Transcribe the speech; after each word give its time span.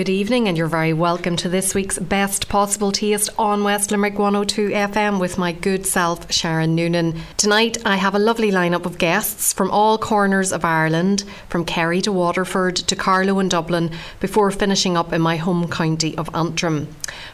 Good 0.00 0.08
evening, 0.08 0.48
and 0.48 0.56
you're 0.56 0.66
very 0.66 0.94
welcome 0.94 1.36
to 1.36 1.50
this 1.50 1.74
week's 1.74 1.98
Best 1.98 2.48
Possible 2.48 2.90
Taste 2.90 3.28
on 3.36 3.62
West 3.64 3.90
Limerick 3.90 4.18
102 4.18 4.70
FM 4.70 5.20
with 5.20 5.36
my 5.36 5.52
good 5.52 5.84
self, 5.84 6.32
Sharon 6.32 6.74
Noonan. 6.74 7.20
Tonight, 7.36 7.76
I 7.84 7.96
have 7.96 8.14
a 8.14 8.18
lovely 8.18 8.50
lineup 8.50 8.86
of 8.86 8.96
guests 8.96 9.52
from 9.52 9.70
all 9.70 9.98
corners 9.98 10.54
of 10.54 10.64
Ireland, 10.64 11.24
from 11.50 11.66
Kerry 11.66 12.00
to 12.00 12.12
Waterford 12.12 12.76
to 12.76 12.96
Carlow 12.96 13.40
and 13.40 13.50
Dublin, 13.50 13.90
before 14.20 14.50
finishing 14.50 14.96
up 14.96 15.12
in 15.12 15.20
my 15.20 15.36
home 15.36 15.68
county 15.68 16.16
of 16.16 16.34
Antrim. 16.34 16.88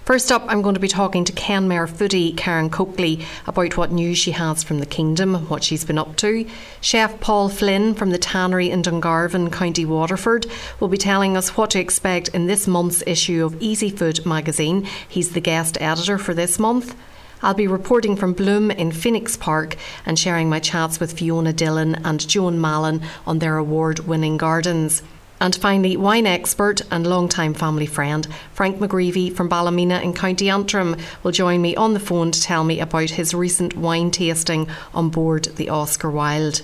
First 0.05 0.33
up, 0.33 0.45
I'm 0.49 0.63
going 0.63 0.75
to 0.75 0.81
be 0.81 0.89
talking 0.89 1.25
to 1.25 1.33
Kenmare 1.33 1.89
foodie 1.89 2.37
Karen 2.37 2.69
Coakley 2.69 3.25
about 3.47 3.77
what 3.77 3.93
news 3.93 4.19
she 4.19 4.33
has 4.33 4.65
from 4.65 4.81
the 4.81 4.87
kingdom, 4.87 5.49
what 5.49 5.63
she's 5.63 5.85
been 5.85 5.99
up 5.99 6.17
to. 6.17 6.45
Chef 6.81 7.21
Paul 7.21 7.49
Flynn 7.49 7.95
from 7.95 8.11
the 8.11 8.19
Tannery 8.19 8.71
in 8.71 8.83
Dungarvan, 8.83 9.53
County 9.53 9.85
Waterford, 9.85 10.47
will 10.81 10.89
be 10.89 10.99
telling 10.99 11.37
us 11.37 11.57
what 11.57 11.71
to 11.71 11.79
expect 11.79 12.29
in 12.29 12.47
this 12.47 12.56
month's 12.65 13.03
issue 13.09 13.45
of 13.45 13.61
Easy 13.61 13.91
Food 13.91 14.25
magazine. 14.25 14.87
He's 15.09 15.33
the 15.33 15.41
guest 15.41 15.77
editor 15.81 16.17
for 16.17 16.33
this 16.33 16.61
month. 16.61 16.95
I'll 17.43 17.55
be 17.55 17.67
reporting 17.67 18.15
from 18.17 18.33
Bloom 18.33 18.71
in 18.71 18.93
Phoenix 18.93 19.37
Park 19.37 19.77
and 20.07 20.17
sharing 20.17 20.49
my 20.49 20.61
chats 20.61 21.01
with 21.01 21.19
Fiona 21.19 21.53
Dillon 21.53 21.97
and 21.97 22.27
Joan 22.27 22.61
Mallon 22.61 23.03
on 23.27 23.41
their 23.41 23.57
award 23.57 24.01
winning 24.01 24.37
gardens. 24.37 25.03
And 25.39 25.55
finally, 25.55 25.99
wine 25.99 26.27
expert 26.27 26.81
and 26.91 27.07
long-time 27.07 27.53
family 27.53 27.87
friend 27.87 28.27
Frank 28.53 28.79
McGreevy 28.79 29.35
from 29.35 29.49
Ballymena 29.49 30.01
in 30.01 30.15
County 30.15 30.49
Antrim 30.49 30.97
will 31.23 31.33
join 31.33 31.61
me 31.61 31.77
on 31.77 31.93
the 31.93 32.01
phone 32.01 32.31
to 32.31 32.41
tell 32.41 32.65
me 32.65 32.81
about 32.81 33.11
his 33.11 33.35
recent 33.35 33.77
wine 33.77 34.11
tasting 34.11 34.67
on 34.95 35.11
board 35.11 35.45
the 35.57 35.69
Oscar 35.69 36.11
Wilde. 36.11 36.63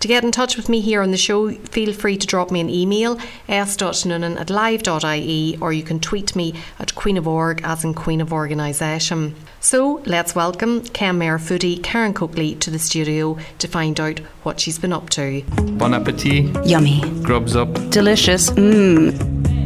To 0.00 0.08
get 0.08 0.22
in 0.22 0.30
touch 0.30 0.56
with 0.56 0.68
me 0.68 0.80
here 0.80 1.02
on 1.02 1.10
the 1.10 1.16
show, 1.16 1.50
feel 1.50 1.92
free 1.92 2.16
to 2.16 2.26
drop 2.26 2.52
me 2.52 2.60
an 2.60 2.70
email, 2.70 3.18
s.noonan 3.48 4.38
at 4.38 4.48
live.ie, 4.48 5.58
or 5.60 5.72
you 5.72 5.82
can 5.82 5.98
tweet 5.98 6.36
me 6.36 6.54
at 6.78 6.94
Queen 6.94 7.16
of 7.16 7.26
Org, 7.26 7.62
as 7.64 7.82
in 7.82 7.94
Queen 7.94 8.20
of 8.20 8.32
Organisation. 8.32 9.34
So 9.60 10.00
let's 10.06 10.36
welcome 10.36 10.82
Kenmare 10.82 11.38
foodie 11.38 11.82
Karen 11.82 12.14
Coakley 12.14 12.54
to 12.56 12.70
the 12.70 12.78
studio 12.78 13.38
to 13.58 13.66
find 13.66 13.98
out 13.98 14.20
what 14.44 14.60
she's 14.60 14.78
been 14.78 14.92
up 14.92 15.10
to. 15.10 15.42
Bon 15.78 15.92
appetit. 15.92 16.64
Yummy. 16.64 17.00
Grubs 17.22 17.56
up. 17.56 17.72
Delicious. 17.90 18.50
Mmm. 18.50 19.57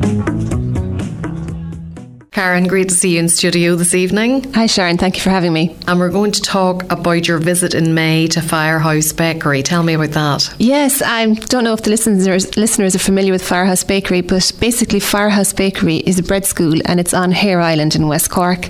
Karen, 2.32 2.66
great 2.66 2.88
to 2.88 2.94
see 2.94 3.10
you 3.10 3.20
in 3.20 3.28
studio 3.28 3.76
this 3.76 3.94
evening. 3.94 4.50
Hi, 4.54 4.64
Sharon. 4.64 4.96
Thank 4.96 5.16
you 5.16 5.22
for 5.22 5.28
having 5.28 5.52
me. 5.52 5.76
And 5.86 6.00
we're 6.00 6.08
going 6.08 6.32
to 6.32 6.40
talk 6.40 6.90
about 6.90 7.28
your 7.28 7.36
visit 7.36 7.74
in 7.74 7.92
May 7.92 8.26
to 8.28 8.40
Firehouse 8.40 9.12
Bakery. 9.12 9.62
Tell 9.62 9.82
me 9.82 9.92
about 9.92 10.12
that. 10.12 10.54
Yes, 10.58 11.02
I 11.02 11.26
don't 11.26 11.62
know 11.62 11.74
if 11.74 11.82
the 11.82 11.90
listeners 11.90 12.56
listeners 12.56 12.94
are 12.94 12.98
familiar 12.98 13.32
with 13.32 13.46
Firehouse 13.46 13.84
Bakery, 13.84 14.22
but 14.22 14.50
basically, 14.60 14.98
Firehouse 14.98 15.52
Bakery 15.52 15.96
is 15.98 16.18
a 16.18 16.22
bread 16.22 16.46
school 16.46 16.80
and 16.86 16.98
it's 16.98 17.12
on 17.12 17.34
Heir 17.34 17.60
Island 17.60 17.94
in 17.96 18.08
West 18.08 18.30
Cork. 18.30 18.66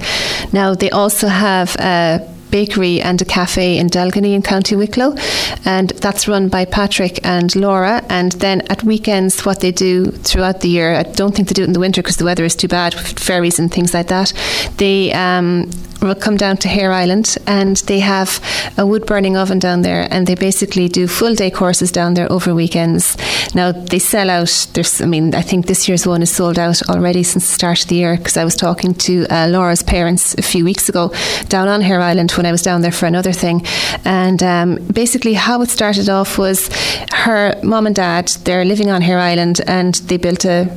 Now, 0.53 0.75
they 0.75 0.91
also 0.91 1.29
have 1.29 1.77
a 1.77 2.32
bakery 2.53 3.01
and 3.01 3.21
a 3.21 3.25
cafe 3.25 3.79
in 3.79 3.89
Delgany 3.89 4.35
in 4.35 4.43
County 4.43 4.77
Wicklow, 4.77 5.17
and 5.65 5.91
that's 5.91 6.29
run 6.29 6.49
by 6.49 6.65
Patrick 6.65 7.19
and 7.27 7.57
Laura. 7.57 8.05
And 8.09 8.31
then 8.33 8.61
at 8.69 8.85
weekends, 8.85 9.45
what 9.45 9.59
they 9.61 9.73
do 9.73 10.13
throughout 10.13 10.61
the 10.61 10.69
year, 10.69 10.95
I 10.95 11.03
don't 11.03 11.35
think 11.35 11.49
they 11.49 11.55
do 11.55 11.63
it 11.63 11.67
in 11.67 11.73
the 11.73 11.81
winter 11.81 12.03
because 12.03 12.19
the 12.19 12.25
weather 12.25 12.45
is 12.45 12.55
too 12.55 12.69
bad 12.69 12.95
ferries 12.95 13.59
and 13.59 13.73
things 13.73 13.93
like 13.93 14.07
that. 14.09 14.33
They 14.77 15.13
um, 15.13 15.69
come 16.15 16.37
down 16.37 16.57
to 16.59 16.69
Heir 16.69 16.93
Island 16.93 17.37
and 17.47 17.77
they 17.87 18.01
have 18.01 18.41
a 18.77 18.85
wood 18.85 19.07
burning 19.07 19.37
oven 19.37 19.59
down 19.59 19.83
there 19.83 20.09
and 20.11 20.27
they 20.27 20.35
basically 20.35 20.89
do 20.89 21.07
full 21.07 21.35
day 21.35 21.51
courses 21.51 21.93
down 21.93 22.15
there 22.15 22.31
over 22.31 22.55
weekends. 22.55 23.17
Now 23.55 23.73
they 23.73 23.99
sell 23.99 24.29
out, 24.31 24.67
there's, 24.75 25.01
I 25.01 25.07
mean, 25.07 25.35
I 25.35 25.43
think 25.43 25.67
this 25.67 25.89
year's 25.89 26.07
one 26.07 26.23
is 26.23 26.31
sold 26.31 26.59
out 26.59 26.83
already 26.89 27.23
since 27.23 27.47
the 27.47 27.55
start 27.55 27.83
of 27.83 27.89
the 27.89 27.97
year 27.97 28.17
because 28.17 28.37
I 28.37 28.45
was 28.45 28.57
talking 28.57 28.95
to 28.95 29.27
uh, 29.31 29.47
Laura's 29.49 29.83
parents 29.83 30.35
a 30.35 30.43
few 30.43 30.65
weeks 30.65 30.89
ago 30.89 31.13
down 31.49 31.69
on 31.69 31.83
Heir 31.83 32.01
Island 32.01 32.33
when 32.33 32.47
I 32.47 32.53
was 32.53 32.63
down 32.63 32.83
there 32.83 32.93
for 32.93 33.07
another 33.07 33.33
thing. 33.33 33.65
And 34.05 34.43
um, 34.43 34.77
basically, 34.93 35.35
how 35.35 35.63
it 35.63 35.71
started 35.71 36.09
off 36.09 36.39
was 36.39 36.69
her 37.13 37.59
mom 37.63 37.87
and 37.87 37.95
dad, 37.95 38.29
they're 38.45 38.65
living 38.65 38.91
on 38.91 39.03
Heir 39.03 39.19
Island 39.19 39.61
and 39.67 39.95
they 39.95 40.17
built 40.17 40.45
a 40.45 40.69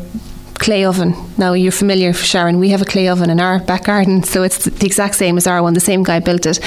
clay 0.59 0.85
oven. 0.85 1.13
Now 1.37 1.53
you're 1.53 1.71
familiar, 1.71 2.13
Sharon. 2.13 2.59
We 2.59 2.69
have 2.69 2.81
a 2.81 2.85
clay 2.85 3.07
oven 3.07 3.29
in 3.29 3.39
our 3.39 3.59
back 3.59 3.85
garden, 3.85 4.23
so 4.23 4.43
it's 4.43 4.65
the 4.65 4.85
exact 4.85 5.15
same 5.15 5.37
as 5.37 5.47
our 5.47 5.61
one. 5.61 5.73
The 5.73 5.79
same 5.79 6.03
guy 6.03 6.19
built 6.19 6.45
it, 6.45 6.59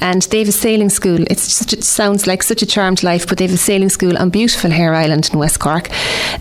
and 0.00 0.22
they 0.22 0.38
have 0.40 0.48
a 0.48 0.52
sailing 0.52 0.90
school. 0.90 1.18
Just, 1.28 1.72
it 1.72 1.84
sounds 1.84 2.26
like 2.26 2.42
such 2.42 2.62
a 2.62 2.66
charmed 2.66 3.02
life, 3.02 3.26
but 3.26 3.38
they 3.38 3.44
have 3.44 3.54
a 3.54 3.58
sailing 3.58 3.90
school 3.90 4.16
on 4.18 4.30
beautiful 4.30 4.72
Heir 4.72 4.94
Island 4.94 5.30
in 5.32 5.38
West 5.38 5.60
Cork. 5.60 5.88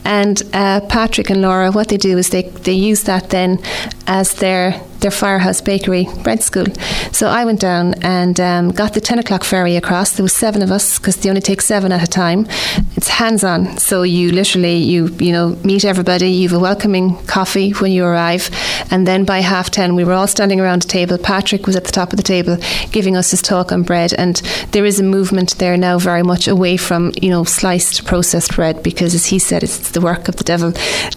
And 0.05 0.41
uh, 0.53 0.81
Patrick 0.89 1.29
and 1.29 1.41
Laura, 1.41 1.71
what 1.71 1.89
they 1.89 1.97
do 1.97 2.17
is 2.17 2.29
they 2.29 2.43
they 2.63 2.73
use 2.73 3.03
that 3.03 3.29
then 3.29 3.59
as 4.07 4.33
their 4.35 4.81
their 5.03 5.11
Firehouse 5.11 5.61
Bakery 5.61 6.07
bread 6.23 6.41
school. 6.41 6.65
So 7.11 7.27
I 7.27 7.45
went 7.45 7.59
down 7.59 7.93
and 8.01 8.39
um, 8.39 8.69
got 8.71 8.93
the 8.93 9.01
10 9.01 9.19
o'clock 9.19 9.43
ferry 9.43 9.75
across. 9.75 10.13
There 10.13 10.23
was 10.23 10.33
seven 10.33 10.63
of 10.63 10.71
us 10.71 10.97
because 10.97 11.17
they 11.17 11.29
only 11.29 11.41
take 11.41 11.61
seven 11.61 11.91
at 11.91 12.01
a 12.01 12.07
time. 12.07 12.47
It's 12.95 13.09
hands-on. 13.09 13.77
So 13.77 14.03
you 14.03 14.31
literally, 14.31 14.77
you, 14.77 15.07
you 15.19 15.31
know, 15.31 15.49
meet 15.63 15.85
everybody. 15.85 16.29
You 16.29 16.47
have 16.47 16.57
a 16.57 16.61
welcoming 16.61 17.17
coffee 17.25 17.71
when 17.71 17.91
you 17.91 18.05
arrive. 18.05 18.49
And 18.89 19.05
then 19.05 19.25
by 19.25 19.39
half 19.41 19.69
10, 19.69 19.95
we 19.95 20.03
were 20.03 20.13
all 20.13 20.27
standing 20.27 20.59
around 20.59 20.85
a 20.85 20.87
table. 20.87 21.17
Patrick 21.17 21.67
was 21.67 21.75
at 21.75 21.83
the 21.83 21.91
top 21.91 22.11
of 22.11 22.17
the 22.17 22.23
table 22.23 22.57
giving 22.91 23.17
us 23.17 23.31
his 23.31 23.41
talk 23.41 23.71
on 23.71 23.83
bread. 23.83 24.13
And 24.13 24.37
there 24.71 24.85
is 24.85 24.99
a 24.99 25.03
movement 25.03 25.57
there 25.57 25.77
now 25.77 25.99
very 25.99 26.23
much 26.23 26.47
away 26.47 26.77
from, 26.77 27.11
you 27.21 27.29
know, 27.29 27.43
sliced 27.43 28.05
processed 28.05 28.55
bread 28.55 28.81
because 28.81 29.13
as 29.13 29.25
he 29.25 29.37
said, 29.37 29.63
it's 29.63 29.91
the 29.91 30.01
work 30.01 30.29
of 30.29 30.37
the 30.37 30.43
devil. 30.45 30.71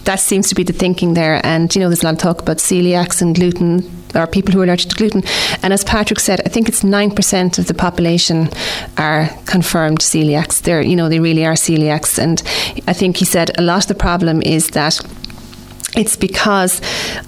That 0.04 0.18
seems 0.18 0.48
to 0.48 0.56
be 0.56 0.64
the 0.64 0.72
thinking 0.72 1.14
there. 1.14 1.41
And, 1.47 1.72
you 1.74 1.80
know, 1.80 1.88
there's 1.88 2.03
a 2.03 2.06
lot 2.06 2.14
of 2.14 2.20
talk 2.20 2.41
about 2.41 2.58
celiacs 2.58 3.22
and 3.22 3.34
gluten 3.34 3.75
or 4.14 4.26
people 4.26 4.53
who 4.53 4.60
are 4.60 4.64
allergic 4.64 4.91
to 4.91 4.97
gluten. 4.97 5.22
And 5.62 5.72
as 5.72 5.84
Patrick 5.84 6.20
said, 6.20 6.41
I 6.47 6.48
think 6.48 6.69
it's 6.69 6.84
nine 6.84 7.10
percent 7.10 7.59
of 7.59 7.66
the 7.66 7.75
population 7.75 8.48
are 8.97 9.28
confirmed 9.47 10.00
celiacs. 10.00 10.62
They're 10.62 10.82
you 10.82 10.97
know 10.97 11.09
they 11.09 11.20
really 11.20 11.44
are 11.44 11.54
celiacs, 11.54 12.19
and 12.19 12.42
I 12.88 12.92
think 12.92 13.16
he 13.16 13.25
said 13.25 13.50
a 13.59 13.62
lot 13.62 13.84
of 13.84 13.88
the 13.88 13.94
problem 13.94 14.42
is 14.42 14.70
that 14.70 15.00
it's 15.96 16.14
because 16.14 16.80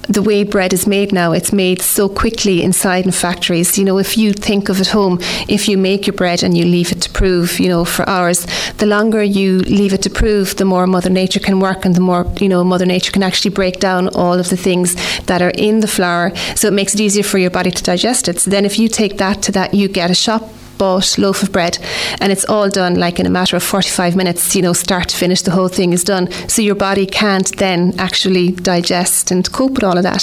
the 0.08 0.22
way 0.22 0.44
bread 0.44 0.72
is 0.72 0.86
made 0.86 1.12
now, 1.12 1.32
it's 1.32 1.52
made 1.52 1.80
so 1.80 2.08
quickly 2.08 2.62
inside 2.62 3.06
in 3.06 3.12
factories. 3.12 3.78
You 3.78 3.84
know, 3.84 3.98
if 3.98 4.18
you 4.18 4.32
think 4.32 4.68
of 4.68 4.80
at 4.80 4.88
home, 4.88 5.18
if 5.48 5.68
you 5.68 5.78
make 5.78 6.06
your 6.06 6.14
bread 6.14 6.42
and 6.42 6.56
you 6.56 6.64
leave 6.64 6.92
it 6.92 7.00
to 7.02 7.10
prove, 7.10 7.58
you 7.58 7.68
know, 7.68 7.84
for 7.84 8.08
hours, 8.08 8.46
the 8.74 8.86
longer 8.86 9.22
you 9.22 9.60
leave 9.60 9.94
it 9.94 10.02
to 10.02 10.10
prove, 10.10 10.56
the 10.56 10.64
more 10.66 10.86
Mother 10.86 11.10
Nature 11.10 11.40
can 11.40 11.60
work 11.60 11.84
and 11.84 11.94
the 11.94 12.00
more, 12.00 12.30
you 12.40 12.48
know, 12.48 12.62
Mother 12.62 12.86
Nature 12.86 13.12
can 13.12 13.22
actually 13.22 13.50
break 13.50 13.80
down 13.80 14.08
all 14.08 14.38
of 14.38 14.50
the 14.50 14.56
things 14.56 14.94
that 15.22 15.40
are 15.40 15.50
in 15.50 15.80
the 15.80 15.88
flour. 15.88 16.34
So 16.54 16.68
it 16.68 16.74
makes 16.74 16.94
it 16.94 17.00
easier 17.00 17.22
for 17.24 17.38
your 17.38 17.50
body 17.50 17.70
to 17.70 17.82
digest 17.82 18.28
it. 18.28 18.38
So 18.38 18.50
then 18.50 18.64
if 18.66 18.78
you 18.78 18.88
take 18.88 19.16
that 19.18 19.42
to 19.42 19.52
that, 19.52 19.72
you 19.72 19.88
get 19.88 20.10
a 20.10 20.14
shop 20.14 20.50
bought 20.78 21.18
loaf 21.18 21.42
of 21.42 21.52
bread 21.52 21.78
and 22.20 22.32
it's 22.32 22.44
all 22.44 22.68
done 22.68 22.94
like 22.94 23.18
in 23.20 23.26
a 23.26 23.30
matter 23.30 23.56
of 23.56 23.62
45 23.62 24.16
minutes 24.16 24.54
you 24.54 24.62
know 24.62 24.72
start 24.72 25.08
to 25.08 25.16
finish 25.16 25.42
the 25.42 25.50
whole 25.50 25.68
thing 25.68 25.92
is 25.92 26.04
done. 26.04 26.30
So 26.48 26.62
your 26.62 26.74
body 26.74 27.06
can't 27.06 27.56
then 27.58 27.94
actually 27.98 28.52
digest 28.52 29.30
and 29.30 29.50
cope 29.52 29.72
with 29.72 29.84
all 29.84 29.96
of 29.96 30.04
that. 30.04 30.22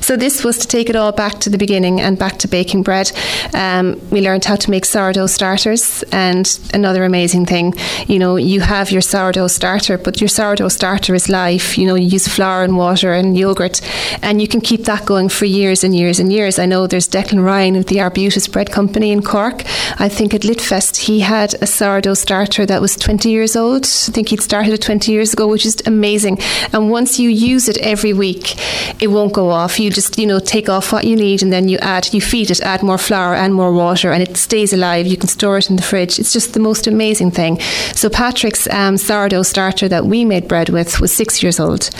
So 0.00 0.16
this 0.16 0.44
was 0.44 0.58
to 0.58 0.66
take 0.66 0.88
it 0.88 0.96
all 0.96 1.12
back 1.12 1.40
to 1.40 1.50
the 1.50 1.58
beginning 1.58 2.00
and 2.00 2.18
back 2.18 2.38
to 2.38 2.48
baking 2.48 2.82
bread. 2.82 3.10
Um, 3.54 4.00
we 4.10 4.20
learned 4.20 4.44
how 4.44 4.56
to 4.56 4.70
make 4.70 4.84
sourdough 4.84 5.26
starters 5.26 6.02
and 6.12 6.58
another 6.74 7.04
amazing 7.04 7.46
thing 7.46 7.74
you 8.06 8.18
know 8.18 8.36
you 8.36 8.60
have 8.60 8.90
your 8.90 9.00
sourdough 9.00 9.48
starter 9.48 9.98
but 9.98 10.20
your 10.20 10.28
sourdough 10.28 10.68
starter 10.68 11.14
is 11.14 11.28
life. 11.28 11.76
You 11.78 11.86
know 11.86 11.94
you 11.94 12.08
use 12.08 12.28
flour 12.28 12.64
and 12.64 12.76
water 12.76 13.12
and 13.12 13.36
yogurt 13.36 13.80
and 14.22 14.40
you 14.40 14.48
can 14.48 14.60
keep 14.60 14.84
that 14.84 15.06
going 15.06 15.28
for 15.28 15.44
years 15.44 15.84
and 15.84 15.94
years 15.94 16.18
and 16.18 16.32
years. 16.32 16.58
I 16.58 16.66
know 16.66 16.86
there's 16.86 17.08
Declan 17.08 17.44
Ryan 17.44 17.76
of 17.76 17.86
the 17.86 18.00
Arbutus 18.00 18.48
Bread 18.48 18.70
Company 18.70 19.10
in 19.10 19.22
Cork 19.22 19.64
I 19.98 20.08
think 20.08 20.34
at 20.34 20.42
Litfest 20.42 20.96
he 20.96 21.20
had 21.20 21.54
a 21.62 21.66
sourdough 21.66 22.14
starter 22.14 22.66
that 22.66 22.80
was 22.80 22.96
20 22.96 23.30
years 23.30 23.56
old. 23.56 23.84
I 23.84 24.12
think 24.12 24.28
he'd 24.28 24.42
started 24.42 24.72
it 24.72 24.82
20 24.82 25.10
years 25.10 25.32
ago, 25.32 25.46
which 25.48 25.66
is 25.66 25.82
amazing. 25.86 26.38
And 26.72 26.90
once 26.90 27.18
you 27.18 27.28
use 27.28 27.68
it 27.68 27.78
every 27.78 28.12
week, 28.12 28.56
it 29.02 29.08
won't 29.08 29.32
go 29.32 29.50
off. 29.50 29.80
You 29.80 29.90
just, 29.90 30.18
you 30.18 30.26
know, 30.26 30.38
take 30.38 30.68
off 30.68 30.92
what 30.92 31.04
you 31.04 31.16
need 31.16 31.42
and 31.42 31.52
then 31.52 31.68
you 31.68 31.78
add, 31.78 32.12
you 32.12 32.20
feed 32.20 32.50
it, 32.50 32.60
add 32.60 32.82
more 32.82 32.98
flour 32.98 33.34
and 33.34 33.54
more 33.54 33.72
water, 33.72 34.12
and 34.12 34.22
it 34.22 34.36
stays 34.36 34.72
alive. 34.72 35.06
You 35.06 35.16
can 35.16 35.28
store 35.28 35.58
it 35.58 35.70
in 35.70 35.76
the 35.76 35.82
fridge. 35.82 36.18
It's 36.18 36.32
just 36.32 36.54
the 36.54 36.60
most 36.60 36.86
amazing 36.86 37.30
thing. 37.30 37.60
So 37.94 38.08
Patrick's 38.08 38.68
um, 38.68 38.96
sourdough 38.96 39.42
starter 39.42 39.88
that 39.88 40.06
we 40.06 40.24
made 40.24 40.48
bread 40.48 40.68
with 40.68 41.00
was 41.00 41.12
six 41.12 41.42
years 41.42 41.60
old, 41.60 41.90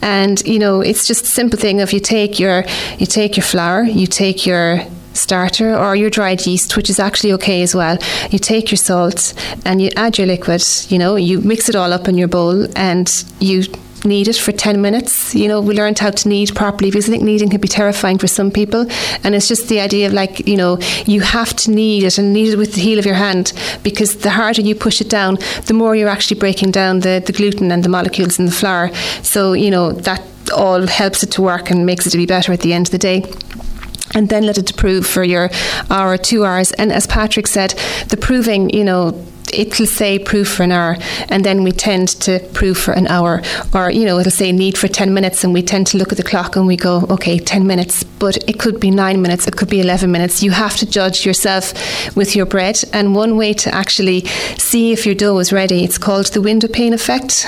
and 0.00 0.42
you 0.46 0.58
know, 0.58 0.80
it's 0.80 1.06
just 1.06 1.24
a 1.24 1.28
simple 1.28 1.58
thing 1.58 1.80
of 1.80 1.92
you 1.92 2.00
take 2.00 2.38
your 2.38 2.64
you 2.98 3.06
take 3.06 3.36
your 3.36 3.44
flour, 3.44 3.82
you 3.82 4.06
take 4.06 4.46
your 4.46 4.84
starter 5.12 5.76
or 5.76 5.96
your 5.96 6.10
dried 6.10 6.46
yeast, 6.46 6.76
which 6.76 6.90
is 6.90 6.98
actually 6.98 7.32
okay 7.32 7.62
as 7.62 7.74
well. 7.74 7.98
You 8.30 8.38
take 8.38 8.70
your 8.70 8.76
salt 8.76 9.34
and 9.64 9.80
you 9.80 9.90
add 9.96 10.18
your 10.18 10.26
liquid, 10.26 10.62
you 10.88 10.98
know, 10.98 11.16
you 11.16 11.40
mix 11.40 11.68
it 11.68 11.76
all 11.76 11.92
up 11.92 12.08
in 12.08 12.16
your 12.16 12.28
bowl 12.28 12.66
and 12.76 13.24
you 13.40 13.64
knead 14.04 14.28
it 14.28 14.36
for 14.36 14.52
10 14.52 14.80
minutes. 14.80 15.34
You 15.34 15.48
know, 15.48 15.60
we 15.60 15.74
learned 15.74 15.98
how 15.98 16.10
to 16.10 16.28
knead 16.28 16.54
properly 16.54 16.90
because 16.90 17.08
I 17.08 17.12
think 17.12 17.22
kneading 17.22 17.50
can 17.50 17.60
be 17.60 17.68
terrifying 17.68 18.18
for 18.18 18.26
some 18.26 18.50
people. 18.50 18.86
And 19.24 19.34
it's 19.34 19.48
just 19.48 19.68
the 19.68 19.80
idea 19.80 20.06
of 20.06 20.12
like, 20.12 20.46
you 20.46 20.56
know, 20.56 20.78
you 21.06 21.20
have 21.20 21.54
to 21.56 21.70
knead 21.70 22.04
it 22.04 22.18
and 22.18 22.32
knead 22.32 22.54
it 22.54 22.56
with 22.56 22.74
the 22.74 22.80
heel 22.80 22.98
of 22.98 23.06
your 23.06 23.14
hand 23.14 23.52
because 23.82 24.18
the 24.18 24.30
harder 24.30 24.62
you 24.62 24.74
push 24.74 25.00
it 25.00 25.10
down, 25.10 25.38
the 25.66 25.74
more 25.74 25.94
you're 25.94 26.08
actually 26.08 26.40
breaking 26.40 26.70
down 26.70 27.00
the, 27.00 27.22
the 27.24 27.32
gluten 27.32 27.70
and 27.70 27.84
the 27.84 27.88
molecules 27.88 28.38
in 28.38 28.46
the 28.46 28.52
flour. 28.52 28.92
So, 29.22 29.52
you 29.52 29.70
know, 29.70 29.92
that 29.92 30.22
all 30.52 30.86
helps 30.86 31.22
it 31.22 31.30
to 31.32 31.42
work 31.42 31.70
and 31.70 31.86
makes 31.86 32.06
it 32.06 32.10
to 32.10 32.18
be 32.18 32.26
better 32.26 32.52
at 32.52 32.60
the 32.60 32.72
end 32.72 32.88
of 32.88 32.92
the 32.92 32.98
day 32.98 33.24
and 34.14 34.28
then 34.28 34.44
let 34.46 34.58
it 34.58 34.76
prove 34.76 35.06
for 35.06 35.24
your 35.24 35.50
hour, 35.90 36.12
or 36.12 36.18
two 36.18 36.44
hours. 36.44 36.72
And 36.72 36.92
as 36.92 37.06
Patrick 37.06 37.46
said, 37.46 37.70
the 38.08 38.16
proving, 38.16 38.70
you 38.70 38.84
know, 38.84 39.24
it'll 39.52 39.86
say 39.86 40.18
proof 40.18 40.48
for 40.48 40.62
an 40.62 40.72
hour. 40.72 40.96
And 41.28 41.44
then 41.44 41.62
we 41.62 41.72
tend 41.72 42.08
to 42.22 42.38
prove 42.54 42.78
for 42.78 42.92
an 42.92 43.06
hour. 43.06 43.42
Or 43.74 43.90
you 43.90 44.04
know 44.04 44.18
it'll 44.18 44.32
say 44.32 44.50
need 44.52 44.78
for 44.78 44.88
10 44.88 45.12
minutes. 45.14 45.44
And 45.44 45.52
we 45.52 45.62
tend 45.62 45.86
to 45.88 45.98
look 45.98 46.12
at 46.12 46.16
the 46.16 46.24
clock 46.24 46.56
and 46.56 46.66
we 46.66 46.76
go 46.76 47.06
okay 47.10 47.38
10 47.38 47.66
minutes. 47.66 48.02
But 48.02 48.48
it 48.48 48.58
could 48.58 48.80
be 48.80 48.90
9 48.90 49.20
minutes. 49.20 49.46
It 49.46 49.56
could 49.56 49.68
be 49.68 49.80
11 49.80 50.10
minutes. 50.10 50.42
You 50.42 50.52
have 50.52 50.76
to 50.78 50.86
judge 50.86 51.26
yourself 51.26 52.16
with 52.16 52.34
your 52.34 52.46
bread. 52.46 52.82
And 52.92 53.14
one 53.14 53.36
way 53.36 53.52
to 53.54 53.74
actually 53.74 54.26
see 54.58 54.92
if 54.92 55.06
your 55.06 55.14
dough 55.14 55.38
is 55.38 55.52
ready 55.52 55.84
it's 55.84 55.98
called 55.98 56.26
the 56.26 56.40
window 56.40 56.68
pane 56.68 56.92
effect 56.92 57.46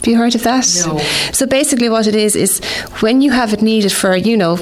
have 0.00 0.06
you 0.06 0.16
heard 0.16 0.34
of 0.34 0.42
that? 0.44 0.66
No. 0.86 0.98
So 1.30 1.46
basically, 1.46 1.90
what 1.90 2.06
it 2.06 2.14
is 2.14 2.34
is 2.34 2.64
when 3.00 3.20
you 3.20 3.32
have 3.32 3.52
it 3.52 3.60
kneaded 3.60 3.92
for 3.92 4.16
you 4.16 4.34
know 4.34 4.58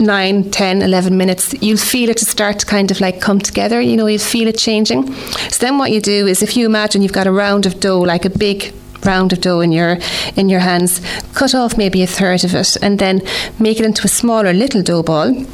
9, 0.00 0.50
10, 0.50 0.82
11 0.82 1.16
minutes, 1.16 1.54
you'll 1.62 1.76
feel 1.76 2.10
it 2.10 2.16
to 2.16 2.24
start 2.24 2.58
to 2.58 2.66
kind 2.66 2.90
of 2.90 3.00
like 3.00 3.20
come 3.20 3.38
together. 3.38 3.80
You 3.80 3.96
know, 3.96 4.06
you'll 4.06 4.18
feel 4.18 4.48
it 4.48 4.58
changing. 4.58 5.12
So 5.48 5.64
then, 5.64 5.78
what 5.78 5.92
you 5.92 6.00
do 6.00 6.26
is 6.26 6.42
if 6.42 6.56
you 6.56 6.66
imagine 6.66 7.02
you've 7.02 7.12
got 7.12 7.28
a 7.28 7.32
round 7.32 7.66
of 7.66 7.78
dough, 7.78 8.00
like 8.00 8.24
a 8.24 8.30
big 8.30 8.74
round 9.04 9.32
of 9.32 9.40
dough 9.40 9.60
in 9.60 9.70
your 9.70 9.98
in 10.34 10.48
your 10.48 10.60
hands, 10.60 11.00
cut 11.34 11.54
off 11.54 11.78
maybe 11.78 12.02
a 12.02 12.06
third 12.08 12.42
of 12.42 12.52
it, 12.52 12.76
and 12.82 12.98
then 12.98 13.22
make 13.60 13.78
it 13.78 13.86
into 13.86 14.04
a 14.04 14.08
smaller 14.08 14.52
little 14.52 14.82
dough 14.82 15.04
ball 15.04 15.46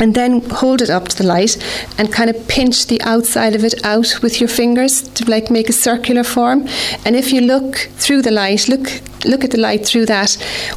and 0.00 0.14
then 0.14 0.40
hold 0.50 0.82
it 0.82 0.90
up 0.90 1.08
to 1.08 1.16
the 1.16 1.26
light 1.26 1.56
and 1.98 2.12
kind 2.12 2.30
of 2.30 2.48
pinch 2.48 2.86
the 2.86 3.00
outside 3.02 3.54
of 3.54 3.64
it 3.64 3.84
out 3.84 4.20
with 4.22 4.40
your 4.40 4.48
fingers 4.48 5.02
to 5.02 5.28
like 5.30 5.50
make 5.50 5.68
a 5.68 5.72
circular 5.72 6.24
form. 6.24 6.66
And 7.04 7.16
if 7.16 7.32
you 7.32 7.40
look 7.40 7.76
through 7.96 8.22
the 8.22 8.30
light 8.30 8.68
look 8.68 9.00
look 9.24 9.42
at 9.42 9.52
the 9.52 9.58
light 9.58 9.86
through 9.86 10.04
that 10.04 10.34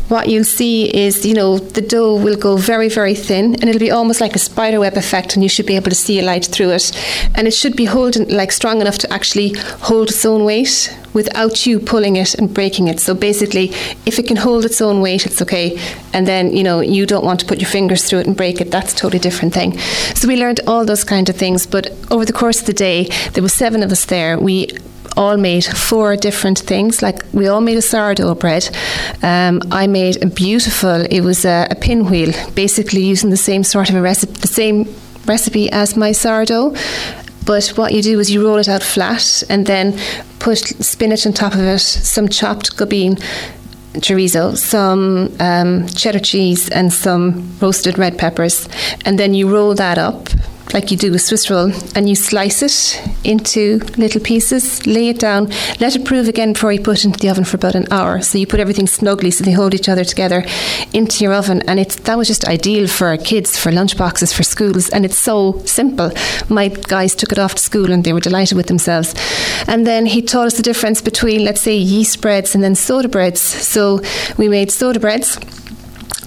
what 0.07 0.29
you'll 0.29 0.43
see 0.43 0.85
is 0.95 1.25
you 1.25 1.33
know 1.33 1.57
the 1.57 1.81
dough 1.81 2.15
will 2.15 2.37
go 2.37 2.55
very 2.55 2.87
very 2.87 3.13
thin 3.13 3.55
and 3.55 3.65
it'll 3.65 3.79
be 3.79 3.91
almost 3.91 4.21
like 4.21 4.35
a 4.35 4.39
spider 4.39 4.79
web 4.79 4.95
effect 4.95 5.35
and 5.35 5.43
you 5.43 5.49
should 5.49 5.65
be 5.65 5.75
able 5.75 5.89
to 5.89 5.95
see 5.95 6.19
a 6.19 6.23
light 6.23 6.45
through 6.45 6.71
it. 6.71 6.91
And 7.35 7.47
it 7.47 7.51
should 7.51 7.75
be 7.75 7.85
holding 7.85 8.29
like 8.29 8.51
strong 8.51 8.81
enough 8.81 8.97
to 8.99 9.13
actually 9.13 9.49
hold 9.81 10.09
its 10.09 10.25
own 10.25 10.45
weight 10.45 10.95
without 11.13 11.65
you 11.65 11.79
pulling 11.79 12.15
it 12.15 12.35
and 12.35 12.53
breaking 12.53 12.87
it. 12.87 12.99
So 12.99 13.13
basically, 13.13 13.69
if 14.05 14.19
it 14.19 14.27
can 14.27 14.37
hold 14.37 14.65
its 14.65 14.81
own 14.81 15.01
weight, 15.01 15.25
it's 15.25 15.41
okay. 15.41 15.79
And 16.13 16.27
then, 16.27 16.55
you 16.55 16.63
know, 16.63 16.79
you 16.79 17.05
don't 17.05 17.25
want 17.25 17.39
to 17.41 17.45
put 17.45 17.59
your 17.59 17.69
fingers 17.69 18.03
through 18.03 18.19
it 18.19 18.27
and 18.27 18.35
break 18.35 18.61
it. 18.61 18.71
That's 18.71 18.93
a 18.93 18.95
totally 18.95 19.19
different 19.19 19.53
thing. 19.53 19.77
So 20.15 20.27
we 20.27 20.37
learned 20.37 20.61
all 20.67 20.85
those 20.85 21.03
kind 21.03 21.29
of 21.29 21.35
things. 21.35 21.65
But 21.65 21.91
over 22.11 22.25
the 22.25 22.33
course 22.33 22.59
of 22.59 22.65
the 22.65 22.73
day, 22.73 23.05
there 23.33 23.43
were 23.43 23.49
seven 23.49 23.83
of 23.83 23.91
us 23.91 24.05
there. 24.05 24.37
We 24.39 24.69
all 25.17 25.37
made 25.37 25.65
four 25.65 26.15
different 26.15 26.59
things. 26.59 27.01
Like 27.01 27.23
we 27.33 27.47
all 27.47 27.61
made 27.61 27.77
a 27.77 27.81
sourdough 27.81 28.35
bread. 28.35 28.69
Um, 29.23 29.61
I 29.71 29.87
made 29.87 30.23
a 30.23 30.27
beautiful. 30.27 31.05
It 31.09 31.21
was 31.21 31.43
a, 31.43 31.67
a 31.71 31.75
pinwheel, 31.75 32.33
basically 32.53 33.01
using 33.03 33.31
the 33.31 33.37
same 33.37 33.63
sort 33.63 33.89
of 33.89 33.95
a 33.95 34.01
recipe, 34.01 34.33
the 34.33 34.47
same 34.47 34.87
recipe 35.25 35.69
as 35.71 35.97
my 35.97 36.11
sourdough. 36.11 36.75
But 37.47 37.69
what 37.69 37.93
you 37.93 38.01
do 38.03 38.19
is 38.19 38.29
you 38.29 38.45
roll 38.45 38.57
it 38.57 38.67
out 38.67 38.83
flat 38.83 39.41
and 39.49 39.65
then 39.65 39.97
put 40.39 40.59
spinach 40.59 41.25
on 41.25 41.33
top 41.33 41.53
of 41.53 41.61
it, 41.61 41.79
some 41.79 42.27
chopped 42.27 42.77
Gubbeen 42.77 43.19
chorizo, 43.93 44.55
some 44.55 45.35
um, 45.39 45.87
cheddar 45.87 46.19
cheese, 46.19 46.69
and 46.69 46.91
some 46.93 47.57
roasted 47.59 47.97
red 47.97 48.17
peppers. 48.17 48.67
And 49.05 49.17
then 49.17 49.33
you 49.33 49.49
roll 49.49 49.73
that 49.75 49.97
up 49.97 50.29
like 50.73 50.91
you 50.91 50.97
do 50.97 51.11
with 51.11 51.21
Swiss 51.21 51.49
roll, 51.49 51.71
and 51.95 52.09
you 52.09 52.15
slice 52.15 52.61
it 52.61 53.01
into 53.23 53.79
little 53.97 54.21
pieces, 54.21 54.85
lay 54.85 55.09
it 55.09 55.19
down, 55.19 55.47
let 55.79 55.95
it 55.95 56.05
prove 56.05 56.27
again 56.27 56.53
before 56.53 56.71
you 56.71 56.81
put 56.81 56.99
it 56.99 57.05
into 57.05 57.19
the 57.19 57.29
oven 57.29 57.43
for 57.43 57.57
about 57.57 57.75
an 57.75 57.91
hour. 57.91 58.21
So 58.21 58.37
you 58.37 58.47
put 58.47 58.59
everything 58.59 58.87
snugly 58.87 59.31
so 59.31 59.43
they 59.43 59.51
hold 59.51 59.73
each 59.73 59.89
other 59.89 60.03
together 60.03 60.43
into 60.93 61.23
your 61.23 61.33
oven, 61.33 61.61
and 61.67 61.79
it's 61.79 61.95
that 61.95 62.17
was 62.17 62.27
just 62.27 62.45
ideal 62.45 62.87
for 62.87 63.15
kids, 63.17 63.57
for 63.57 63.71
lunchboxes, 63.71 64.33
for 64.33 64.43
schools, 64.43 64.89
and 64.89 65.05
it's 65.05 65.17
so 65.17 65.61
simple. 65.65 66.11
My 66.49 66.67
guys 66.67 67.15
took 67.15 67.31
it 67.31 67.39
off 67.39 67.55
to 67.55 67.61
school 67.61 67.91
and 67.91 68.03
they 68.03 68.13
were 68.13 68.19
delighted 68.19 68.55
with 68.55 68.67
themselves. 68.67 69.13
And 69.67 69.85
then 69.85 70.05
he 70.05 70.21
taught 70.21 70.47
us 70.47 70.57
the 70.57 70.63
difference 70.63 71.01
between, 71.01 71.43
let's 71.43 71.61
say, 71.61 71.75
yeast 71.75 72.21
breads 72.21 72.55
and 72.55 72.63
then 72.63 72.75
soda 72.75 73.07
breads. 73.07 73.41
So 73.41 74.01
we 74.37 74.47
made 74.47 74.71
soda 74.71 74.99
breads 74.99 75.37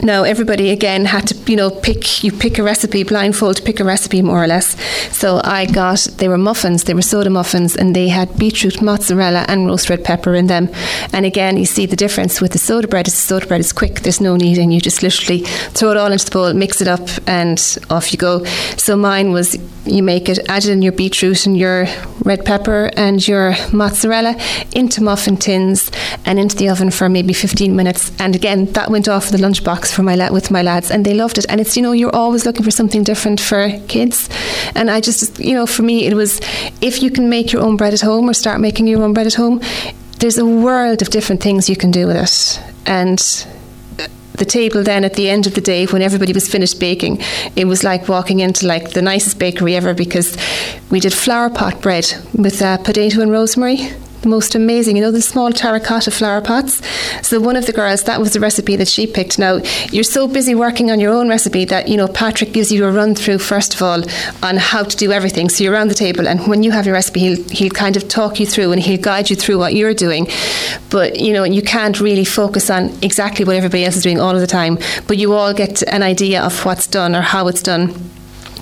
now 0.02 0.23
everybody 0.23 0.70
again 0.70 1.05
had 1.05 1.29
to, 1.29 1.50
you 1.50 1.56
know, 1.56 1.70
pick 1.70 2.23
you 2.23 2.32
pick 2.32 2.58
a 2.58 2.62
recipe 2.62 3.02
blindfold, 3.02 3.64
pick 3.64 3.81
a 3.81 3.85
recipe 3.85 4.23
more 4.23 4.43
or 4.43 4.47
less. 4.47 4.76
So 5.14 5.41
I 5.44 5.67
got 5.67 6.08
they 6.19 6.29
were 6.29 6.38
muffins, 6.38 6.85
they 6.85 6.94
were 6.94 7.02
soda 7.02 7.31
muffins, 7.31 7.76
and 7.76 7.94
they 7.94 8.08
had 8.08 8.37
beetroot, 8.38 8.82
mozzarella, 8.82 9.44
and 9.49 9.67
roast 9.67 9.91
red 9.91 10.05
pepper 10.05 10.35
in 10.35 10.47
them. 10.47 10.69
And 11.12 11.26
again, 11.26 11.56
you 11.56 11.67
see 11.67 11.87
the 11.87 11.97
difference 11.97 12.41
with 12.41 12.52
the 12.52 12.58
soda 12.58 12.88
bread. 12.88 13.08
Is 13.08 13.14
the 13.14 13.20
soda 13.20 13.47
bread 13.47 13.61
is 13.61 13.73
quick. 13.73 14.00
There's 14.00 14.20
no 14.20 14.37
kneading. 14.37 14.70
You 14.70 14.81
just 14.81 15.02
literally 15.02 15.41
throw 15.41 15.91
it 15.91 15.97
all 15.97 16.12
into 16.12 16.25
the 16.25 16.31
bowl, 16.31 16.52
mix 16.55 16.81
it 16.81 16.88
up, 16.88 17.08
and 17.26 17.79
off 17.91 18.12
you 18.12 18.19
go. 18.19 18.44
So 18.76 18.97
mine 18.97 19.32
was 19.32 19.56
you 19.87 20.02
make 20.02 20.29
it, 20.29 20.38
add 20.49 20.67
in 20.67 20.82
your 20.82 20.93
beetroot 20.93 21.47
and 21.47 21.56
your 21.56 21.87
red 22.23 22.44
pepper 22.44 22.91
and 22.97 23.26
your 23.26 23.55
mozzarella 23.73 24.37
into 24.73 25.02
muffin 25.02 25.37
tins 25.37 25.91
and 26.26 26.38
into 26.38 26.56
the 26.56 26.69
oven 26.69 26.91
for 26.91 27.08
maybe 27.08 27.32
15 27.32 27.75
minutes. 27.75 28.12
And 28.20 28.35
again, 28.35 28.67
that 28.73 28.91
went 28.91 29.08
off 29.08 29.31
the 29.31 29.38
lunchbox 29.38 29.90
for 29.93 30.03
my 30.03 30.15
la- 30.15 30.33
with 30.33 30.51
my 30.51 30.63
lads, 30.63 30.91
and 30.91 31.05
they 31.05 31.15
loved 31.15 31.39
it. 31.39 31.47
And 31.49 31.61
it's 31.61 31.77
you 31.77 31.83
know 31.83 31.93
you're 31.93 32.15
always 32.15 32.47
looking 32.47 32.65
for 32.65 32.71
something 32.71 33.05
different 33.05 33.41
for 33.41 33.71
kids. 33.89 34.29
And 34.75 34.91
I 34.91 35.01
just 35.01 35.39
you 35.39 35.55
know 35.55 35.67
for 35.67 35.83
me 35.83 36.07
it 36.07 36.15
was 36.15 36.41
if 36.81 37.03
you 37.03 37.11
can 37.11 37.29
make 37.29 37.53
your 37.53 37.63
own 37.63 37.77
bread 37.77 37.95
at 37.95 38.01
home 38.01 38.29
or 38.29 38.35
start 38.35 38.61
making 38.61 38.87
your 38.87 39.03
own 39.03 39.13
bread 39.13 39.27
at 39.27 39.35
home, 39.35 39.61
there's 40.19 40.39
a 40.39 40.47
world 40.47 41.03
of 41.03 41.09
different 41.11 41.43
things 41.43 41.69
you 41.69 41.77
can 41.77 41.91
do 41.91 42.07
with 42.07 42.17
it. 42.17 42.61
And 42.87 43.19
the 44.41 44.45
table 44.47 44.83
then 44.83 45.05
at 45.05 45.15
the 45.15 45.29
end 45.29 45.47
of 45.47 45.55
the 45.55 45.61
day 45.61 45.85
when 45.87 46.01
everybody 46.01 46.33
was 46.33 46.49
finished 46.49 46.81
baking 46.81 47.21
it 47.57 47.67
was 47.67 47.85
like 47.85 48.09
walking 48.09 48.41
into 48.41 48.67
like 48.67 48.93
the 48.93 49.03
nicest 49.03 49.39
bakery 49.39 49.77
ever 49.77 49.93
because 49.93 50.39
we 50.91 50.99
did 50.99 51.13
flower 51.13 51.51
pot 51.51 51.83
bread 51.83 52.07
with 52.33 52.63
uh, 52.63 52.79
potato 52.79 53.21
and 53.21 53.31
rosemary 53.31 53.91
the 54.23 54.29
most 54.29 54.55
amazing, 54.55 54.97
you 54.97 55.03
know, 55.03 55.11
the 55.11 55.23
small 55.23 55.53
terracotta 55.53 56.11
flower 56.11 56.41
pots. 56.41 56.83
So 57.27 57.41
one 57.41 57.57
of 57.57 57.67
the 57.67 57.73
girls, 57.73 58.05
that 58.05 58.21
was 58.21 58.33
the 58.33 58.41
recipe 58.41 58.77
that 58.77 58.89
she 58.89 59.07
picked. 59.07 59.39
Now, 59.39 59.61
you're 59.91 60.05
so 60.05 60.29
busy 60.29 60.55
working 60.55 60.91
on 60.91 61.01
your 61.01 61.13
own 61.13 61.29
recipe 61.29 61.65
that, 61.67 61.89
you 61.89 61.97
know, 61.97 62.09
Patrick 62.09 62.53
gives 62.53 62.71
you 62.71 62.85
a 62.85 62.93
run 62.93 63.15
through, 63.15 63.39
first 63.39 63.75
of 63.75 63.83
all, 63.83 64.03
on 64.43 64.57
how 64.57 64.83
to 64.83 64.97
do 64.97 65.13
everything. 65.13 65.49
So 65.49 65.65
you're 65.65 65.73
around 65.73 65.89
the 65.89 65.95
table, 65.95 66.29
and 66.29 66.47
when 66.47 66.62
you 66.62 66.71
have 66.71 66.87
your 66.87 66.95
recipe, 66.95 67.21
he'll, 67.21 67.43
he'll 67.49 67.71
kind 67.71 67.97
of 67.97 68.09
talk 68.09 68.41
you 68.41 68.47
through 68.47 68.73
and 68.73 68.81
he'll 68.81 69.00
guide 69.00 69.31
you 69.31 69.37
through 69.37 69.59
what 69.59 69.75
you're 69.75 69.95
doing. 69.95 70.29
But, 70.91 71.19
you 71.21 71.33
know, 71.33 71.45
you 71.45 71.62
can't 71.62 72.00
really 72.00 72.25
focus 72.25 72.71
on 72.71 72.91
exactly 73.03 73.45
what 73.45 73.57
everybody 73.57 73.85
else 73.85 73.97
is 73.97 74.03
doing 74.03 74.21
all 74.21 74.35
of 74.35 74.41
the 74.41 74.47
time, 74.47 74.79
but 75.07 75.17
you 75.17 75.33
all 75.33 75.55
get 75.55 75.83
an 75.83 76.03
idea 76.03 76.43
of 76.43 76.65
what's 76.65 76.87
done 76.87 77.15
or 77.15 77.23
how 77.23 77.49
it's 77.49 77.62
done 77.62 77.95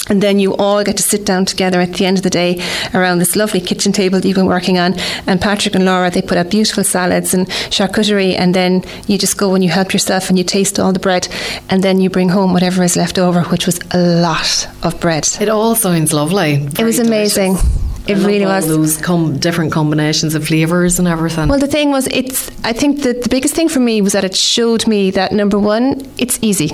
and 0.09 0.23
then 0.23 0.39
you 0.39 0.55
all 0.57 0.83
get 0.85 0.97
to 0.97 1.03
sit 1.03 1.25
down 1.25 1.45
together 1.45 1.81
at 1.81 1.95
the 1.95 2.07
end 2.07 2.19
of 2.19 2.23
the 2.23 2.31
day 2.31 2.63
around 2.95 3.19
this 3.19 3.37
lovely 3.37 3.61
kitchen 3.61 3.93
table 3.93 4.21
that 4.21 4.27
you've 4.27 4.37
been 4.37 4.47
working 4.47 4.79
on. 4.79 4.99
And 5.27 5.41
Patrick 5.41 5.75
and 5.75 5.85
Laura, 5.85 6.11
they 6.11 6.23
put 6.23 6.39
out 6.39 6.51
beautiful 6.51 6.85
salads 6.85 7.35
and 7.35 7.47
charcuterie. 7.71 8.39
And 8.39 8.55
then 8.55 8.85
you 9.07 9.19
just 9.19 9.37
go 9.37 9.55
and 9.55 9.63
you 9.63 9.71
help 9.71 9.93
yourself 9.93 10.29
and 10.29 10.39
you 10.39 10.45
taste 10.45 10.79
all 10.79 10.93
the 10.93 10.99
bread. 10.99 11.29
And 11.69 11.83
then 11.83 12.01
you 12.01 12.11
bring 12.11 12.31
home 12.31 12.53
whatever 12.53 12.83
is 12.83 12.97
left 12.97 13.19
over, 13.19 13.43
which 13.45 13.67
was 13.67 13.81
a 13.93 13.99
lot 13.99 14.69
of 14.83 14.99
bread. 15.01 15.29
It 15.41 15.49
all 15.49 15.75
sounds 15.75 16.13
lovely. 16.13 16.57
Very 16.59 16.83
it 16.83 16.85
was 16.85 16.99
amazing. 16.99 17.55
Delicious. 17.55 17.85
It 18.09 18.17
really 18.27 18.47
was. 18.47 18.67
Those 18.67 18.97
com- 18.97 19.37
different 19.39 19.71
combinations 19.71 20.35
of 20.35 20.47
flavors 20.47 20.99
and 20.99 21.07
everything. 21.07 21.49
Well, 21.49 21.59
the 21.59 21.67
thing 21.67 21.91
was, 21.91 22.07
it's. 22.07 22.51
I 22.65 22.73
think 22.73 23.03
that 23.03 23.23
the 23.23 23.29
biggest 23.29 23.55
thing 23.55 23.69
for 23.69 23.81
me 23.81 24.01
was 24.01 24.15
that 24.15 24.25
it 24.25 24.35
showed 24.35 24.87
me 24.87 25.11
that 25.11 25.31
number 25.31 25.59
one, 25.59 26.11
it's 26.17 26.39
easy 26.41 26.71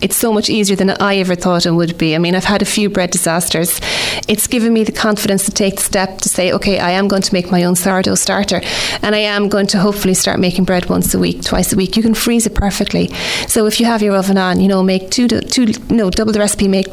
it's 0.00 0.16
so 0.16 0.32
much 0.32 0.48
easier 0.48 0.76
than 0.76 0.90
I 0.90 1.16
ever 1.16 1.34
thought 1.34 1.66
it 1.66 1.72
would 1.72 1.98
be. 1.98 2.14
I 2.14 2.18
mean, 2.18 2.34
I've 2.34 2.44
had 2.44 2.62
a 2.62 2.66
few 2.66 2.88
bread 2.88 3.10
disasters. 3.10 3.80
It's 4.28 4.46
given 4.46 4.72
me 4.72 4.84
the 4.84 4.92
confidence 4.92 5.44
to 5.44 5.50
take 5.50 5.76
the 5.76 5.82
step 5.82 6.18
to 6.18 6.28
say, 6.28 6.52
okay, 6.52 6.78
I 6.78 6.90
am 6.90 7.08
going 7.08 7.22
to 7.22 7.34
make 7.34 7.50
my 7.50 7.64
own 7.64 7.76
sourdough 7.76 8.14
starter, 8.14 8.60
and 9.02 9.14
I 9.14 9.18
am 9.18 9.48
going 9.48 9.66
to 9.68 9.78
hopefully 9.78 10.14
start 10.14 10.40
making 10.40 10.64
bread 10.64 10.88
once 10.88 11.14
a 11.14 11.18
week, 11.18 11.42
twice 11.42 11.72
a 11.72 11.76
week. 11.76 11.96
You 11.96 12.02
can 12.02 12.14
freeze 12.14 12.46
it 12.46 12.54
perfectly. 12.54 13.08
So 13.46 13.66
if 13.66 13.80
you 13.80 13.86
have 13.86 14.02
your 14.02 14.16
oven 14.16 14.38
on, 14.38 14.60
you 14.60 14.68
know, 14.68 14.82
make 14.82 15.10
two, 15.10 15.28
two, 15.28 15.66
no, 15.88 16.10
double 16.10 16.32
the 16.32 16.38
recipe, 16.38 16.68
make 16.68 16.88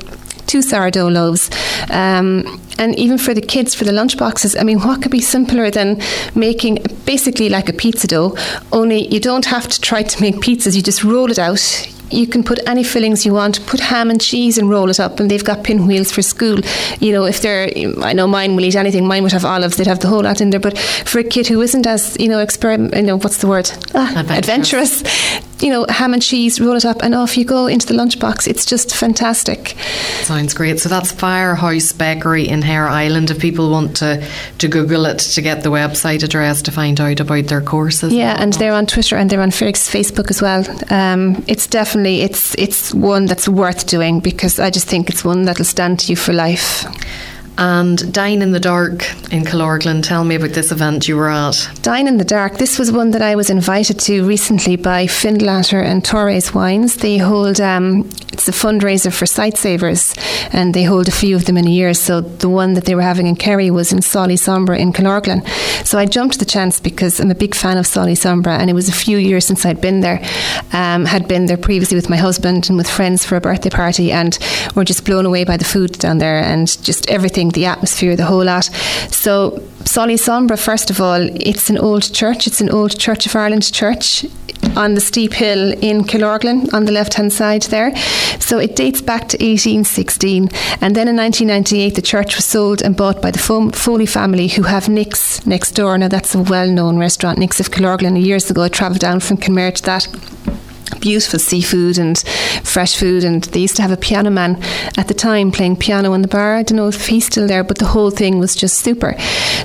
two 0.48 0.62
sourdough 0.62 1.10
loaves. 1.10 1.50
Um, 1.90 2.62
and 2.80 2.98
even 2.98 3.18
for 3.18 3.34
the 3.34 3.42
kids, 3.42 3.74
for 3.76 3.84
the 3.84 3.92
lunch 3.92 4.18
boxes, 4.18 4.56
I 4.56 4.64
mean, 4.64 4.80
what 4.80 5.02
could 5.02 5.12
be 5.12 5.20
simpler 5.20 5.70
than 5.72 6.02
making 6.36 6.80
basically 7.06 7.50
like 7.50 7.70
a 7.70 7.74
pizza 7.74 8.08
dough? 8.08 8.38
Only 8.72 9.08
you 9.08 9.20
don't 9.20 9.46
have 9.46 9.68
to 9.68 9.82
try 9.82 10.04
to 10.04 10.22
make 10.22 10.36
pizzas, 10.36 10.76
you 10.76 10.82
just 10.82 11.04
roll 11.04 11.32
it 11.32 11.40
out 11.40 11.94
you 12.12 12.28
can 12.28 12.44
put 12.44 12.60
any 12.68 12.84
fillings 12.84 13.26
you 13.26 13.34
want. 13.34 13.66
Put 13.66 13.80
ham 13.80 14.10
and 14.10 14.20
cheese 14.20 14.58
and 14.58 14.70
roll 14.70 14.90
it 14.90 15.00
up, 15.00 15.20
and 15.20 15.30
they've 15.30 15.44
got 15.44 15.64
pinwheels 15.64 16.12
for 16.12 16.22
school. 16.22 16.60
You 17.00 17.12
know, 17.12 17.26
if 17.26 17.42
they're, 17.42 17.70
I 18.04 18.14
know 18.14 18.28
mine 18.28 18.56
will 18.56 18.66
eat 18.66 18.76
anything. 18.76 19.08
Mine 19.08 19.24
would 19.24 19.32
have 19.32 19.46
olives. 19.46 19.78
They'd 19.78 19.88
have 19.88 20.00
the 20.00 20.08
whole 20.08 20.24
lot 20.24 20.42
in 20.42 20.50
there. 20.50 20.60
But 20.60 20.78
for 20.78 21.20
a 21.20 21.24
kid 21.24 21.48
who 21.48 21.62
isn't 21.62 21.88
as 21.88 22.18
you 22.20 22.28
know, 22.28 22.40
experiment, 22.40 22.96
you 22.96 23.04
know, 23.04 23.18
what's 23.18 23.40
the 23.40 23.48
word? 23.48 23.70
Ah, 23.94 24.20
adventurous. 24.20 25.02
adventurous. 25.02 25.47
You 25.60 25.70
know, 25.70 25.86
ham 25.90 26.14
and 26.14 26.22
cheese, 26.22 26.60
roll 26.60 26.76
it 26.76 26.86
up, 26.86 27.02
and 27.02 27.16
off 27.16 27.38
you 27.38 27.46
go 27.46 27.68
into 27.68 27.88
the 27.88 27.94
lunchbox. 27.94 28.48
It's 28.48 28.66
just 28.66 28.96
fantastic. 28.96 29.76
Sounds 30.22 30.54
great. 30.54 30.80
So 30.80 30.90
that's 30.90 31.12
Firehouse 31.12 31.92
Bakery 31.94 32.48
in 32.48 32.64
Heir 32.64 32.88
Island. 32.88 33.32
If 33.32 33.40
people 33.40 33.72
want 33.72 33.98
to 33.98 34.26
to 34.60 34.68
Google 34.68 35.06
it 35.06 35.20
to 35.20 35.42
get 35.42 35.64
the 35.64 35.70
website 35.70 36.24
address 36.24 36.62
to 36.64 36.72
find 36.72 37.00
out 37.00 37.20
about 37.20 37.46
their 37.46 37.62
courses. 37.62 38.14
Yeah, 38.14 38.36
and 38.40 38.54
they're 38.54 38.74
on 38.74 38.86
Twitter 38.86 39.16
and 39.16 39.30
they're 39.30 39.42
on 39.42 39.52
Facebook 39.52 40.30
as 40.30 40.42
well. 40.42 40.66
Um, 40.92 41.44
it's 41.48 41.68
definitely 41.68 42.22
it's 42.22 42.56
it's 42.56 42.94
one 42.94 43.26
that's 43.26 43.48
worth 43.48 43.88
doing 43.88 44.20
because 44.20 44.60
I 44.60 44.70
just 44.70 44.88
think 44.88 45.10
it's 45.10 45.26
one 45.26 45.44
that'll 45.44 45.66
stand 45.66 46.00
to 46.02 46.12
you 46.12 46.16
for 46.16 46.34
life. 46.34 46.86
And 47.58 48.14
Dine 48.14 48.42
in 48.42 48.52
the 48.52 48.60
Dark 48.60 49.10
in 49.32 49.44
Killorglin, 49.44 50.04
tell 50.04 50.24
me 50.24 50.36
about 50.36 50.52
this 50.52 50.72
event 50.72 51.08
you 51.08 51.16
were 51.16 51.30
at. 51.30 51.70
Dine 51.82 52.08
in 52.08 52.18
the 52.18 52.26
Dark, 52.26 52.58
this 52.58 52.78
was 52.78 52.92
one 52.92 53.12
that 53.12 53.22
I 53.22 53.36
was 53.36 53.50
invited 53.50 54.00
to 54.02 54.26
recently 54.28 54.76
by 54.76 55.08
Findlater 55.08 55.84
and 55.84 56.06
Torres 56.06 56.54
Wines. 56.54 56.98
They 56.98 57.18
hold, 57.18 57.60
um, 57.60 58.10
it's 58.32 58.48
a 58.48 58.52
fundraiser 58.52 59.12
for 59.12 59.26
Sightsavers, 59.26 60.16
and 60.54 60.74
they 60.76 60.84
hold 60.84 61.08
a 61.08 61.12
few 61.12 61.36
of 61.36 61.46
them 61.46 61.58
in 61.58 61.66
a 61.66 61.72
year. 61.72 61.96
So 61.96 62.22
the 62.22 62.50
one 62.50 62.76
that 62.76 62.86
they 62.86 62.94
were 62.94 63.02
having 63.02 63.26
in 63.26 63.36
Kerry 63.36 63.72
was 63.72 63.92
in 63.92 64.04
Sol 64.04 64.28
y 64.28 64.36
Sombra 64.36 64.78
in 64.78 64.94
Killorglin. 64.94 65.44
So 65.86 65.98
I 65.98 66.06
jumped 66.06 66.38
the 66.38 66.46
chance 66.46 66.80
because 66.80 67.20
I'm 67.20 67.32
a 67.32 67.36
big 67.36 67.56
fan 67.56 67.78
of 67.78 67.88
Sol 67.88 68.06
y 68.06 68.14
Sombra, 68.14 68.60
and 68.60 68.70
it 68.70 68.74
was 68.74 68.88
a 68.88 68.94
few 68.94 69.18
years 69.18 69.46
since 69.46 69.66
I'd 69.66 69.82
been 69.82 70.02
there. 70.02 70.22
Um, 70.74 71.06
had 71.06 71.28
been 71.28 71.48
there 71.48 71.58
previously 71.58 71.96
with 71.96 72.10
my 72.10 72.18
husband 72.18 72.70
and 72.70 72.78
with 72.78 72.90
friends 72.90 73.26
for 73.26 73.36
a 73.36 73.42
birthday 73.42 73.72
party, 73.72 74.12
and 74.12 74.38
we're 74.76 74.84
just 74.84 75.06
blown 75.06 75.26
away 75.26 75.44
by 75.44 75.58
the 75.58 75.66
food 75.66 75.94
down 75.94 76.20
there 76.20 76.38
and 76.38 76.68
just 76.84 77.10
everything 77.10 77.47
the 77.50 77.66
atmosphere, 77.66 78.16
the 78.16 78.26
whole 78.26 78.46
lot. 78.46 78.66
So, 79.12 79.62
Sol 79.86 80.08
y 80.08 80.16
Sombra, 80.16 80.58
first 80.58 80.90
of 80.90 81.00
all, 81.00 81.22
it's 81.22 81.70
an 81.70 81.78
old 81.78 82.14
church. 82.14 82.48
It's 82.48 82.62
an 82.62 82.70
old 82.70 83.00
Church 83.00 83.26
of 83.26 83.36
Ireland 83.36 83.72
church 83.72 84.26
on 84.76 84.94
the 84.94 85.02
steep 85.02 85.34
hill 85.34 85.74
in 85.82 86.04
Killorglin 86.04 86.74
on 86.74 86.86
the 86.86 86.92
left 86.92 87.14
hand 87.16 87.32
side 87.32 87.64
there. 87.64 87.96
So 88.40 88.60
it 88.60 88.76
dates 88.76 89.02
back 89.02 89.22
to 89.30 89.38
1816. 89.38 90.50
And 90.82 90.96
then 90.96 91.08
in 91.08 91.16
1998, 91.16 91.96
the 91.96 92.02
church 92.02 92.36
was 92.36 92.46
sold 92.46 92.82
and 92.82 92.96
bought 92.96 93.22
by 93.22 93.32
the 93.32 93.40
Foley 93.40 94.06
family, 94.06 94.48
who 94.48 94.64
have 94.64 94.90
Nick's 94.90 95.46
next 95.46 95.72
door. 95.72 95.98
Now, 95.98 96.08
that's 96.08 96.36
a 96.36 96.42
well 96.42 96.70
known 96.70 96.98
restaurant, 96.98 97.40
Nick's 97.40 97.60
of 97.60 97.72
Killorglin. 97.72 98.24
Years 98.24 98.50
ago, 98.50 98.64
I 98.64 98.70
travelled 98.70 99.00
down 99.02 99.20
from 99.20 99.38
Kenmare 99.38 99.74
to 99.74 99.84
that 99.84 100.08
beautiful 101.02 101.40
seafood 101.40 101.98
and 101.98 102.18
fresh 102.64 102.98
food. 102.98 103.24
And 103.24 103.44
they 103.44 103.62
used 103.62 103.76
to 103.78 103.82
have 103.82 103.92
a 103.92 103.98
piano 103.98 104.30
man 104.30 104.62
at 104.98 105.08
the 105.08 105.14
time 105.14 105.52
playing 105.52 105.78
piano 105.78 106.14
in 106.14 106.22
the 106.22 106.28
bar. 106.28 106.56
I 106.56 106.64
don't 106.64 106.78
know 106.78 106.88
if 106.88 107.08
he's 107.08 107.26
still 107.26 107.48
there, 107.48 107.64
but 107.64 107.78
the 107.78 107.86
whole 107.86 108.12
thing 108.12 108.40
was 108.40 108.56
just 108.56 108.80
super. 108.80 109.16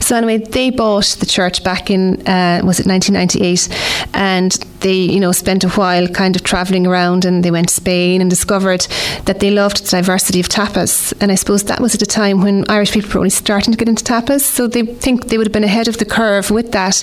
So 0.00 0.16
anyway, 0.16 0.38
they 0.38 0.70
bought 0.70 1.16
the 1.20 1.26
church 1.26 1.64
back 1.64 1.90
in 1.90 2.26
uh, 2.26 2.62
was 2.64 2.80
it 2.80 2.86
1998, 2.86 3.68
and 4.14 4.52
they 4.82 4.94
you 4.94 5.20
know 5.20 5.32
spent 5.32 5.64
a 5.64 5.68
while 5.70 6.06
kind 6.08 6.36
of 6.36 6.42
travelling 6.42 6.86
around, 6.86 7.24
and 7.24 7.44
they 7.44 7.50
went 7.50 7.68
to 7.68 7.74
Spain 7.74 8.20
and 8.20 8.30
discovered 8.30 8.86
that 9.24 9.40
they 9.40 9.50
loved 9.50 9.84
the 9.84 9.90
diversity 9.90 10.40
of 10.40 10.48
tapas. 10.48 11.12
And 11.20 11.32
I 11.32 11.36
suppose 11.36 11.64
that 11.64 11.80
was 11.80 11.94
at 11.94 12.02
a 12.02 12.06
time 12.06 12.42
when 12.42 12.64
Irish 12.68 12.92
people 12.92 13.10
were 13.10 13.18
only 13.18 13.30
starting 13.30 13.72
to 13.72 13.78
get 13.78 13.88
into 13.88 14.04
tapas, 14.04 14.40
so 14.40 14.66
they 14.66 14.84
think 14.84 15.26
they 15.26 15.38
would 15.38 15.46
have 15.46 15.52
been 15.52 15.64
ahead 15.64 15.88
of 15.88 15.98
the 15.98 16.04
curve 16.04 16.50
with 16.50 16.72
that. 16.72 17.02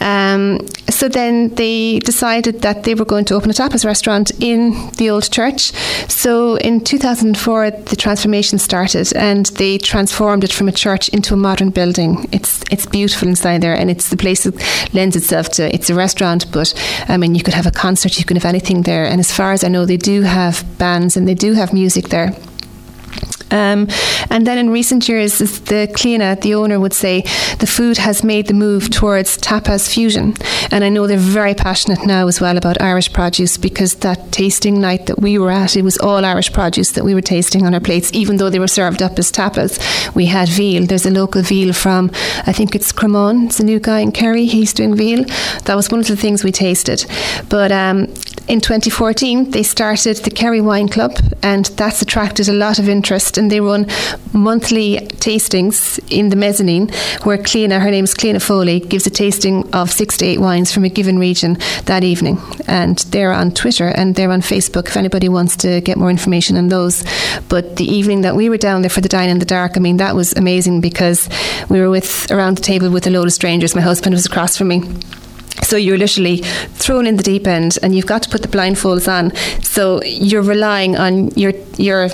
Um, 0.00 0.66
so 0.88 1.08
then 1.08 1.54
they 1.54 1.98
decided 2.00 2.62
that 2.62 2.84
they 2.84 2.94
were 2.94 3.04
going 3.04 3.24
to 3.26 3.34
open 3.34 3.50
a 3.50 3.54
tapas 3.54 3.84
restaurant 3.84 4.30
in 4.40 4.90
the 4.96 5.10
old 5.10 5.30
church. 5.30 5.72
So 6.08 6.56
in 6.56 6.80
2004, 6.80 7.70
the 7.70 7.96
transformation 7.96 8.58
started, 8.58 9.12
and 9.14 9.46
they 9.46 9.78
transformed 9.78 10.44
it 10.44 10.52
from 10.52 10.68
a 10.68 10.72
church 10.72 11.08
into 11.10 11.34
a 11.34 11.36
modern 11.36 11.70
building. 11.70 12.28
It's 12.32 12.62
it's 12.70 12.86
beautiful 12.86 13.28
inside 13.28 13.62
there, 13.62 13.74
and 13.74 13.90
it's 13.90 14.10
the 14.10 14.16
place 14.16 14.44
that 14.44 14.54
lends 14.94 15.16
itself 15.16 15.48
to. 15.50 15.74
It's 15.74 15.90
a 15.90 15.94
restaurant, 15.94 16.50
but 16.52 16.74
I 17.10 17.16
mean, 17.16 17.34
you 17.34 17.42
could 17.42 17.54
have 17.54 17.66
a 17.66 17.72
concert, 17.72 18.18
you 18.18 18.24
could 18.24 18.36
have 18.36 18.44
anything 18.44 18.82
there. 18.82 19.04
And 19.04 19.18
as 19.18 19.32
far 19.32 19.52
as 19.52 19.64
I 19.64 19.68
know, 19.68 19.84
they 19.84 19.96
do 19.96 20.22
have 20.22 20.64
bands 20.78 21.16
and 21.16 21.26
they 21.26 21.34
do 21.34 21.54
have 21.54 21.72
music 21.72 22.08
there. 22.08 22.32
Um, 23.50 23.88
and 24.30 24.46
then 24.46 24.58
in 24.58 24.70
recent 24.70 25.08
years, 25.08 25.38
the 25.38 25.88
Cliona, 25.92 26.40
the 26.40 26.54
owner, 26.54 26.78
would 26.78 26.92
say 26.92 27.22
the 27.58 27.66
food 27.66 27.98
has 27.98 28.22
made 28.22 28.46
the 28.46 28.54
move 28.54 28.90
towards 28.90 29.38
tapas 29.38 29.92
fusion. 29.92 30.34
And 30.70 30.84
I 30.84 30.88
know 30.88 31.06
they're 31.06 31.18
very 31.18 31.54
passionate 31.54 32.06
now 32.06 32.28
as 32.28 32.40
well 32.40 32.56
about 32.56 32.80
Irish 32.80 33.12
produce 33.12 33.56
because 33.56 33.96
that 33.96 34.32
tasting 34.32 34.80
night 34.80 35.06
that 35.06 35.20
we 35.20 35.38
were 35.38 35.50
at, 35.50 35.76
it 35.76 35.82
was 35.82 35.98
all 35.98 36.24
Irish 36.24 36.52
produce 36.52 36.92
that 36.92 37.04
we 37.04 37.14
were 37.14 37.20
tasting 37.20 37.66
on 37.66 37.74
our 37.74 37.80
plates, 37.80 38.10
even 38.12 38.36
though 38.36 38.50
they 38.50 38.58
were 38.58 38.68
served 38.68 39.02
up 39.02 39.18
as 39.18 39.32
tapas. 39.32 39.78
We 40.14 40.26
had 40.26 40.48
veal. 40.48 40.86
There's 40.86 41.06
a 41.06 41.10
local 41.10 41.42
veal 41.42 41.72
from, 41.72 42.10
I 42.46 42.52
think 42.52 42.74
it's 42.74 42.92
Cremon. 42.92 43.46
It's 43.46 43.60
a 43.60 43.64
new 43.64 43.80
guy 43.80 44.00
in 44.00 44.12
Kerry. 44.12 44.46
He's 44.46 44.72
doing 44.72 44.94
veal. 44.94 45.24
That 45.64 45.74
was 45.74 45.90
one 45.90 46.00
of 46.00 46.06
the 46.06 46.16
things 46.16 46.44
we 46.44 46.52
tasted. 46.52 47.04
But 47.48 47.72
um, 47.72 48.06
in 48.50 48.60
2014, 48.60 49.52
they 49.52 49.62
started 49.62 50.16
the 50.16 50.30
Kerry 50.30 50.60
Wine 50.60 50.88
Club, 50.88 51.12
and 51.40 51.66
that's 51.66 52.02
attracted 52.02 52.48
a 52.48 52.52
lot 52.52 52.80
of 52.80 52.88
interest 52.88 53.38
and 53.38 53.48
they 53.48 53.60
run 53.60 53.86
monthly 54.32 54.98
tastings 55.20 56.00
in 56.10 56.30
the 56.30 56.36
mezzanine 56.36 56.88
where 57.22 57.38
Cliona, 57.38 57.80
her 57.80 57.92
name 57.92 58.02
is 58.02 58.12
Cliona 58.12 58.42
Foley, 58.42 58.80
gives 58.80 59.06
a 59.06 59.10
tasting 59.10 59.72
of 59.72 59.88
six 59.92 60.16
to 60.16 60.24
eight 60.24 60.40
wines 60.40 60.72
from 60.72 60.82
a 60.82 60.88
given 60.88 61.16
region 61.16 61.58
that 61.84 62.02
evening. 62.02 62.38
And 62.66 62.98
they're 63.10 63.32
on 63.32 63.52
Twitter 63.52 63.86
and 63.86 64.16
they're 64.16 64.32
on 64.32 64.40
Facebook 64.40 64.88
if 64.88 64.96
anybody 64.96 65.28
wants 65.28 65.56
to 65.58 65.80
get 65.80 65.96
more 65.96 66.10
information 66.10 66.56
on 66.56 66.70
those. 66.70 67.04
But 67.48 67.76
the 67.76 67.84
evening 67.84 68.22
that 68.22 68.34
we 68.34 68.48
were 68.48 68.58
down 68.58 68.82
there 68.82 68.90
for 68.90 69.00
the 69.00 69.08
Dine 69.08 69.30
in 69.30 69.38
the 69.38 69.44
Dark, 69.44 69.76
I 69.76 69.80
mean, 69.80 69.98
that 69.98 70.16
was 70.16 70.32
amazing 70.32 70.80
because 70.80 71.28
we 71.68 71.80
were 71.80 71.88
with 71.88 72.28
around 72.32 72.56
the 72.56 72.62
table 72.62 72.90
with 72.90 73.06
a 73.06 73.10
load 73.10 73.28
of 73.28 73.32
strangers. 73.32 73.76
My 73.76 73.80
husband 73.80 74.12
was 74.12 74.26
across 74.26 74.58
from 74.58 74.68
me. 74.68 74.82
So 75.62 75.76
you're 75.76 75.98
literally 75.98 76.38
thrown 76.74 77.06
in 77.06 77.16
the 77.16 77.22
deep 77.22 77.46
end, 77.46 77.78
and 77.82 77.94
you've 77.94 78.06
got 78.06 78.22
to 78.24 78.28
put 78.28 78.42
the 78.42 78.48
blindfolds 78.48 79.08
on. 79.08 79.34
So 79.62 80.02
you're 80.02 80.42
relying 80.42 80.96
on 80.96 81.30
your 81.30 81.52
your 81.76 82.08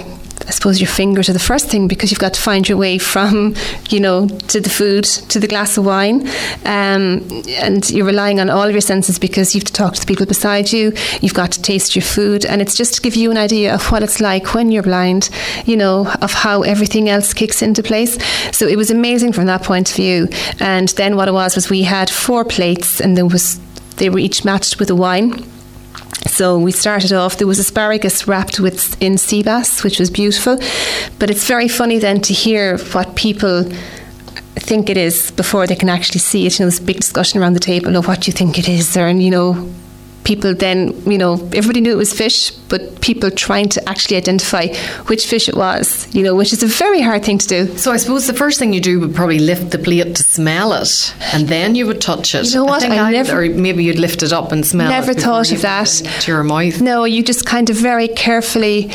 I 0.47 0.51
suppose 0.51 0.81
your 0.81 0.89
fingers 0.89 1.29
are 1.29 1.33
the 1.33 1.39
first 1.39 1.69
thing 1.69 1.89
because 1.89 2.11
you've 2.11 2.21
got 2.21 2.35
to 2.35 2.41
find 2.41 2.69
your 2.69 2.79
way 2.79 2.99
from, 2.99 3.55
you 3.91 3.99
know, 3.99 4.29
to 4.29 4.61
the 4.61 4.71
food, 4.71 5.05
to 5.05 5.41
the 5.41 5.49
glass 5.49 5.77
of 5.77 5.85
wine. 5.85 6.29
Um, 6.65 7.27
and 7.59 7.89
you're 7.91 8.07
relying 8.07 8.39
on 8.39 8.49
all 8.49 8.71
your 8.71 8.81
senses 8.81 9.19
because 9.19 9.55
you 9.55 9.61
have 9.61 9.67
to 9.67 9.73
talk 9.73 9.95
to 9.95 10.01
the 10.01 10.07
people 10.07 10.27
beside 10.27 10.73
you. 10.73 10.93
You've 11.21 11.35
got 11.35 11.53
to 11.53 11.63
taste 11.63 11.97
your 11.97 12.05
food. 12.05 12.45
And 12.45 12.63
it's 12.63 12.77
just 12.77 12.95
to 12.95 13.03
give 13.03 13.17
you 13.17 13.31
an 13.31 13.37
idea 13.37 13.75
of 13.75 13.91
what 13.91 14.03
it's 14.03 14.21
like 14.21 14.55
when 14.55 14.71
you're 14.71 14.85
blind, 14.85 15.31
you 15.65 15.77
know, 15.77 16.13
of 16.23 16.33
how 16.33 16.63
everything 16.63 17.09
else 17.09 17.35
kicks 17.35 17.61
into 17.61 17.83
place. 17.83 18.17
So 18.57 18.67
it 18.67 18.77
was 18.77 18.91
amazing 18.91 19.33
from 19.33 19.47
that 19.47 19.65
point 19.65 19.91
of 19.91 19.97
view. 19.97 20.29
And 20.61 20.89
then 20.91 21.17
what 21.17 21.29
it 21.29 21.33
was 21.33 21.57
was 21.57 21.71
we 21.71 21.83
had 21.83 22.09
four 22.09 22.45
plates 22.45 23.01
and 23.01 23.17
there 23.17 23.27
was 23.27 23.61
they 23.97 24.11
were 24.11 24.19
each 24.19 24.45
matched 24.45 24.79
with 24.79 24.91
a 24.91 24.95
wine 24.95 25.43
so 26.27 26.59
we 26.59 26.73
started 26.73 27.13
off, 27.13 27.39
there 27.39 27.47
was 27.47 27.59
asparagus 27.59 28.27
wrapped 28.27 28.61
with 28.61 29.01
in 29.03 29.19
sea 29.19 29.43
bass, 29.43 29.83
which 29.83 29.99
was 29.99 30.11
beautiful. 30.11 30.59
But 31.19 31.31
it's 31.31 31.47
very 31.47 31.69
funny 31.69 31.99
then 31.99 32.21
to 32.23 32.33
hear 32.33 32.79
what 32.79 33.15
people 33.17 33.65
think 34.57 34.91
it 34.91 34.97
is 34.97 35.31
before 35.33 35.67
they 35.67 35.77
can 35.77 35.89
actually 35.89 36.21
see 36.21 36.47
it. 36.47 36.59
You 36.59 36.67
know, 36.67 36.73
a 36.77 36.81
big 36.81 36.97
discussion 36.97 37.41
around 37.41 37.53
the 37.53 37.61
table 37.61 37.97
of 37.97 38.09
what 38.09 38.27
you 38.27 38.33
think 38.33 38.59
it 38.59 38.69
is, 38.69 38.97
or, 38.97 39.07
and 39.07 39.23
you 39.23 39.31
know, 39.31 39.73
people 40.27 40.53
then, 40.55 40.93
you 41.11 41.17
know, 41.17 41.35
everybody 41.55 41.81
knew 41.81 41.93
it 41.93 41.97
was 41.97 42.13
fish, 42.13 42.51
but 42.69 43.01
people 43.01 43.31
trying 43.31 43.69
to 43.69 43.89
actually 43.89 44.17
identify 44.17 44.67
which 45.07 45.27
fish 45.27 45.49
it 45.49 45.55
was, 45.55 46.13
you 46.13 46.23
know, 46.23 46.35
which 46.35 46.53
is 46.53 46.63
a 46.65 46.67
very 46.67 47.01
hard 47.01 47.25
thing 47.25 47.39
to 47.39 47.47
do. 47.47 47.79
So 47.79 47.93
I 47.93 47.97
suppose 47.97 48.27
the 48.27 48.35
first 48.35 48.59
thing 48.59 48.73
you 48.73 48.81
do 48.81 48.99
would 49.01 49.15
probably 49.15 49.39
lift 49.39 49.71
the 49.71 49.79
plate 49.79 50.17
to 50.17 50.23
smell 50.23 50.73
it, 50.73 51.15
and 51.33 51.49
then 51.49 51.77
you 51.77 51.87
would 51.87 52.01
touch 52.01 52.35
it. 52.35 52.47
You 52.49 52.57
know 52.57 52.65
what? 52.65 52.83
I, 52.83 52.99
I 52.99 53.13
never, 53.13 53.41
or 53.41 53.49
maybe 53.49 53.85
you'd 53.85 54.01
lift 54.01 54.25
it 54.25 54.33
up 54.33 54.51
and 54.51 54.67
smell 54.67 54.89
never 54.89 55.13
it. 55.13 55.17
Never 55.17 55.21
thought 55.21 55.53
of 55.53 55.63
that. 55.63 55.87
To 55.87 56.33
your 56.33 56.43
mouth. 56.43 56.81
No, 56.81 57.05
you 57.05 57.23
just 57.23 57.47
kind 57.47 57.71
of 57.71 57.77
very 57.77 58.09
carefully 58.09 58.91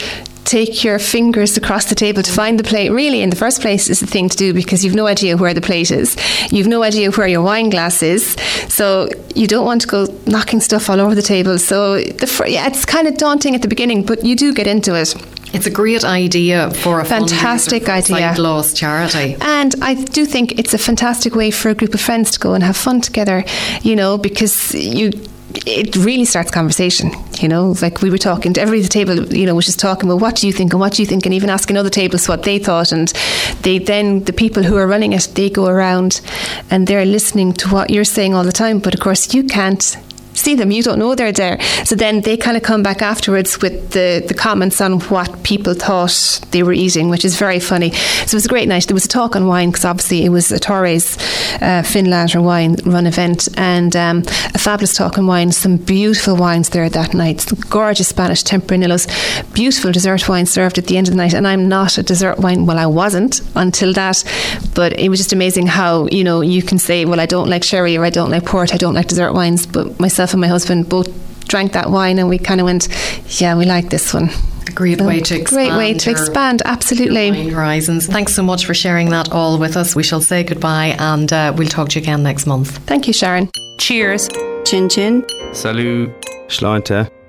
take 0.45 0.83
your 0.83 0.99
fingers 0.99 1.57
across 1.57 1.85
the 1.85 1.95
table 1.95 2.23
to 2.23 2.31
find 2.31 2.59
the 2.59 2.63
plate. 2.63 2.89
Really 2.89 3.21
in 3.21 3.29
the 3.29 3.35
first 3.35 3.61
place 3.61 3.89
is 3.89 3.99
the 3.99 4.07
thing 4.07 4.29
to 4.29 4.37
do 4.37 4.53
because 4.53 4.83
you've 4.83 4.95
no 4.95 5.07
idea 5.07 5.37
where 5.37 5.53
the 5.53 5.61
plate 5.61 5.91
is. 5.91 6.15
You've 6.51 6.67
no 6.67 6.83
idea 6.83 7.11
where 7.11 7.27
your 7.27 7.41
wine 7.41 7.69
glass 7.69 8.03
is. 8.03 8.35
So 8.67 9.09
you 9.35 9.47
don't 9.47 9.65
want 9.65 9.81
to 9.81 9.87
go 9.87 10.07
knocking 10.25 10.59
stuff 10.59 10.89
all 10.89 10.99
over 10.99 11.15
the 11.15 11.21
table. 11.21 11.57
So 11.59 11.95
the, 12.01 12.45
yeah 12.47 12.67
it's 12.67 12.85
kind 12.85 13.07
of 13.07 13.17
daunting 13.17 13.55
at 13.55 13.61
the 13.61 13.67
beginning 13.67 14.03
but 14.05 14.23
you 14.25 14.35
do 14.35 14.53
get 14.53 14.67
into 14.67 14.95
it. 14.95 15.15
It's 15.53 15.65
a 15.65 15.71
great 15.71 16.05
idea 16.05 16.71
for 16.71 17.01
a 17.01 17.05
fantastic 17.05 17.89
idea. 17.89 18.33
lost 18.37 18.77
charity. 18.77 19.35
And 19.41 19.75
I 19.81 19.95
do 19.95 20.25
think 20.25 20.57
it's 20.57 20.73
a 20.73 20.77
fantastic 20.77 21.35
way 21.35 21.51
for 21.51 21.69
a 21.69 21.75
group 21.75 21.93
of 21.93 21.99
friends 21.99 22.31
to 22.31 22.39
go 22.39 22.53
and 22.53 22.63
have 22.63 22.77
fun 22.77 23.01
together, 23.01 23.43
you 23.81 23.97
know, 23.97 24.17
because 24.17 24.73
you 24.73 25.11
it 25.65 25.95
really 25.95 26.25
starts 26.25 26.51
conversation. 26.51 27.11
You 27.39 27.47
know, 27.47 27.75
like 27.81 28.01
we 28.01 28.09
were 28.09 28.17
talking 28.17 28.53
to 28.53 28.61
every 28.61 28.81
table, 28.83 29.33
you 29.33 29.45
know, 29.45 29.55
was 29.55 29.65
just 29.65 29.79
talking, 29.79 30.07
well, 30.07 30.19
what 30.19 30.35
do 30.35 30.47
you 30.47 30.53
think 30.53 30.73
and 30.73 30.79
what 30.79 30.93
do 30.93 31.01
you 31.01 31.05
think? 31.05 31.25
And 31.25 31.33
even 31.33 31.49
asking 31.49 31.77
other 31.77 31.89
tables 31.89 32.27
what 32.27 32.43
they 32.43 32.59
thought. 32.59 32.91
And 32.91 33.09
they 33.61 33.79
then, 33.79 34.23
the 34.23 34.33
people 34.33 34.63
who 34.63 34.77
are 34.77 34.87
running 34.87 35.13
it, 35.13 35.29
they 35.35 35.49
go 35.49 35.67
around 35.67 36.21
and 36.69 36.87
they're 36.87 37.05
listening 37.05 37.53
to 37.53 37.69
what 37.69 37.89
you're 37.89 38.03
saying 38.03 38.33
all 38.33 38.43
the 38.43 38.51
time. 38.51 38.79
But 38.79 38.93
of 38.93 38.99
course, 38.99 39.33
you 39.33 39.43
can't 39.43 39.97
see 40.33 40.55
them. 40.55 40.71
You 40.71 40.83
don't 40.83 40.99
know 40.99 41.15
they're 41.15 41.31
there. 41.31 41.59
So 41.85 41.95
then 41.95 42.21
they 42.21 42.37
kind 42.37 42.57
of 42.57 42.63
come 42.63 42.83
back 42.83 43.01
afterwards 43.01 43.61
with 43.61 43.91
the, 43.91 44.23
the 44.27 44.33
comments 44.33 44.81
on 44.81 44.99
what 45.01 45.43
people 45.43 45.73
thought 45.73 46.39
they 46.51 46.63
were 46.63 46.73
eating, 46.73 47.09
which 47.09 47.25
is 47.25 47.37
very 47.37 47.59
funny. 47.59 47.91
So 47.91 48.23
it 48.23 48.33
was 48.33 48.45
a 48.45 48.49
great 48.49 48.67
night. 48.67 48.87
There 48.87 48.93
was 48.93 49.05
a 49.05 49.09
talk 49.09 49.35
on 49.35 49.47
wine 49.47 49.69
because 49.69 49.85
obviously 49.85 50.25
it 50.25 50.29
was 50.29 50.51
a 50.51 50.59
Torres 50.59 51.17
uh, 51.61 51.83
Findlater 51.83 52.43
wine 52.43 52.75
run 52.85 53.07
event 53.07 53.47
and 53.57 53.95
um, 53.95 54.19
a 54.53 54.57
fabulous 54.57 54.95
talk 54.95 55.17
on 55.17 55.27
wine. 55.27 55.51
Some 55.51 55.77
beautiful 55.77 56.35
wines 56.35 56.69
there 56.69 56.89
that 56.89 57.13
night. 57.13 57.45
Gorgeous 57.69 58.07
Spanish 58.07 58.43
Tempranillos. 58.43 59.07
Beautiful 59.53 59.91
dessert 59.91 60.27
wine 60.29 60.45
served 60.45 60.77
at 60.77 60.87
the 60.87 60.97
end 60.97 61.07
of 61.07 61.13
the 61.13 61.17
night. 61.17 61.33
And 61.33 61.47
I'm 61.47 61.67
not 61.67 61.97
a 61.97 62.03
dessert 62.03 62.39
wine. 62.39 62.65
Well, 62.65 62.79
I 62.79 62.85
wasn't 62.85 63.41
until 63.55 63.93
that. 63.93 64.23
But 64.73 64.97
it 64.99 65.09
was 65.09 65.19
just 65.19 65.33
amazing 65.33 65.67
how, 65.67 66.07
you 66.07 66.23
know, 66.23 66.41
you 66.41 66.61
can 66.61 66.77
say, 66.77 67.05
well, 67.05 67.19
I 67.19 67.25
don't 67.25 67.49
like 67.49 67.63
sherry 67.63 67.97
or 67.97 68.05
I 68.05 68.09
don't 68.09 68.31
like 68.31 68.45
port, 68.45 68.73
I 68.73 68.77
don't 68.77 68.93
like 68.93 69.07
dessert 69.07 69.33
wines. 69.33 69.65
But 69.65 69.99
myself 69.99 70.20
and 70.33 70.41
my 70.41 70.47
husband 70.47 70.87
both 70.89 71.09
drank 71.47 71.73
that 71.73 71.89
wine 71.89 72.17
and 72.19 72.29
we 72.29 72.37
kind 72.37 72.61
of 72.61 72.65
went, 72.65 72.87
yeah, 73.41 73.55
we 73.55 73.65
like 73.65 73.89
this 73.89 74.13
one. 74.13 74.29
A 74.67 74.71
great 74.71 74.99
so, 74.99 75.07
way 75.07 75.19
to 75.19 75.39
expand. 75.39 75.69
Great 75.69 75.77
way 75.77 75.93
to 75.97 76.11
expand, 76.11 76.61
absolutely. 76.65 77.49
Horizons. 77.49 78.07
Thanks 78.07 78.33
so 78.33 78.43
much 78.43 78.65
for 78.65 78.73
sharing 78.73 79.09
that 79.09 79.31
all 79.31 79.57
with 79.57 79.75
us. 79.75 79.95
We 79.95 80.03
shall 80.03 80.21
say 80.21 80.43
goodbye 80.43 80.95
and 80.99 81.31
uh, 81.33 81.53
we'll 81.57 81.67
talk 81.67 81.89
to 81.89 81.99
you 81.99 82.03
again 82.03 82.23
next 82.23 82.45
month. 82.45 82.77
Thank 82.87 83.07
you, 83.07 83.13
Sharon. 83.13 83.49
Cheers. 83.79 84.29
Chin 84.65 84.87
chin. 84.87 85.25
Salut. 85.53 86.09
Sláinte. 86.47 87.20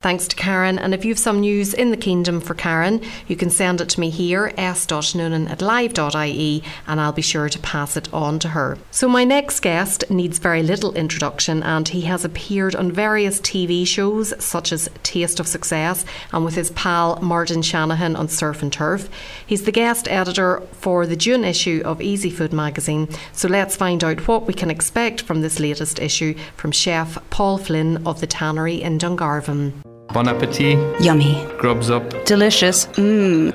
Thanks 0.00 0.28
to 0.28 0.36
Karen. 0.36 0.78
And 0.78 0.94
if 0.94 1.04
you 1.04 1.10
have 1.10 1.18
some 1.18 1.40
news 1.40 1.74
in 1.74 1.90
the 1.90 1.96
kingdom 1.96 2.40
for 2.40 2.54
Karen, 2.54 3.02
you 3.26 3.34
can 3.34 3.50
send 3.50 3.80
it 3.80 3.88
to 3.88 4.00
me 4.00 4.10
here, 4.10 4.52
s.noonan 4.56 5.48
at 5.48 5.60
live.ie, 5.60 6.62
and 6.86 7.00
I'll 7.00 7.10
be 7.10 7.20
sure 7.20 7.48
to 7.48 7.58
pass 7.58 7.96
it 7.96 8.08
on 8.14 8.38
to 8.38 8.50
her. 8.50 8.78
So, 8.92 9.08
my 9.08 9.24
next 9.24 9.58
guest 9.58 10.08
needs 10.08 10.38
very 10.38 10.62
little 10.62 10.94
introduction, 10.94 11.64
and 11.64 11.88
he 11.88 12.02
has 12.02 12.24
appeared 12.24 12.76
on 12.76 12.92
various 12.92 13.40
TV 13.40 13.84
shows 13.84 14.32
such 14.38 14.70
as 14.70 14.88
Taste 15.02 15.40
of 15.40 15.48
Success 15.48 16.04
and 16.32 16.44
with 16.44 16.54
his 16.54 16.70
pal 16.70 17.20
Martin 17.20 17.62
Shanahan 17.62 18.14
on 18.14 18.28
Surf 18.28 18.62
and 18.62 18.72
Turf. 18.72 19.08
He's 19.44 19.64
the 19.64 19.72
guest 19.72 20.06
editor 20.06 20.62
for 20.74 21.06
the 21.06 21.16
June 21.16 21.42
issue 21.42 21.82
of 21.84 22.00
Easy 22.00 22.30
Food 22.30 22.52
magazine. 22.52 23.08
So, 23.32 23.48
let's 23.48 23.74
find 23.74 24.04
out 24.04 24.28
what 24.28 24.46
we 24.46 24.54
can 24.54 24.70
expect 24.70 25.22
from 25.22 25.40
this 25.40 25.58
latest 25.58 25.98
issue 25.98 26.36
from 26.56 26.70
chef 26.70 27.18
Paul 27.30 27.58
Flynn 27.58 28.06
of 28.06 28.20
the 28.20 28.28
Tannery 28.28 28.80
in 28.80 28.98
Dungarvan. 28.98 29.72
Bon 30.12 30.26
appetit. 30.26 30.78
Yummy. 31.02 31.46
Grubs 31.58 31.90
up. 31.90 32.24
Delicious. 32.24 32.86
Mmm. 32.86 33.54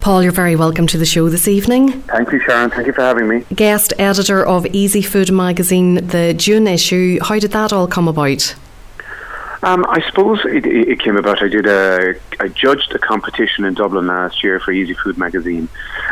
Paul, 0.00 0.22
you're 0.22 0.32
very 0.32 0.56
welcome 0.56 0.86
to 0.86 0.96
the 0.96 1.04
show 1.04 1.28
this 1.28 1.46
evening. 1.46 2.00
Thank 2.02 2.32
you, 2.32 2.40
Sharon. 2.40 2.70
Thank 2.70 2.86
you 2.86 2.94
for 2.94 3.02
having 3.02 3.28
me. 3.28 3.44
Guest 3.54 3.92
editor 3.98 4.46
of 4.46 4.64
Easy 4.66 5.02
Food 5.02 5.30
magazine, 5.30 5.96
the 6.06 6.32
June 6.32 6.66
issue. 6.66 7.18
How 7.20 7.38
did 7.38 7.50
that 7.50 7.72
all 7.72 7.86
come 7.86 8.08
about? 8.08 8.54
Um, 9.62 9.84
I 9.88 10.00
suppose 10.08 10.40
it, 10.44 10.64
it, 10.64 11.00
came 11.00 11.16
about. 11.16 11.42
I 11.42 11.48
did 11.48 11.66
a, 11.66 12.14
I 12.40 12.48
judged 12.48 12.94
a 12.94 12.98
competition 12.98 13.64
in 13.64 13.74
Dublin 13.74 14.06
last 14.06 14.42
year 14.42 14.60
for 14.60 14.70
Easy 14.72 14.94
Food 14.94 15.18
magazine, 15.18 15.68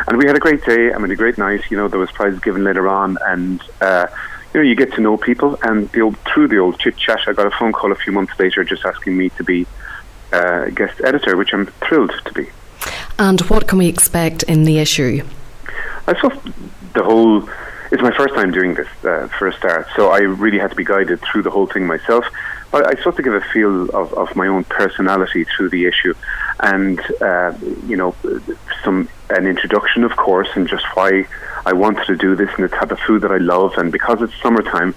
and 0.07 0.17
we 0.17 0.27
had 0.27 0.35
a 0.35 0.39
great 0.39 0.63
day. 0.65 0.93
I 0.93 0.97
mean, 0.99 1.09
a 1.09 1.15
great 1.15 1.37
night. 1.37 1.61
You 1.71 1.77
know, 1.77 1.87
there 1.87 1.99
was 1.99 2.11
prizes 2.11 2.41
given 2.41 2.63
later 2.65 2.89
on, 2.89 3.17
and 3.25 3.63
uh, 3.81 4.07
you 4.53 4.61
know, 4.61 4.69
you 4.69 4.75
get 4.75 4.93
to 4.93 5.01
know 5.01 5.17
people, 5.17 5.57
and 5.63 5.89
the 5.91 6.01
old, 6.01 6.17
through 6.19 6.47
the 6.47 6.57
old 6.57 6.79
chit 6.79 6.97
chat, 6.97 7.19
I 7.27 7.33
got 7.33 7.47
a 7.47 7.51
phone 7.51 7.73
call 7.73 7.91
a 7.91 7.95
few 7.95 8.13
months 8.13 8.33
later 8.39 8.63
just 8.63 8.85
asking 8.85 9.17
me 9.17 9.29
to 9.31 9.43
be 9.43 9.65
uh, 10.33 10.65
guest 10.69 11.01
editor, 11.03 11.37
which 11.37 11.53
I'm 11.53 11.67
thrilled 11.87 12.13
to 12.25 12.33
be. 12.33 12.49
And 13.19 13.41
what 13.41 13.67
can 13.67 13.77
we 13.77 13.87
expect 13.87 14.43
in 14.43 14.63
the 14.63 14.79
issue? 14.79 15.23
I 16.07 16.19
saw 16.19 16.29
the 16.93 17.03
whole. 17.03 17.49
It's 17.91 18.01
my 18.01 18.15
first 18.15 18.35
time 18.35 18.51
doing 18.51 18.73
this 18.73 18.87
uh, 19.03 19.27
for 19.37 19.47
a 19.47 19.53
start, 19.53 19.87
so 19.95 20.09
I 20.09 20.19
really 20.19 20.59
had 20.59 20.69
to 20.71 20.75
be 20.75 20.83
guided 20.83 21.21
through 21.21 21.43
the 21.43 21.49
whole 21.49 21.67
thing 21.67 21.87
myself. 21.87 22.25
But 22.71 22.85
I 22.85 23.01
sought 23.01 23.15
to 23.15 23.23
give 23.23 23.33
a 23.33 23.41
feel 23.41 23.89
of, 23.91 24.13
of 24.13 24.35
my 24.35 24.47
own 24.47 24.65
personality 24.65 25.45
through 25.45 25.69
the 25.69 25.85
issue, 25.85 26.13
and 26.59 26.99
uh, 27.21 27.53
you 27.85 27.95
know, 27.95 28.15
some 28.83 29.09
an 29.29 29.47
introduction, 29.47 30.03
of 30.03 30.15
course, 30.15 30.49
and 30.55 30.67
just 30.67 30.85
why 30.93 31.27
I 31.65 31.73
wanted 31.73 32.05
to 32.07 32.15
do 32.15 32.35
this 32.35 32.49
and 32.55 32.63
the 32.63 32.69
type 32.69 32.91
of 32.91 32.99
food 32.99 33.21
that 33.23 33.31
I 33.31 33.37
love. 33.37 33.73
And 33.77 33.91
because 33.91 34.21
it's 34.21 34.33
summertime, 34.41 34.95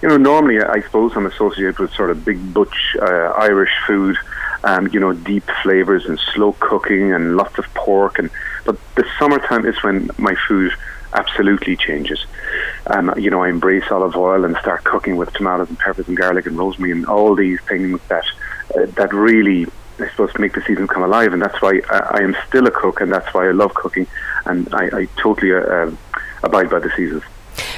you 0.00 0.08
know, 0.08 0.16
normally 0.16 0.60
I 0.60 0.80
suppose 0.82 1.12
I'm 1.16 1.26
associated 1.26 1.78
with 1.78 1.92
sort 1.92 2.10
of 2.10 2.24
big 2.24 2.52
butch 2.52 2.96
uh, 3.00 3.32
Irish 3.36 3.72
food, 3.86 4.16
um, 4.64 4.88
you 4.88 5.00
know, 5.00 5.12
deep 5.12 5.44
flavors 5.62 6.06
and 6.06 6.18
slow 6.34 6.52
cooking 6.58 7.12
and 7.12 7.36
lots 7.36 7.58
of 7.58 7.64
pork. 7.74 8.18
And 8.18 8.30
but 8.64 8.76
the 8.94 9.06
summertime 9.18 9.64
is 9.66 9.80
when 9.82 10.10
my 10.18 10.34
food 10.48 10.72
absolutely 11.14 11.76
changes. 11.76 12.24
Um, 12.86 13.14
you 13.18 13.30
know, 13.30 13.42
I 13.42 13.48
embrace 13.48 13.84
olive 13.90 14.16
oil 14.16 14.44
and 14.44 14.56
start 14.56 14.84
cooking 14.84 15.16
with 15.16 15.32
tomatoes 15.32 15.68
and 15.68 15.78
peppers 15.78 16.08
and 16.08 16.16
garlic 16.16 16.46
and 16.46 16.56
rosemary 16.56 16.92
and 16.92 17.06
all 17.06 17.34
these 17.34 17.60
things 17.62 18.00
that 18.08 18.24
uh, 18.76 18.86
that 18.96 19.12
really 19.12 19.66
I 19.98 20.08
suppose 20.10 20.30
make 20.38 20.54
the 20.54 20.62
season 20.62 20.88
come 20.88 21.02
alive, 21.02 21.32
and 21.32 21.42
that's 21.42 21.60
why 21.60 21.80
I, 21.90 22.18
I 22.18 22.20
am 22.22 22.36
still 22.48 22.66
a 22.66 22.70
cook, 22.70 23.00
and 23.00 23.12
that's 23.12 23.32
why 23.34 23.48
I 23.48 23.52
love 23.52 23.74
cooking, 23.74 24.06
and 24.46 24.72
I, 24.74 25.00
I 25.00 25.08
totally 25.16 25.52
uh, 25.52 25.90
abide 26.42 26.70
by 26.70 26.80
the 26.80 26.90
seasons. 26.96 27.22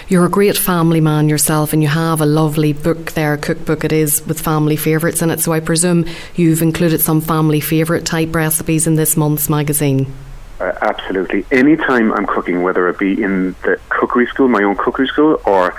You're 0.06 0.26
a 0.26 0.30
great 0.30 0.56
family 0.56 1.00
man 1.00 1.28
yourself, 1.28 1.72
and 1.72 1.82
you 1.82 1.88
have 1.88 2.20
a 2.20 2.26
lovely 2.26 2.72
book 2.72 3.12
there, 3.12 3.36
cookbook 3.36 3.84
it 3.84 3.92
is, 3.92 4.24
with 4.26 4.40
family 4.40 4.76
favourites 4.76 5.22
in 5.22 5.30
it. 5.30 5.40
So 5.40 5.52
I 5.52 5.60
presume 5.60 6.06
you've 6.34 6.62
included 6.62 7.00
some 7.00 7.20
family 7.20 7.60
favourite 7.60 8.04
type 8.04 8.34
recipes 8.34 8.86
in 8.86 8.94
this 8.94 9.16
month's 9.16 9.48
magazine. 9.48 10.12
Uh, 10.60 10.72
absolutely. 10.82 11.44
Anytime 11.50 12.12
I'm 12.12 12.26
cooking, 12.26 12.62
whether 12.62 12.88
it 12.88 12.98
be 12.98 13.20
in 13.20 13.56
the 13.62 13.80
cookery 13.88 14.26
school, 14.26 14.48
my 14.48 14.62
own 14.62 14.76
cookery 14.76 15.08
school, 15.08 15.40
or 15.44 15.74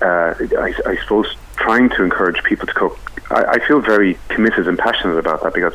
uh, 0.00 0.34
I, 0.58 0.74
I, 0.84 0.96
suppose 0.96 1.36
trying 1.56 1.88
to 1.90 2.02
encourage 2.02 2.42
people 2.42 2.66
to 2.66 2.74
cook, 2.74 2.98
I, 3.30 3.44
I 3.44 3.66
feel 3.66 3.80
very 3.80 4.18
committed 4.28 4.66
and 4.66 4.76
passionate 4.76 5.18
about 5.18 5.42
that 5.44 5.54
because 5.54 5.74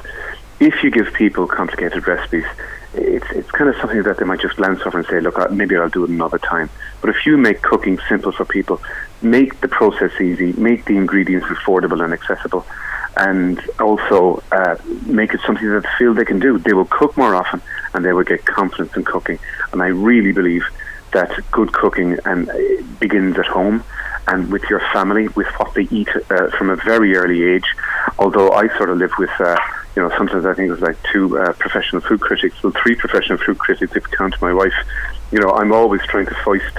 if 0.60 0.84
you 0.84 0.92
give 0.92 1.14
people 1.14 1.48
complicated 1.48 2.06
recipes, 2.06 2.46
it's 2.94 3.30
it's 3.32 3.52
kind 3.52 3.70
of 3.70 3.78
something 3.78 4.04
that 4.04 4.18
they 4.18 4.26
might 4.26 4.42
just 4.42 4.56
glance 4.56 4.82
over 4.86 4.98
and 4.98 5.08
say, 5.08 5.20
look, 5.20 5.38
uh, 5.38 5.48
maybe 5.50 5.78
I'll 5.78 5.90
do 5.90 6.04
it 6.04 6.10
another 6.10 6.40
time. 6.40 6.70
But 7.02 7.12
if 7.12 7.26
you 7.26 7.38
make 7.38 7.62
cooking 7.62 8.00
simple 8.10 8.32
for 8.32 8.44
people, 8.44 8.82
make 9.22 9.62
the 9.62 9.68
process 9.68 10.12
easy, 10.20 10.54
make 10.54 10.86
the 10.86 10.98
ingredients 10.98 11.48
affordable 11.48 12.04
and 12.04 12.14
accessible, 12.14 12.66
and 13.16 13.62
also 13.80 14.44
uh, 14.52 14.76
make 15.06 15.34
it 15.34 15.42
something 15.46 15.70
that 15.70 15.84
they 15.84 15.90
feel 15.98 16.14
they 16.14 16.26
can 16.26 16.40
do. 16.40 16.58
They 16.60 16.74
will 16.74 16.86
cook 16.86 17.16
more 17.18 17.36
often, 17.36 17.62
and 17.98 18.06
they 18.06 18.14
will 18.14 18.24
get 18.24 18.46
confidence 18.46 18.96
in 18.96 19.04
cooking. 19.04 19.40
And 19.74 19.82
I 19.82 19.88
really 19.88 20.32
believe 20.32 20.64
that 21.14 21.32
good 21.52 21.74
cooking 21.74 22.20
and 22.26 22.48
uh, 22.48 22.54
begins 23.00 23.40
at 23.40 23.48
home 23.48 23.84
and 24.28 24.52
with 24.52 24.64
your 24.70 24.82
family, 24.94 25.28
with 25.30 25.48
what 25.58 25.74
they 25.74 25.88
eat 25.90 26.10
uh, 26.30 26.52
from 26.52 26.70
a 26.70 26.76
very 26.76 27.16
early 27.16 27.42
age. 27.44 27.66
Although 28.20 28.52
I 28.52 28.68
sort 28.78 28.92
of 28.92 29.00
live 29.00 29.14
with, 29.18 29.32
uh, 29.40 29.58
you 29.96 30.04
know, 30.04 30.16
sometimes 30.16 30.46
I 30.46 30.54
think 30.54 30.68
it 30.68 30.74
was 30.74 30.82
like 30.82 30.98
two 31.12 31.40
uh, 31.40 31.54
professional 31.54 32.04
food 32.04 32.22
critics, 32.22 32.62
well, 32.62 32.72
three 32.84 32.94
professional 32.94 33.40
food 33.40 33.58
critics 33.58 33.96
if 33.96 34.04
you 34.04 34.16
count 34.16 34.40
my 34.44 34.54
wife. 34.54 34.76
You 35.32 35.40
know, 35.40 35.50
I'm 35.50 35.72
always 35.72 36.02
trying 36.04 36.28
to 36.28 36.36
foist 36.46 36.78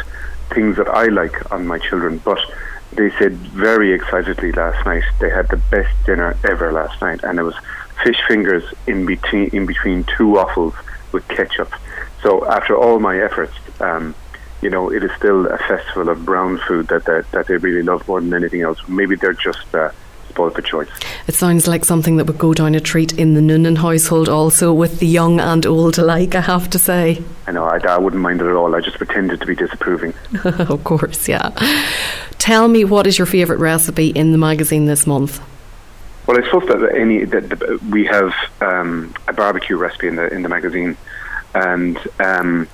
things 0.51 0.77
that 0.77 0.89
I 0.89 1.07
like 1.07 1.51
on 1.51 1.67
my 1.67 1.79
children, 1.79 2.19
but 2.25 2.39
they 2.93 3.11
said 3.19 3.33
very 3.33 3.93
excitedly 3.93 4.53
last 4.53 4.87
night 4.87 5.03
they 5.21 5.31
had 5.31 5.49
the 5.49 5.57
best 5.57 5.93
dinner 6.07 6.37
ever 6.45 6.71
last 6.73 7.03
night, 7.03 7.25
and 7.25 7.41
it 7.41 7.43
was 7.43 7.57
fish 8.05 8.21
fingers 8.29 8.63
in 8.87 9.05
between 9.05 9.49
in 9.49 9.67
between 9.67 10.05
two 10.05 10.29
waffles 10.29 10.75
with 11.13 11.27
ketchup. 11.29 11.73
So 12.23 12.47
after 12.47 12.77
all 12.77 12.99
my 12.99 13.21
efforts, 13.21 13.55
um, 13.81 14.15
you 14.61 14.71
know, 14.71 14.91
it 14.91 15.05
is 15.05 15.11
still 15.17 15.47
a 15.47 15.59
festival 15.59 16.09
of 16.09 16.25
brown 16.25 16.59
food 16.59 16.89
that, 16.89 17.05
that, 17.05 17.31
that 17.31 17.47
they 17.47 17.57
really 17.57 17.83
love 17.83 18.07
more 18.09 18.21
than 18.21 18.35
anything 18.35 18.63
else. 18.63 18.79
Maybe 18.89 19.15
they're 19.15 19.33
just 19.33 19.73
uh, 19.75 19.91
spoiled 20.29 20.55
for 20.55 20.63
choice. 20.63 20.89
It 21.27 21.35
sounds 21.35 21.69
like 21.69 21.85
something 21.85 22.17
that 22.17 22.27
would 22.27 22.39
go 22.39 22.55
down 22.55 22.75
a 22.75 22.81
treat 22.81 23.17
in 23.19 23.35
the 23.35 23.41
Noonan 23.41 23.77
household 23.77 24.29
also, 24.29 24.73
with 24.73 24.99
the 24.99 25.07
young 25.07 25.41
and 25.41 25.65
old 25.65 25.99
alike, 25.99 26.35
I 26.35 26.41
have 26.41 26.71
to 26.71 26.79
say. 26.79 27.23
I 27.47 27.53
know, 27.53 27.65
I, 27.65 27.79
I 27.79 27.99
wouldn't 27.99 28.23
mind 28.23 28.41
it 28.41 28.47
at 28.47 28.55
all. 28.55 28.75
I 28.75 28.81
just 28.81 28.99
pretended 28.99 29.41
to 29.41 29.47
be 29.47 29.55
disapproving. 29.55 30.15
of 30.45 30.83
course, 30.85 31.29
yeah. 31.29 31.51
Tell 32.39 32.69
me, 32.69 32.85
what 32.85 33.07
is 33.07 33.19
your 33.19 33.27
favourite 33.27 33.61
recipe 33.61 34.09
in 34.09 34.33
the 34.33 34.39
magazine 34.39 34.87
this 34.87 35.07
month? 35.07 35.41
Well, 36.29 36.39
I 36.39 36.45
suppose 36.45 36.69
that 36.69 36.95
any 36.95 37.25
that 37.25 37.81
we 37.91 38.05
have 38.05 38.35
um, 38.61 39.15
a 39.27 39.33
barbecue 39.33 39.79
recipe 39.79 40.09
in 40.09 40.17
the 40.17 40.29
in 40.29 40.43
the 40.43 40.51
magazine, 40.51 40.95
and 41.55 41.99
um, 42.21 42.69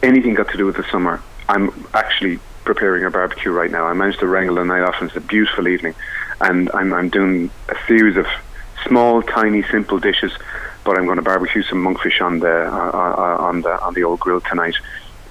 anything 0.00 0.34
got 0.34 0.48
to 0.50 0.56
do 0.56 0.64
with 0.64 0.76
the 0.76 0.84
summer. 0.92 1.20
I'm 1.48 1.88
actually 1.92 2.38
preparing 2.64 3.04
a 3.04 3.10
barbecue 3.10 3.50
right 3.50 3.68
now. 3.68 3.86
I 3.86 3.94
managed 3.94 4.20
to 4.20 4.28
wrangle 4.28 4.54
the 4.54 4.64
night 4.64 4.82
off, 4.82 5.00
and 5.00 5.08
it's 5.08 5.16
a 5.16 5.20
beautiful 5.20 5.66
evening. 5.66 5.96
And 6.40 6.70
I'm, 6.72 6.92
I'm 6.92 7.08
doing 7.08 7.50
a 7.68 7.74
series 7.88 8.16
of 8.16 8.26
small, 8.86 9.22
tiny, 9.22 9.64
simple 9.64 9.98
dishes. 9.98 10.30
But 10.84 10.98
I'm 10.98 11.06
going 11.06 11.16
to 11.16 11.22
barbecue 11.22 11.64
some 11.64 11.84
monkfish 11.84 12.22
on 12.22 12.38
the 12.38 12.68
uh, 12.72 13.36
on 13.40 13.62
the 13.62 13.82
on 13.82 13.94
the 13.94 14.04
old 14.04 14.20
grill 14.20 14.40
tonight. 14.40 14.76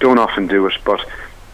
Don't 0.01 0.19
often 0.19 0.47
do 0.47 0.67
it, 0.67 0.73
but 0.83 0.99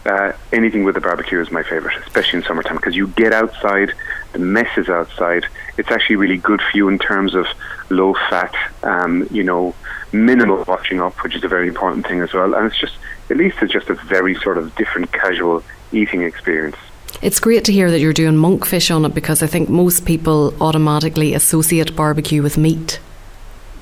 uh, 0.06 0.32
anything 0.52 0.84
with 0.84 0.96
a 0.96 1.00
barbecue 1.00 1.40
is 1.40 1.50
my 1.50 1.62
favorite, 1.62 1.96
especially 2.04 2.38
in 2.38 2.44
summertime 2.44 2.76
because 2.76 2.94
you 2.96 3.08
get 3.08 3.32
outside, 3.32 3.92
the 4.36 4.44
mess 4.44 4.76
is 4.76 4.90
outside. 4.90 5.46
It's 5.78 5.90
actually 5.90 6.16
really 6.16 6.36
good 6.36 6.60
for 6.60 6.76
you 6.76 6.88
in 6.88 6.98
terms 6.98 7.34
of 7.34 7.46
low 7.88 8.12
fat, 8.28 8.54
um, 8.82 9.26
you 9.30 9.42
know, 9.42 9.74
minimal 10.12 10.62
washing 10.68 11.00
up, 11.00 11.14
which 11.24 11.34
is 11.34 11.42
a 11.42 11.48
very 11.48 11.68
important 11.68 12.06
thing 12.06 12.20
as 12.20 12.34
well. 12.34 12.54
And 12.54 12.66
it's 12.66 12.78
just, 12.78 12.96
at 13.30 13.38
least 13.38 13.56
it's 13.62 13.72
just 13.72 13.88
a 13.88 13.94
very 13.94 14.34
sort 14.34 14.58
of 14.58 14.74
different 14.76 15.10
casual 15.10 15.62
eating 15.90 16.20
experience. 16.20 16.76
It's 17.22 17.40
great 17.40 17.64
to 17.64 17.72
hear 17.72 17.90
that 17.90 17.98
you're 18.00 18.12
doing 18.12 18.34
monkfish 18.34 18.94
on 18.94 19.06
it 19.06 19.14
because 19.14 19.42
I 19.42 19.46
think 19.46 19.70
most 19.70 20.04
people 20.04 20.54
automatically 20.62 21.32
associate 21.32 21.96
barbecue 21.96 22.42
with 22.42 22.58
meat. 22.58 23.00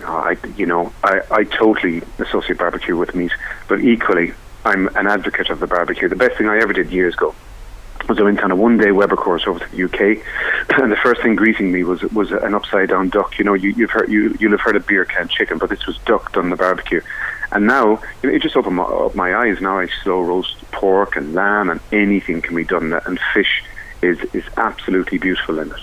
I, 0.04 0.36
you 0.56 0.66
know, 0.66 0.92
I, 1.02 1.20
I 1.32 1.44
totally 1.44 2.02
associate 2.18 2.58
barbecue 2.58 2.96
with 2.96 3.12
meat, 3.16 3.32
but 3.66 3.80
equally, 3.80 4.34
I'm 4.64 4.86
an 4.94 5.08
advocate 5.08 5.50
of 5.50 5.58
the 5.58 5.66
barbecue. 5.66 6.08
The 6.08 6.14
best 6.14 6.36
thing 6.36 6.46
I 6.46 6.58
ever 6.58 6.72
did 6.72 6.92
years 6.92 7.14
ago 7.14 7.34
was 8.08 8.18
I 8.18 8.22
went 8.22 8.42
on 8.42 8.50
a 8.50 8.56
one 8.56 8.76
day 8.76 8.92
Weber 8.92 9.16
course 9.16 9.46
over 9.46 9.58
to 9.58 9.68
the 9.70 9.84
UK, 9.84 10.24
and 10.80 10.92
the 10.92 10.96
first 10.96 11.22
thing 11.22 11.36
greeting 11.36 11.72
me 11.72 11.84
was 11.84 12.02
was 12.02 12.30
an 12.32 12.54
upside 12.54 12.88
down 12.88 13.08
duck. 13.08 13.38
You 13.38 13.44
know, 13.44 13.54
you, 13.54 13.70
you've 13.70 13.90
heard 13.90 14.10
you 14.10 14.36
you'll 14.38 14.52
have 14.52 14.60
heard 14.60 14.76
of 14.76 14.86
beer 14.86 15.04
can 15.04 15.28
chicken, 15.28 15.58
but 15.58 15.70
this 15.70 15.86
was 15.86 15.98
duck 15.98 16.32
done 16.32 16.50
the 16.50 16.56
barbecue. 16.56 17.00
And 17.52 17.66
now 17.66 18.00
you 18.22 18.30
know, 18.30 18.34
it 18.34 18.42
just 18.42 18.56
opened 18.56 18.76
my, 18.76 18.84
up 18.84 19.14
my 19.14 19.34
eyes. 19.34 19.60
Now 19.60 19.78
I 19.78 19.88
slow 20.02 20.20
roast 20.20 20.56
pork 20.72 21.16
and 21.16 21.34
lamb, 21.34 21.70
and 21.70 21.80
anything 21.92 22.42
can 22.42 22.56
be 22.56 22.64
done. 22.64 22.92
And 22.92 23.18
fish 23.32 23.62
is 24.02 24.18
is 24.34 24.44
absolutely 24.56 25.18
beautiful 25.18 25.58
in 25.58 25.70
it. 25.70 25.80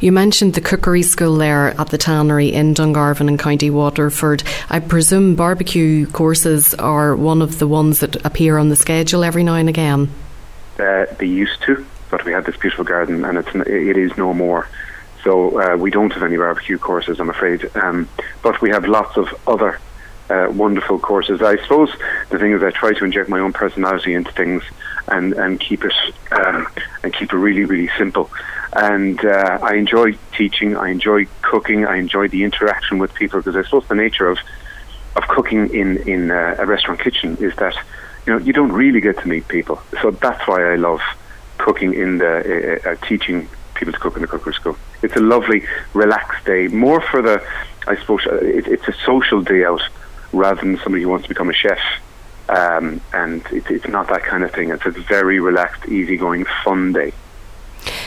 You 0.00 0.12
mentioned 0.12 0.52
the 0.52 0.60
cookery 0.60 1.02
school 1.02 1.36
there 1.36 1.68
at 1.80 1.88
the 1.88 1.96
tannery 1.96 2.52
in 2.52 2.74
Dungarvan 2.74 3.28
in 3.28 3.38
County 3.38 3.70
Waterford. 3.70 4.42
I 4.68 4.78
presume 4.78 5.36
barbecue 5.36 6.06
courses 6.06 6.74
are 6.74 7.16
one 7.16 7.40
of 7.40 7.58
the 7.58 7.66
ones 7.66 8.00
that 8.00 8.24
appear 8.26 8.58
on 8.58 8.68
the 8.68 8.76
schedule 8.76 9.24
every 9.24 9.42
now 9.42 9.54
and 9.54 9.70
again. 9.70 10.10
Uh, 10.78 11.06
they 11.18 11.26
used 11.26 11.62
to, 11.62 11.86
but 12.10 12.24
we 12.24 12.32
had 12.32 12.44
this 12.44 12.56
beautiful 12.56 12.84
garden, 12.84 13.24
and 13.24 13.38
it's 13.38 13.54
it 13.54 13.96
is 13.96 14.16
no 14.16 14.34
more. 14.34 14.68
So 15.24 15.60
uh, 15.60 15.76
we 15.76 15.90
don't 15.90 16.12
have 16.12 16.22
any 16.22 16.36
barbecue 16.36 16.78
courses, 16.78 17.18
I'm 17.18 17.30
afraid. 17.30 17.68
Um, 17.76 18.08
but 18.42 18.60
we 18.60 18.70
have 18.70 18.84
lots 18.84 19.16
of 19.16 19.28
other 19.46 19.80
uh, 20.30 20.48
wonderful 20.50 20.98
courses. 20.98 21.42
I 21.42 21.56
suppose 21.56 21.90
the 22.30 22.38
thing 22.38 22.52
is, 22.52 22.62
I 22.62 22.70
try 22.70 22.92
to 22.92 23.04
inject 23.04 23.28
my 23.28 23.40
own 23.40 23.52
personality 23.52 24.14
into 24.14 24.32
things 24.32 24.62
and 25.08 25.34
and 25.34 25.60
keep 25.60 25.84
it 25.84 25.94
um, 26.32 26.66
and 27.02 27.12
keep 27.12 27.32
it 27.32 27.36
really 27.36 27.64
really 27.64 27.90
simple. 27.96 28.30
And 28.72 29.24
uh, 29.24 29.58
I 29.62 29.74
enjoy 29.74 30.12
teaching. 30.36 30.76
I 30.76 30.90
enjoy 30.90 31.26
cooking. 31.42 31.86
I 31.86 31.96
enjoy 31.96 32.28
the 32.28 32.44
interaction 32.44 32.98
with 32.98 33.14
people 33.14 33.40
because 33.40 33.56
I 33.56 33.62
suppose 33.62 33.88
the 33.88 33.94
nature 33.94 34.28
of 34.28 34.38
of 35.16 35.26
cooking 35.28 35.74
in 35.74 35.96
in 36.08 36.30
uh, 36.30 36.56
a 36.58 36.66
restaurant 36.66 37.00
kitchen 37.00 37.36
is 37.40 37.54
that 37.56 37.76
you 38.26 38.32
know 38.32 38.38
you 38.38 38.52
don't 38.52 38.72
really 38.72 39.00
get 39.00 39.18
to 39.18 39.28
meet 39.28 39.48
people. 39.48 39.80
So 40.02 40.10
that's 40.10 40.46
why 40.46 40.72
I 40.72 40.76
love 40.76 41.00
cooking 41.58 41.94
in 41.94 42.18
the 42.18 42.82
uh, 42.84 42.90
uh, 42.90 42.96
teaching 43.06 43.48
people 43.74 43.92
to 43.92 43.98
cook 43.98 44.16
in 44.16 44.22
the 44.22 44.28
cookery 44.28 44.54
school. 44.54 44.76
It's 45.02 45.16
a 45.16 45.20
lovely, 45.20 45.64
relaxed 45.94 46.44
day, 46.44 46.68
more 46.68 47.00
for 47.00 47.22
the, 47.22 47.42
I 47.86 47.96
suppose, 47.96 48.26
uh, 48.26 48.36
it, 48.36 48.66
it's 48.66 48.88
a 48.88 48.94
social 49.04 49.42
day 49.42 49.64
out 49.64 49.82
rather 50.32 50.60
than 50.60 50.78
somebody 50.78 51.02
who 51.02 51.08
wants 51.10 51.24
to 51.24 51.28
become 51.28 51.50
a 51.50 51.54
chef. 51.54 51.78
Um, 52.48 53.00
and 53.12 53.44
it, 53.52 53.70
it's 53.70 53.88
not 53.88 54.08
that 54.08 54.22
kind 54.22 54.44
of 54.44 54.52
thing. 54.52 54.70
It's 54.70 54.86
a 54.86 54.90
very 54.90 55.40
relaxed, 55.40 55.88
easygoing, 55.88 56.46
fun 56.64 56.92
day. 56.92 57.12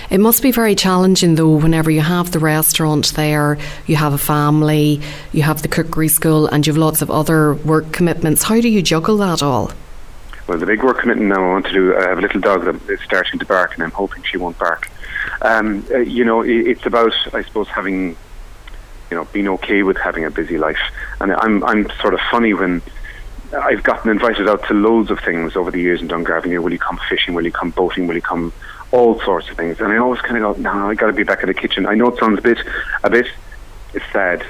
It 0.09 0.19
must 0.19 0.41
be 0.41 0.51
very 0.51 0.73
challenging 0.73 1.35
though 1.35 1.55
whenever 1.55 1.91
you 1.91 2.01
have 2.01 2.31
the 2.31 2.39
restaurant 2.39 3.13
there, 3.13 3.59
you 3.85 3.95
have 3.95 4.13
a 4.13 4.17
family, 4.17 5.01
you 5.31 5.43
have 5.43 5.61
the 5.61 5.67
cookery 5.67 6.07
school, 6.07 6.47
and 6.47 6.65
you 6.65 6.73
have 6.73 6.77
lots 6.77 7.01
of 7.01 7.11
other 7.11 7.53
work 7.53 7.91
commitments. 7.91 8.43
How 8.43 8.59
do 8.59 8.69
you 8.69 8.81
juggle 8.81 9.17
that 9.17 9.43
all? 9.43 9.71
Well, 10.49 10.57
the 10.57 10.65
big 10.65 10.83
work 10.83 10.97
commitment 10.97 11.29
now 11.29 11.43
I 11.43 11.47
want 11.47 11.67
to 11.67 11.73
do, 11.73 11.95
I 11.95 12.07
have 12.07 12.17
a 12.17 12.21
little 12.21 12.41
dog 12.41 12.65
that 12.65 12.89
is 12.89 12.99
starting 13.01 13.37
to 13.37 13.45
bark, 13.45 13.75
and 13.75 13.83
I'm 13.83 13.91
hoping 13.91 14.23
she 14.23 14.37
won't 14.37 14.57
bark. 14.57 14.89
Um, 15.43 15.85
uh, 15.91 15.99
you 15.99 16.25
know, 16.25 16.41
it, 16.41 16.49
it's 16.49 16.87
about, 16.87 17.13
I 17.35 17.43
suppose, 17.43 17.67
having, 17.67 18.17
you 19.11 19.15
know, 19.15 19.25
being 19.25 19.47
okay 19.47 19.83
with 19.83 19.97
having 19.97 20.25
a 20.25 20.31
busy 20.31 20.57
life. 20.57 20.79
And 21.21 21.33
I'm, 21.33 21.63
I'm 21.65 21.87
sort 22.01 22.15
of 22.15 22.19
funny 22.31 22.55
when 22.55 22.81
I've 23.55 23.83
gotten 23.83 24.09
invited 24.09 24.49
out 24.49 24.65
to 24.69 24.73
loads 24.73 25.11
of 25.11 25.19
things 25.19 25.55
over 25.55 25.69
the 25.69 25.79
years 25.79 26.01
in 26.01 26.07
Dungarvan. 26.07 26.49
You 26.49 26.63
will 26.63 26.71
you 26.71 26.79
come 26.79 26.99
fishing? 27.07 27.35
Will 27.35 27.45
you 27.45 27.51
come 27.51 27.69
boating? 27.69 28.07
Will 28.07 28.15
you 28.15 28.21
come 28.23 28.51
all 28.89 29.21
sorts 29.21 29.51
of 29.51 29.55
things? 29.55 29.79
And 29.79 29.93
I 29.93 29.97
always 29.97 30.21
kind 30.21 30.43
of 30.43 30.55
go, 30.55 30.59
no, 30.63 30.89
I 30.89 30.95
got 30.95 31.07
to 31.07 31.13
be 31.13 31.21
back 31.21 31.43
in 31.43 31.47
the 31.49 31.53
kitchen. 31.53 31.85
I 31.85 31.93
know 31.93 32.07
it 32.07 32.19
sounds 32.19 32.39
a 32.39 32.41
bit, 32.41 32.57
a 33.03 33.09
bit, 33.11 33.27
sad, 34.11 34.43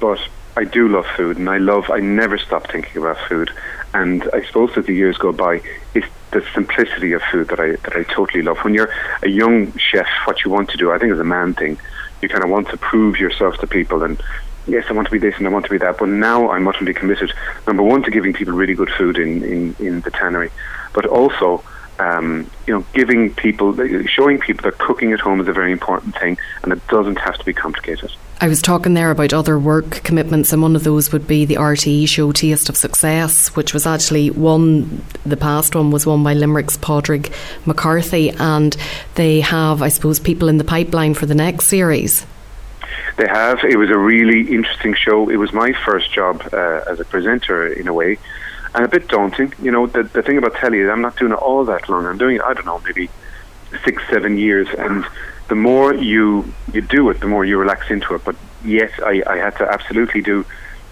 but 0.00 0.18
I 0.56 0.64
do 0.64 0.88
love 0.88 1.06
food, 1.16 1.36
and 1.36 1.48
I 1.48 1.58
love. 1.58 1.90
I 1.90 2.00
never 2.00 2.38
stop 2.38 2.70
thinking 2.70 3.02
about 3.02 3.18
food. 3.28 3.50
And 3.92 4.28
I 4.32 4.44
suppose 4.44 4.76
as 4.76 4.86
the 4.86 4.94
years 4.94 5.18
go 5.18 5.32
by, 5.32 5.60
it's 5.94 6.06
the 6.30 6.44
simplicity 6.54 7.12
of 7.12 7.22
food 7.30 7.48
that 7.48 7.60
I 7.60 7.72
that 7.72 7.96
I 7.96 8.04
totally 8.04 8.42
love. 8.42 8.58
When 8.58 8.74
you're 8.74 8.92
a 9.22 9.28
young 9.28 9.72
chef, 9.76 10.06
what 10.24 10.44
you 10.44 10.50
want 10.50 10.70
to 10.70 10.76
do, 10.76 10.92
I 10.92 10.98
think, 10.98 11.12
is 11.12 11.20
a 11.20 11.24
man 11.24 11.54
thing. 11.54 11.78
You 12.22 12.28
kind 12.28 12.42
of 12.42 12.50
want 12.50 12.68
to 12.70 12.76
prove 12.76 13.18
yourself 13.18 13.58
to 13.58 13.66
people 13.66 14.02
and 14.02 14.20
yes, 14.66 14.84
I 14.88 14.92
want 14.92 15.06
to 15.06 15.12
be 15.12 15.18
this 15.18 15.36
and 15.38 15.46
I 15.46 15.50
want 15.50 15.64
to 15.66 15.70
be 15.70 15.78
that. 15.78 15.98
But 15.98 16.08
now 16.08 16.50
I'm 16.50 16.66
utterly 16.66 16.94
committed, 16.94 17.32
number 17.66 17.82
one, 17.82 18.02
to 18.04 18.10
giving 18.10 18.32
people 18.32 18.54
really 18.54 18.74
good 18.74 18.90
food 18.90 19.18
in, 19.18 19.42
in, 19.42 19.76
in 19.78 20.00
the 20.00 20.10
tannery, 20.10 20.50
but 20.92 21.06
also, 21.06 21.62
um, 21.98 22.50
you 22.66 22.74
know, 22.74 22.84
giving 22.92 23.34
people, 23.34 23.74
showing 24.06 24.38
people 24.38 24.68
that 24.70 24.78
cooking 24.78 25.12
at 25.12 25.20
home 25.20 25.40
is 25.40 25.48
a 25.48 25.52
very 25.52 25.72
important 25.72 26.18
thing 26.18 26.38
and 26.62 26.72
it 26.72 26.86
doesn't 26.88 27.18
have 27.18 27.38
to 27.38 27.44
be 27.44 27.52
complicated. 27.52 28.10
I 28.38 28.48
was 28.48 28.60
talking 28.60 28.92
there 28.92 29.10
about 29.10 29.32
other 29.32 29.58
work 29.58 30.02
commitments, 30.02 30.52
and 30.52 30.60
one 30.60 30.76
of 30.76 30.84
those 30.84 31.10
would 31.10 31.26
be 31.26 31.46
the 31.46 31.54
RTE 31.54 32.06
show 32.06 32.32
Taste 32.32 32.68
of 32.68 32.76
Success, 32.76 33.48
which 33.56 33.72
was 33.72 33.86
actually 33.86 34.30
one, 34.30 35.02
the 35.24 35.38
past 35.38 35.74
one 35.74 35.90
was 35.90 36.04
won 36.04 36.22
by 36.22 36.34
Limerick's 36.34 36.76
Padraig 36.76 37.32
McCarthy, 37.64 38.30
and 38.30 38.76
they 39.14 39.40
have, 39.40 39.80
I 39.80 39.88
suppose, 39.88 40.20
people 40.20 40.48
in 40.48 40.58
the 40.58 40.64
pipeline 40.64 41.14
for 41.14 41.24
the 41.24 41.34
next 41.34 41.66
series. 41.66 42.26
They 43.16 43.26
have. 43.26 43.64
It 43.64 43.78
was 43.78 43.88
a 43.88 43.96
really 43.96 44.52
interesting 44.54 44.94
show. 44.94 45.30
It 45.30 45.36
was 45.36 45.54
my 45.54 45.72
first 45.72 46.12
job 46.12 46.42
uh, 46.52 46.82
as 46.86 47.00
a 47.00 47.06
presenter, 47.06 47.66
in 47.66 47.88
a 47.88 47.94
way, 47.94 48.18
and 48.74 48.84
a 48.84 48.88
bit 48.88 49.08
daunting. 49.08 49.54
You 49.62 49.70
know, 49.70 49.86
the, 49.86 50.02
the 50.02 50.22
thing 50.22 50.36
about 50.36 50.54
telly 50.56 50.80
is 50.80 50.90
I'm 50.90 51.00
not 51.00 51.16
doing 51.16 51.32
it 51.32 51.38
all 51.38 51.64
that 51.64 51.88
long. 51.88 52.04
I'm 52.04 52.18
doing 52.18 52.36
it, 52.36 52.42
I 52.42 52.52
don't 52.52 52.66
know, 52.66 52.82
maybe 52.84 53.08
six, 53.82 54.02
seven 54.10 54.36
years, 54.36 54.68
and 54.76 55.06
the 55.48 55.54
more 55.54 55.94
you 55.94 56.52
you 56.72 56.80
do 56.80 57.08
it, 57.10 57.20
the 57.20 57.26
more 57.26 57.44
you 57.44 57.58
relax 57.58 57.90
into 57.90 58.14
it. 58.14 58.24
But 58.24 58.36
yes, 58.64 58.90
I, 59.04 59.22
I 59.26 59.36
had 59.36 59.56
to 59.58 59.70
absolutely 59.70 60.22
do 60.22 60.44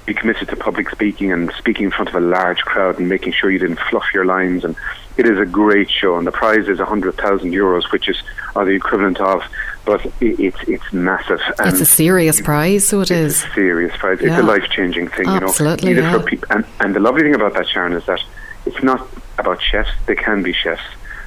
be 0.07 0.15
committed 0.15 0.49
to 0.49 0.57
public 0.57 0.91
speaking 0.91 1.33
and 1.33 1.51
speaking 1.57 1.87
in 1.87 1.91
front 1.91 2.11
of 2.11 2.15
a 2.15 2.21
large 2.21 2.61
crowd 2.61 2.99
and 2.99 3.09
making 3.09 3.33
sure 3.33 3.51
you 3.51 3.59
didn't 3.59 3.81
fluff 3.89 4.05
your 4.13 4.27
lines. 4.27 4.65
And 4.65 4.77
it 5.17 5.27
is 5.27 5.39
a 5.39 5.47
great 5.47 5.89
show, 5.91 6.17
and 6.17 6.27
the 6.27 6.33
prize 6.33 6.69
is 6.69 6.81
a 6.81 6.85
hundred 6.85 7.17
thousand 7.17 7.53
euros, 7.53 7.91
which 7.93 8.09
is 8.09 8.23
are 8.55 8.65
the 8.65 8.73
equivalent 8.73 9.21
of 9.21 9.43
but 9.85 10.05
it, 10.21 10.41
it's 10.41 10.59
it's 10.67 10.93
massive. 10.93 11.41
And 11.59 11.69
it's 11.69 11.81
a 11.81 11.87
serious 11.87 12.41
prize, 12.41 12.87
so 12.87 13.01
it 13.01 13.11
is. 13.11 13.45
a 13.45 13.51
serious 13.51 13.97
prize. 13.97 14.21
Yeah. 14.21 14.31
It's 14.31 14.39
a 14.39 14.43
life 14.43 14.69
changing 14.71 15.09
thing, 15.09 15.27
Absolutely, 15.29 15.91
you 15.91 15.97
know. 15.97 16.03
Yeah. 16.03 16.19
For 16.19 16.25
people, 16.25 16.49
and, 16.51 16.65
and 16.81 16.95
the 16.95 17.01
lovely 17.01 17.23
thing 17.23 17.35
about 17.35 17.55
that, 17.55 17.69
Sharon, 17.69 17.93
is 17.93 18.05
that 18.07 18.21
it's 18.67 18.83
not 18.83 19.07
about 19.39 19.61
chefs. 19.63 19.91
They 20.07 20.15
can 20.15 20.43
be 20.43 20.53
chefs, 20.53 20.83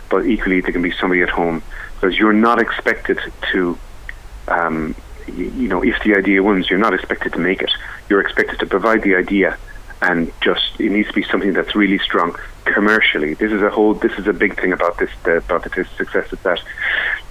but 0.10 0.26
equally 0.26 0.62
they 0.62 0.72
can 0.72 0.82
be 0.82 0.92
somebody 0.92 1.22
at 1.22 1.30
home 1.30 1.62
because 2.00 2.18
you're 2.18 2.34
not 2.34 2.60
expected 2.60 3.20
to. 3.52 3.78
Um, 4.48 4.96
you, 5.28 5.46
you 5.50 5.68
know, 5.68 5.84
if 5.84 6.02
the 6.04 6.16
idea 6.16 6.42
wins, 6.42 6.70
you're 6.70 6.80
not 6.80 6.94
expected 6.94 7.34
to 7.34 7.40
make 7.40 7.62
it. 7.62 7.72
You're 8.10 8.22
expected 8.22 8.60
to 8.60 8.66
provide 8.66 9.02
the 9.04 9.16
idea 9.16 9.58
and 10.02 10.32
just 10.42 10.80
it 10.80 10.92
needs 10.92 11.08
to 11.08 11.14
be 11.14 11.24
something 11.24 11.54
that's 11.54 11.76
really 11.76 11.98
strong 11.98 12.36
commercially. 12.66 13.34
This 13.34 13.52
is 13.52 13.62
a 13.62 13.70
whole. 13.70 13.94
This 13.94 14.14
is 14.14 14.28
a 14.28 14.34
big 14.34 14.60
thing 14.60 14.72
about 14.72 14.98
this 15.00 15.10
the, 15.24 15.38
about 15.38 15.64
the 15.64 15.86
success 15.98 16.32
of 16.32 16.42
that 16.44 16.62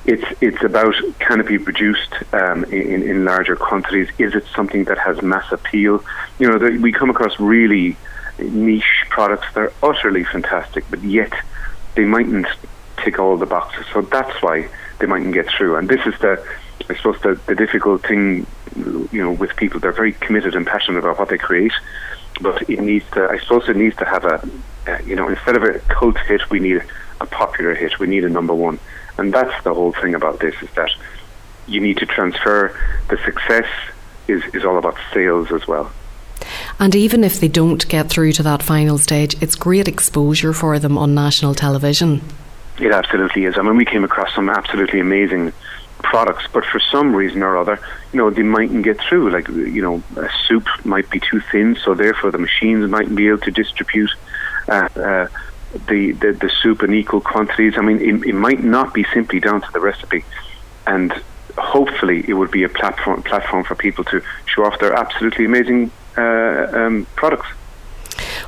it's 0.07 0.25
it's 0.41 0.63
about 0.63 0.95
can 1.19 1.41
it 1.41 1.47
be 1.47 1.59
produced 1.59 2.15
um, 2.33 2.65
in 2.65 3.03
in 3.03 3.25
larger 3.25 3.57
quantities? 3.57 4.09
Is 4.19 4.35
it 4.35 4.45
something 4.55 4.85
that 4.85 4.99
has 4.99 5.21
mass 5.21 5.51
appeal? 5.51 6.05
You 6.39 6.49
know, 6.49 6.59
the, 6.59 6.79
we 6.79 6.93
come 6.93 7.11
across 7.11 7.39
really 7.41 7.97
niche 8.39 9.05
products 9.09 9.47
that 9.55 9.61
are 9.61 9.73
utterly 9.83 10.25
fantastic, 10.25 10.85
but 10.91 11.03
yet 11.03 11.33
they 11.97 12.05
mightn't 12.05 12.47
tick 13.07 13.19
all 13.19 13.37
the 13.37 13.47
boxes. 13.47 13.87
So 13.93 14.03
that's 14.03 14.43
why 14.43 14.69
they 14.99 15.07
mightn't 15.07 15.33
get 15.33 15.49
through. 15.57 15.77
And 15.77 15.89
this 15.89 16.05
is 16.07 16.19
the 16.19 16.45
I 16.89 16.95
suppose 16.95 17.21
the, 17.23 17.41
the 17.47 17.55
difficult 17.55 18.03
thing, 18.07 18.47
you 18.77 19.23
know, 19.23 19.33
with 19.33 19.57
people. 19.57 19.81
They're 19.81 19.93
very 19.93 20.13
committed 20.13 20.55
and 20.55 20.67
passionate 20.67 20.99
about 20.99 21.19
what 21.19 21.29
they 21.29 21.39
create, 21.39 21.73
but 22.41 22.69
it 22.69 22.81
needs 22.81 23.05
to. 23.13 23.29
I 23.29 23.39
suppose 23.39 23.69
it 23.69 23.77
needs 23.77 23.97
to 23.97 24.05
have 24.05 24.25
a, 24.25 24.49
you 25.05 25.17
know, 25.17 25.29
instead 25.29 25.57
of 25.57 25.63
a 25.63 25.79
cult 25.95 26.19
hit, 26.19 26.49
we 26.51 26.61
need 26.61 26.83
a 27.21 27.27
popular 27.27 27.75
hit. 27.75 27.99
We 27.99 28.07
need 28.07 28.25
a 28.25 28.29
number 28.29 28.55
one, 28.55 28.79
and 29.19 29.33
that's 29.33 29.65
the 29.65 29.75
whole 29.75 29.93
thing 29.93 30.15
about 30.15 30.41
this: 30.41 30.55
is 30.63 30.71
that 30.77 30.91
you 31.67 31.81
need 31.81 31.97
to 31.99 32.07
transfer 32.07 32.79
the 33.09 33.19
success 33.25 33.67
is 34.29 34.43
is 34.55 34.65
all 34.65 34.79
about 34.79 34.97
sales 35.13 35.51
as 35.51 35.67
well. 35.67 35.91
And 36.79 36.95
even 36.95 37.25
if 37.25 37.41
they 37.41 37.49
don't 37.49 37.89
get 37.89 38.11
through 38.11 38.33
to 38.33 38.43
that 38.45 38.63
final 38.63 38.99
stage, 38.99 39.35
it's 39.43 39.55
great 39.57 39.89
exposure 39.89 40.53
for 40.53 40.79
them 40.79 40.99
on 40.99 41.15
national 41.15 41.55
television. 41.55 42.23
It 42.79 42.93
absolutely 42.93 43.45
is. 43.45 43.57
I 43.59 43.63
mean, 43.63 43.77
we 43.77 43.85
came 43.85 44.05
across 44.05 44.35
some 44.35 44.51
absolutely 44.51 45.01
amazing 45.01 45.53
products, 46.03 46.47
but 46.53 46.65
for 46.65 46.79
some 46.79 47.15
reason 47.15 47.43
or 47.43 47.57
other, 47.57 47.79
you 48.13 48.19
know, 48.19 48.31
they 48.31 48.43
mightn't 48.43 48.85
get 48.85 49.01
through. 49.01 49.31
Like, 49.31 49.49
you 49.49 49.83
know, 49.83 50.03
a 50.17 50.29
soup 50.47 50.67
might 50.85 51.09
be 51.11 51.21
too 51.21 51.41
thin, 51.53 51.77
so 51.77 51.95
therefore 51.95 52.31
the 52.31 52.39
machines 52.39 52.89
mightn't 52.91 53.17
be 53.17 53.29
able 53.29 53.39
to 53.39 53.51
distribute 53.51 54.11
uh, 54.69 54.89
uh, 54.95 55.29
the, 55.89 56.13
the, 56.13 56.33
the 56.33 56.51
soup 56.63 56.83
in 56.83 56.93
equal 56.93 57.21
quantities. 57.21 57.75
I 57.77 57.81
mean, 57.81 58.01
it, 58.01 58.29
it 58.29 58.35
might 58.35 58.63
not 58.63 58.93
be 58.93 59.05
simply 59.13 59.41
down 59.41 59.63
to 59.63 59.73
the 59.73 59.81
recipe, 59.81 60.25
and 60.87 61.13
hopefully 61.57 62.25
it 62.29 62.35
would 62.35 62.51
be 62.51 62.65
a 62.65 62.69
platform 62.69 63.23
platform 63.23 63.65
for 63.65 63.75
people 63.75 64.05
to 64.05 64.23
show 64.45 64.65
off 64.65 64.79
their 64.79 64.93
absolutely 64.93 65.47
amazing 65.47 65.91
uh, 66.17 66.69
um, 66.73 67.07
products. 67.17 67.49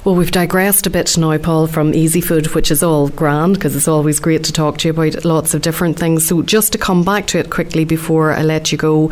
Well, 0.05 0.15
we've 0.15 0.31
digressed 0.31 0.87
a 0.87 0.91
bit 0.91 1.19
now, 1.19 1.37
Paul, 1.39 1.67
from 1.67 1.93
easy 1.93 2.21
food, 2.21 2.55
which 2.55 2.71
is 2.71 2.83
all 2.83 3.09
grand 3.09 3.55
because 3.55 3.75
it's 3.75 3.89
always 3.89 4.21
great 4.21 4.45
to 4.45 4.53
talk 4.53 4.79
to 4.79 4.89
you 4.89 4.93
about 4.93 5.25
lots 5.25 5.55
of 5.55 5.63
different 5.63 5.99
things. 5.99 6.25
So, 6.25 6.43
just 6.43 6.73
to 6.73 6.79
come 6.79 7.03
back 7.03 7.27
to 7.29 7.39
it 7.39 7.51
quickly 7.51 7.85
before 7.85 8.33
I 8.33 8.43
let 8.43 8.71
you 8.71 8.79
go, 8.79 9.11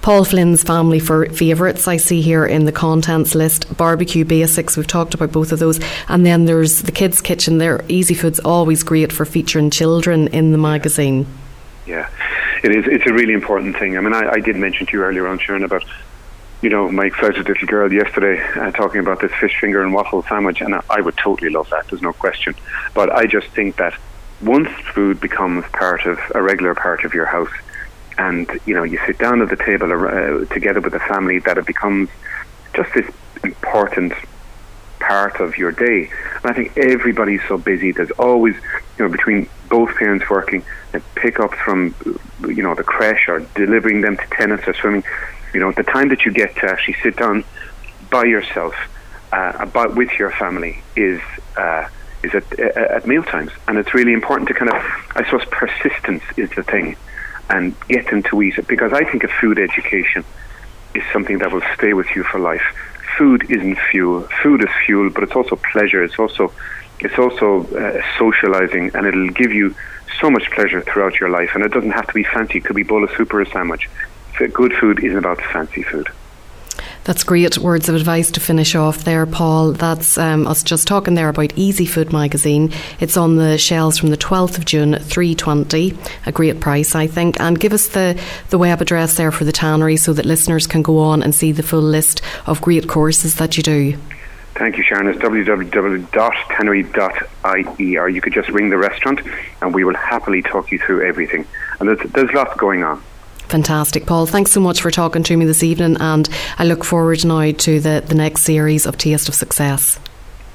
Paul 0.00 0.24
Flynn's 0.24 0.62
family 0.64 0.98
for 0.98 1.26
favourites 1.26 1.86
I 1.86 1.98
see 1.98 2.22
here 2.22 2.46
in 2.46 2.64
the 2.64 2.72
contents 2.72 3.34
list. 3.34 3.76
Barbecue 3.76 4.24
basics, 4.24 4.76
we've 4.76 4.86
talked 4.86 5.14
about 5.14 5.32
both 5.32 5.52
of 5.52 5.58
those. 5.58 5.78
And 6.08 6.24
then 6.24 6.46
there's 6.46 6.82
the 6.82 6.92
kids' 6.92 7.20
kitchen. 7.20 7.58
There, 7.58 7.84
easy 7.88 8.14
food's 8.14 8.40
always 8.40 8.82
great 8.82 9.12
for 9.12 9.26
featuring 9.26 9.70
children 9.70 10.28
in 10.28 10.50
the 10.52 10.58
magazine. 10.58 11.26
Yeah, 11.86 12.08
it 12.64 12.74
is. 12.74 12.86
It's 12.88 13.06
a 13.06 13.12
really 13.12 13.34
important 13.34 13.78
thing. 13.78 13.98
I 13.98 14.00
mean, 14.00 14.14
I, 14.14 14.30
I 14.30 14.40
did 14.40 14.56
mention 14.56 14.86
to 14.86 14.96
you 14.96 15.04
earlier 15.04 15.28
on, 15.28 15.38
Sharon, 15.38 15.62
about 15.62 15.84
you 16.62 16.70
know 16.70 16.84
Mike 16.90 16.94
my 16.94 17.06
excited 17.06 17.48
little 17.48 17.66
girl 17.66 17.92
yesterday 17.92 18.42
uh, 18.56 18.70
talking 18.72 19.00
about 19.00 19.20
this 19.20 19.32
fish 19.40 19.58
finger 19.60 19.82
and 19.82 19.92
waffle 19.92 20.22
sandwich, 20.22 20.60
and 20.60 20.74
I, 20.74 20.82
I 20.88 21.00
would 21.00 21.16
totally 21.16 21.50
love 21.50 21.68
that. 21.70 21.88
There's 21.88 22.02
no 22.02 22.12
question. 22.12 22.54
But 22.94 23.10
I 23.12 23.26
just 23.26 23.48
think 23.48 23.76
that 23.76 23.94
once 24.40 24.70
food 24.94 25.20
becomes 25.20 25.64
part 25.72 26.06
of 26.06 26.18
a 26.34 26.42
regular 26.42 26.74
part 26.74 27.04
of 27.04 27.14
your 27.14 27.26
house 27.26 27.52
and 28.18 28.48
you 28.66 28.74
know 28.74 28.82
you 28.82 28.98
sit 29.06 29.18
down 29.18 29.40
at 29.40 29.48
the 29.48 29.56
table 29.56 29.92
uh, 29.92 30.44
together 30.52 30.80
with 30.80 30.92
the 30.92 31.00
family 31.00 31.38
that 31.40 31.58
it 31.58 31.66
becomes 31.66 32.08
just 32.74 32.92
this 32.94 33.10
important 33.44 34.12
part 35.02 35.40
of 35.40 35.58
your 35.58 35.72
day. 35.72 36.10
And 36.42 36.44
I 36.44 36.52
think 36.52 36.76
everybody's 36.78 37.42
so 37.48 37.58
busy. 37.58 37.92
There's 37.92 38.10
always, 38.12 38.54
you 38.54 39.04
know, 39.04 39.08
between 39.08 39.48
both 39.68 39.94
parents 39.96 40.30
working, 40.30 40.64
and 40.92 41.02
pickups 41.16 41.58
from, 41.58 41.94
you 42.40 42.62
know, 42.62 42.74
the 42.74 42.84
crash 42.84 43.28
or 43.28 43.40
delivering 43.54 44.02
them 44.02 44.16
to 44.16 44.26
tennis 44.30 44.66
or 44.66 44.74
swimming. 44.74 45.04
You 45.52 45.60
know, 45.60 45.72
the 45.72 45.82
time 45.82 46.08
that 46.08 46.24
you 46.24 46.32
get 46.32 46.54
to 46.56 46.66
actually 46.66 46.96
sit 47.02 47.16
down 47.16 47.44
by 48.10 48.24
yourself, 48.24 48.74
uh, 49.32 49.52
about 49.58 49.94
with 49.94 50.10
your 50.18 50.30
family 50.30 50.82
is. 50.96 51.20
Uh, 51.56 51.88
is 52.22 52.32
at, 52.36 52.60
at 52.60 53.04
meal 53.04 53.24
times, 53.24 53.50
and 53.66 53.76
it's 53.78 53.94
really 53.94 54.12
important 54.12 54.46
to 54.46 54.54
kind 54.54 54.70
of, 54.70 54.76
I 55.16 55.24
suppose, 55.24 55.44
persistence 55.46 56.22
is 56.36 56.50
the 56.50 56.62
thing 56.62 56.96
and 57.50 57.74
get 57.88 58.08
them 58.08 58.22
to 58.24 58.42
eat 58.42 58.58
it 58.58 58.66
because 58.66 58.92
I 58.92 59.04
think 59.04 59.24
a 59.24 59.28
food 59.28 59.58
education 59.58 60.24
is 60.94 61.02
something 61.12 61.38
that 61.38 61.52
will 61.52 61.62
stay 61.74 61.92
with 61.92 62.06
you 62.14 62.22
for 62.24 62.38
life. 62.38 62.62
Food 63.18 63.50
isn't 63.50 63.78
fuel. 63.90 64.26
Food 64.42 64.62
is 64.62 64.70
fuel, 64.86 65.10
but 65.10 65.22
it's 65.22 65.36
also 65.36 65.56
pleasure. 65.56 66.02
It's 66.02 66.18
also 66.18 66.52
it's 67.00 67.18
also 67.18 67.66
uh, 67.76 68.00
socializing, 68.18 68.92
and 68.94 69.06
it'll 69.06 69.30
give 69.30 69.52
you 69.52 69.74
so 70.20 70.30
much 70.30 70.50
pleasure 70.52 70.80
throughout 70.82 71.18
your 71.18 71.30
life. 71.30 71.50
And 71.54 71.64
it 71.64 71.72
doesn't 71.72 71.90
have 71.90 72.06
to 72.06 72.14
be 72.14 72.22
fancy. 72.22 72.58
It 72.58 72.64
could 72.64 72.76
be 72.76 72.84
bowl 72.84 73.04
of 73.04 73.10
soup 73.16 73.34
or 73.34 73.40
a 73.40 73.46
sandwich. 73.46 73.88
Good 74.38 74.72
food 74.74 75.04
isn't 75.04 75.18
about 75.18 75.40
fancy 75.40 75.82
food. 75.82 76.08
That's 77.04 77.24
great 77.24 77.58
words 77.58 77.88
of 77.88 77.96
advice 77.96 78.30
to 78.30 78.38
finish 78.38 78.76
off 78.76 79.02
there, 79.02 79.26
Paul. 79.26 79.72
That's 79.72 80.16
um, 80.18 80.46
us 80.46 80.62
just 80.62 80.86
talking 80.86 81.14
there 81.14 81.28
about 81.28 81.52
Easy 81.56 81.84
Food 81.84 82.12
magazine. 82.12 82.72
It's 83.00 83.16
on 83.16 83.34
the 83.36 83.58
shelves 83.58 83.98
from 83.98 84.10
the 84.10 84.16
12th 84.16 84.56
of 84.56 84.64
June, 84.64 84.94
320. 84.94 85.98
A 86.26 86.32
great 86.32 86.60
price, 86.60 86.94
I 86.94 87.08
think. 87.08 87.40
And 87.40 87.58
give 87.58 87.72
us 87.72 87.88
the, 87.88 88.20
the 88.50 88.58
web 88.58 88.80
address 88.80 89.16
there 89.16 89.32
for 89.32 89.42
the 89.44 89.50
tannery 89.50 89.96
so 89.96 90.12
that 90.12 90.26
listeners 90.26 90.68
can 90.68 90.82
go 90.82 91.00
on 91.00 91.24
and 91.24 91.34
see 91.34 91.50
the 91.50 91.64
full 91.64 91.82
list 91.82 92.22
of 92.46 92.60
great 92.60 92.88
courses 92.88 93.34
that 93.36 93.56
you 93.56 93.62
do. 93.64 93.98
Thank 94.54 94.76
you, 94.76 94.84
Sharon. 94.84 95.08
It's 95.08 95.18
www.tannery.ie, 95.18 97.96
or 97.96 98.08
you 98.08 98.20
could 98.20 98.32
just 98.32 98.48
ring 98.50 98.70
the 98.70 98.78
restaurant 98.78 99.22
and 99.60 99.74
we 99.74 99.82
will 99.82 99.96
happily 99.96 100.42
talk 100.42 100.70
you 100.70 100.78
through 100.78 101.04
everything. 101.04 101.48
And 101.80 101.88
there's, 101.88 101.98
there's 102.12 102.32
lots 102.32 102.56
going 102.58 102.84
on. 102.84 103.02
Fantastic, 103.52 104.06
Paul. 104.06 104.24
Thanks 104.24 104.50
so 104.50 104.60
much 104.60 104.80
for 104.80 104.90
talking 104.90 105.22
to 105.24 105.36
me 105.36 105.44
this 105.44 105.62
evening, 105.62 105.98
and 106.00 106.26
I 106.56 106.64
look 106.64 106.84
forward 106.84 107.22
now 107.22 107.52
to 107.52 107.80
the, 107.80 108.02
the 108.06 108.14
next 108.14 108.44
series 108.44 108.86
of 108.86 108.96
Taste 108.96 109.28
of 109.28 109.34
Success. 109.34 110.00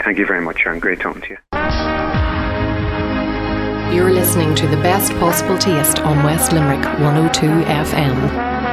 Thank 0.04 0.18
you 0.18 0.26
very 0.26 0.42
much, 0.42 0.62
Sharon. 0.62 0.80
Great 0.80 1.00
talking 1.00 1.22
to 1.22 1.30
you. 1.30 1.38
You're 3.96 4.12
listening 4.12 4.56
to 4.56 4.68
the 4.68 4.78
best 4.78 5.12
possible 5.20 5.60
taste 5.60 6.00
on 6.00 6.24
West 6.24 6.52
Limerick 6.54 6.84
102 7.00 7.46
FM. 7.46 8.67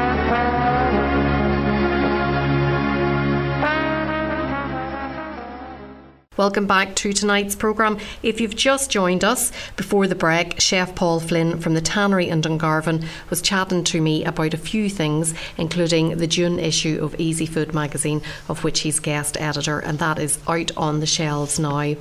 Welcome 6.36 6.66
back 6.66 6.96
to 6.96 7.12
tonight's 7.12 7.54
programme. 7.54 7.96
If 8.24 8.40
you've 8.40 8.56
just 8.56 8.90
joined 8.90 9.22
us 9.22 9.52
before 9.76 10.08
the 10.08 10.16
break, 10.16 10.60
Chef 10.60 10.92
Paul 10.96 11.20
Flynn 11.20 11.60
from 11.60 11.74
the 11.74 11.80
Tannery 11.80 12.28
in 12.28 12.42
Dungarvan 12.42 13.06
was 13.30 13.40
chatting 13.40 13.84
to 13.84 14.00
me 14.00 14.24
about 14.24 14.52
a 14.52 14.56
few 14.58 14.90
things, 14.90 15.32
including 15.56 16.16
the 16.16 16.26
June 16.26 16.58
issue 16.58 16.98
of 17.00 17.14
Easy 17.20 17.46
Food 17.46 17.72
magazine, 17.72 18.20
of 18.48 18.64
which 18.64 18.80
he's 18.80 18.98
guest 18.98 19.36
editor, 19.40 19.78
and 19.78 20.00
that 20.00 20.18
is 20.18 20.40
out 20.48 20.72
on 20.76 20.98
the 20.98 21.06
shelves 21.06 21.60
now. 21.60 21.94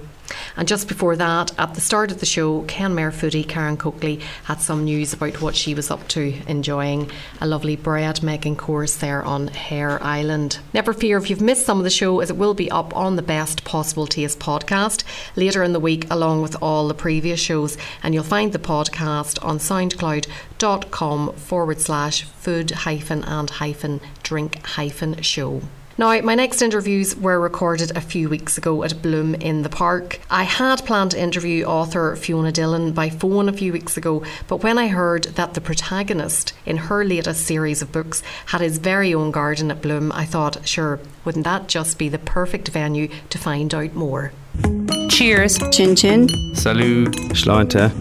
And 0.55 0.67
just 0.67 0.87
before 0.87 1.15
that, 1.15 1.51
at 1.59 1.73
the 1.73 1.81
start 1.81 2.11
of 2.11 2.19
the 2.19 2.25
show, 2.25 2.63
Kenmare 2.63 3.11
foodie 3.11 3.47
Karen 3.47 3.77
Coakley 3.77 4.19
had 4.43 4.61
some 4.61 4.83
news 4.83 5.13
about 5.13 5.41
what 5.41 5.55
she 5.55 5.73
was 5.73 5.89
up 5.91 6.07
to, 6.09 6.35
enjoying 6.47 7.09
a 7.41 7.47
lovely 7.47 7.75
bread 7.75 8.21
making 8.23 8.55
course 8.55 8.95
there 8.95 9.23
on 9.23 9.49
Heir 9.69 10.01
Island. 10.03 10.59
Never 10.73 10.93
fear 10.93 11.17
if 11.17 11.29
you've 11.29 11.41
missed 11.41 11.65
some 11.65 11.77
of 11.79 11.83
the 11.83 11.89
show, 11.89 12.19
as 12.19 12.29
it 12.29 12.37
will 12.37 12.53
be 12.53 12.71
up 12.71 12.95
on 12.95 13.15
the 13.15 13.21
Best 13.21 13.63
Possible 13.63 14.07
Taste 14.07 14.39
podcast 14.39 15.03
later 15.35 15.63
in 15.63 15.73
the 15.73 15.79
week, 15.79 16.09
along 16.09 16.41
with 16.41 16.55
all 16.61 16.87
the 16.87 16.93
previous 16.93 17.39
shows. 17.39 17.77
And 18.01 18.13
you'll 18.13 18.23
find 18.23 18.53
the 18.53 18.59
podcast 18.59 19.43
on 19.43 19.57
soundcloud.com 19.57 21.33
forward 21.33 21.81
slash 21.81 22.23
food 22.23 22.71
hyphen 22.71 23.23
and 23.23 23.49
hyphen 23.49 24.01
drink 24.23 24.65
hyphen 24.65 25.21
show. 25.21 25.61
Now, 25.95 26.19
my 26.21 26.33
next 26.33 26.63
interviews 26.63 27.15
were 27.15 27.39
recorded 27.39 27.95
a 27.95 28.01
few 28.01 28.27
weeks 28.27 28.57
ago 28.57 28.83
at 28.83 29.01
Bloom 29.03 29.35
in 29.35 29.61
the 29.61 29.69
Park. 29.69 30.19
I 30.29 30.43
had 30.43 30.83
planned 30.85 31.11
to 31.11 31.21
interview 31.21 31.65
author 31.65 32.15
Fiona 32.15 32.51
Dillon 32.51 32.93
by 32.93 33.09
phone 33.09 33.47
a 33.47 33.53
few 33.53 33.71
weeks 33.71 33.95
ago, 33.95 34.23
but 34.47 34.63
when 34.63 34.79
I 34.79 34.87
heard 34.87 35.25
that 35.35 35.53
the 35.53 35.61
protagonist 35.61 36.53
in 36.65 36.77
her 36.77 37.05
latest 37.05 37.45
series 37.45 37.83
of 37.83 37.91
books 37.91 38.23
had 38.47 38.61
his 38.61 38.79
very 38.79 39.13
own 39.13 39.29
garden 39.29 39.69
at 39.69 39.83
Bloom, 39.83 40.11
I 40.13 40.25
thought, 40.25 40.67
sure, 40.67 40.99
wouldn't 41.25 41.45
that 41.45 41.67
just 41.67 41.99
be 41.99 42.09
the 42.09 42.17
perfect 42.17 42.69
venue 42.69 43.09
to 43.29 43.37
find 43.37 43.71
out 43.75 43.93
more? 43.93 44.31
Cheers. 45.09 45.59
Chin 45.71 45.95
chin. 45.95 46.27
Salut. 46.55 47.13
Schleunter. 47.35 47.91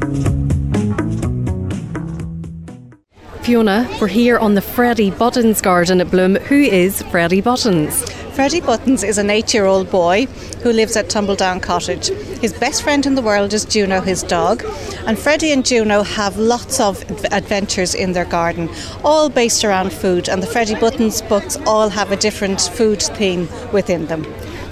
Fiona, 3.42 3.88
we're 4.00 4.06
here 4.06 4.38
on 4.38 4.54
the 4.54 4.60
Freddie 4.60 5.10
Buttons 5.10 5.60
garden 5.60 6.00
at 6.00 6.12
Bloom. 6.12 6.36
Who 6.36 6.60
is 6.60 7.02
Freddie 7.02 7.40
Buttons? 7.40 8.08
Freddie 8.36 8.60
Buttons 8.60 9.02
is 9.02 9.18
an 9.18 9.30
eight 9.30 9.52
year 9.52 9.66
old 9.66 9.90
boy 9.90 10.26
who 10.62 10.70
lives 10.70 10.96
at 10.96 11.08
Tumbledown 11.08 11.60
Cottage. 11.60 12.06
His 12.40 12.52
best 12.52 12.84
friend 12.84 13.04
in 13.04 13.16
the 13.16 13.20
world 13.20 13.52
is 13.52 13.64
Juno, 13.64 14.00
his 14.00 14.22
dog, 14.22 14.64
and 15.08 15.18
Freddie 15.18 15.50
and 15.50 15.66
Juno 15.66 16.04
have 16.04 16.38
lots 16.38 16.78
of 16.78 17.02
adventures 17.32 17.96
in 17.96 18.12
their 18.12 18.26
garden, 18.26 18.70
all 19.02 19.28
based 19.28 19.64
around 19.64 19.92
food, 19.92 20.28
and 20.28 20.40
the 20.40 20.46
Freddie 20.46 20.76
Buttons 20.76 21.20
books 21.22 21.56
all 21.66 21.88
have 21.88 22.12
a 22.12 22.16
different 22.16 22.60
food 22.60 23.02
theme 23.02 23.48
within 23.72 24.06
them. 24.06 24.22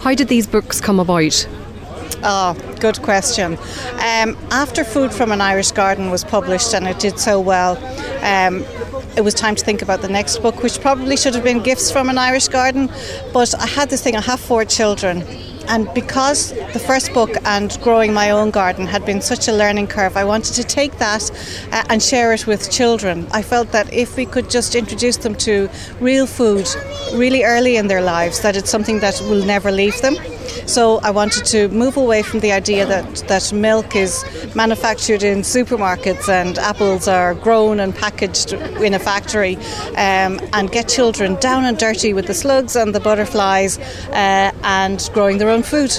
How 0.03 0.15
did 0.15 0.29
these 0.29 0.47
books 0.47 0.81
come 0.81 1.01
about? 1.01 1.45
Oh, 2.23 2.55
good 2.81 3.01
question. 3.03 3.57
Um, 3.95 4.37
after 4.51 4.85
Food 4.85 5.13
from 5.13 5.33
an 5.33 5.41
Irish 5.41 5.73
Garden 5.73 6.11
was 6.11 6.25
published 6.25 6.75
and 6.75 6.87
it 6.87 6.99
did 6.99 7.19
so 7.19 7.41
well, 7.41 7.77
um, 8.23 8.65
it 9.17 9.23
was 9.23 9.35
time 9.35 9.55
to 9.55 9.65
think 9.65 9.83
about 9.83 10.03
the 10.03 10.09
next 10.09 10.39
book, 10.39 10.63
which 10.63 10.81
probably 10.81 11.17
should 11.17 11.35
have 11.35 11.45
been 11.45 11.61
Gifts 11.61 11.91
from 11.91 12.09
an 12.09 12.19
Irish 12.19 12.49
Garden. 12.49 12.91
But 13.33 13.55
I 13.55 13.67
had 13.67 13.91
this 13.91 14.03
thing, 14.03 14.17
I 14.17 14.21
have 14.21 14.41
four 14.41 14.65
children. 14.65 15.23
And 15.69 15.93
because 15.95 16.53
the 16.73 16.79
first 16.79 17.13
book 17.13 17.31
and 17.45 17.79
growing 17.81 18.13
my 18.13 18.31
own 18.31 18.51
garden 18.51 18.87
had 18.87 19.07
been 19.07 19.21
such 19.21 19.47
a 19.47 19.53
learning 19.53 19.87
curve, 19.87 20.17
I 20.17 20.25
wanted 20.25 20.55
to 20.55 20.65
take 20.65 20.99
that 20.99 21.31
uh, 21.71 21.85
and 21.89 22.03
share 22.03 22.33
it 22.33 22.47
with 22.47 22.71
children. 22.71 23.27
I 23.31 23.43
felt 23.43 23.71
that 23.73 23.93
if 23.93 24.17
we 24.17 24.27
could 24.27 24.51
just 24.51 24.75
introduce 24.75 25.17
them 25.17 25.35
to 25.37 25.69
real 26.01 26.27
food 26.27 26.69
really 27.15 27.45
early 27.45 27.77
in 27.77 27.87
their 27.87 28.03
lives, 28.03 28.41
that 28.41 28.57
it's 28.57 28.71
something 28.71 28.99
that 29.01 29.21
will 29.23 29.45
never 29.45 29.71
leave 29.71 30.01
them. 30.03 30.17
So 30.67 31.01
I 31.03 31.11
wanted 31.11 31.45
to 31.47 31.69
move 31.69 31.97
away 31.97 32.23
from 32.23 32.41
the 32.41 32.53
idea 32.53 32.87
that, 32.87 33.17
that 33.29 33.53
milk 33.53 33.97
is 33.97 34.25
manufactured 34.55 35.23
in 35.23 35.41
supermarkets 35.41 36.29
and 36.29 36.59
apples 36.59 37.09
are 37.09 37.35
grown 37.35 37.81
and 37.81 37.95
packaged 37.95 38.53
in 38.53 38.95
a 38.95 38.99
factory 38.99 39.57
um, 39.97 40.41
and 40.53 40.71
get 40.71 40.89
children 40.89 41.37
down 41.37 41.65
and 41.65 41.79
dirty 41.79 42.13
with 42.13 42.27
the 42.27 42.35
slugs 42.35 42.77
and 42.77 42.95
the 42.95 43.01
butterflies 43.01 43.79
uh, 44.11 44.53
and 44.63 45.11
growing 45.13 45.39
their 45.39 45.51
own 45.51 45.63
food. 45.63 45.91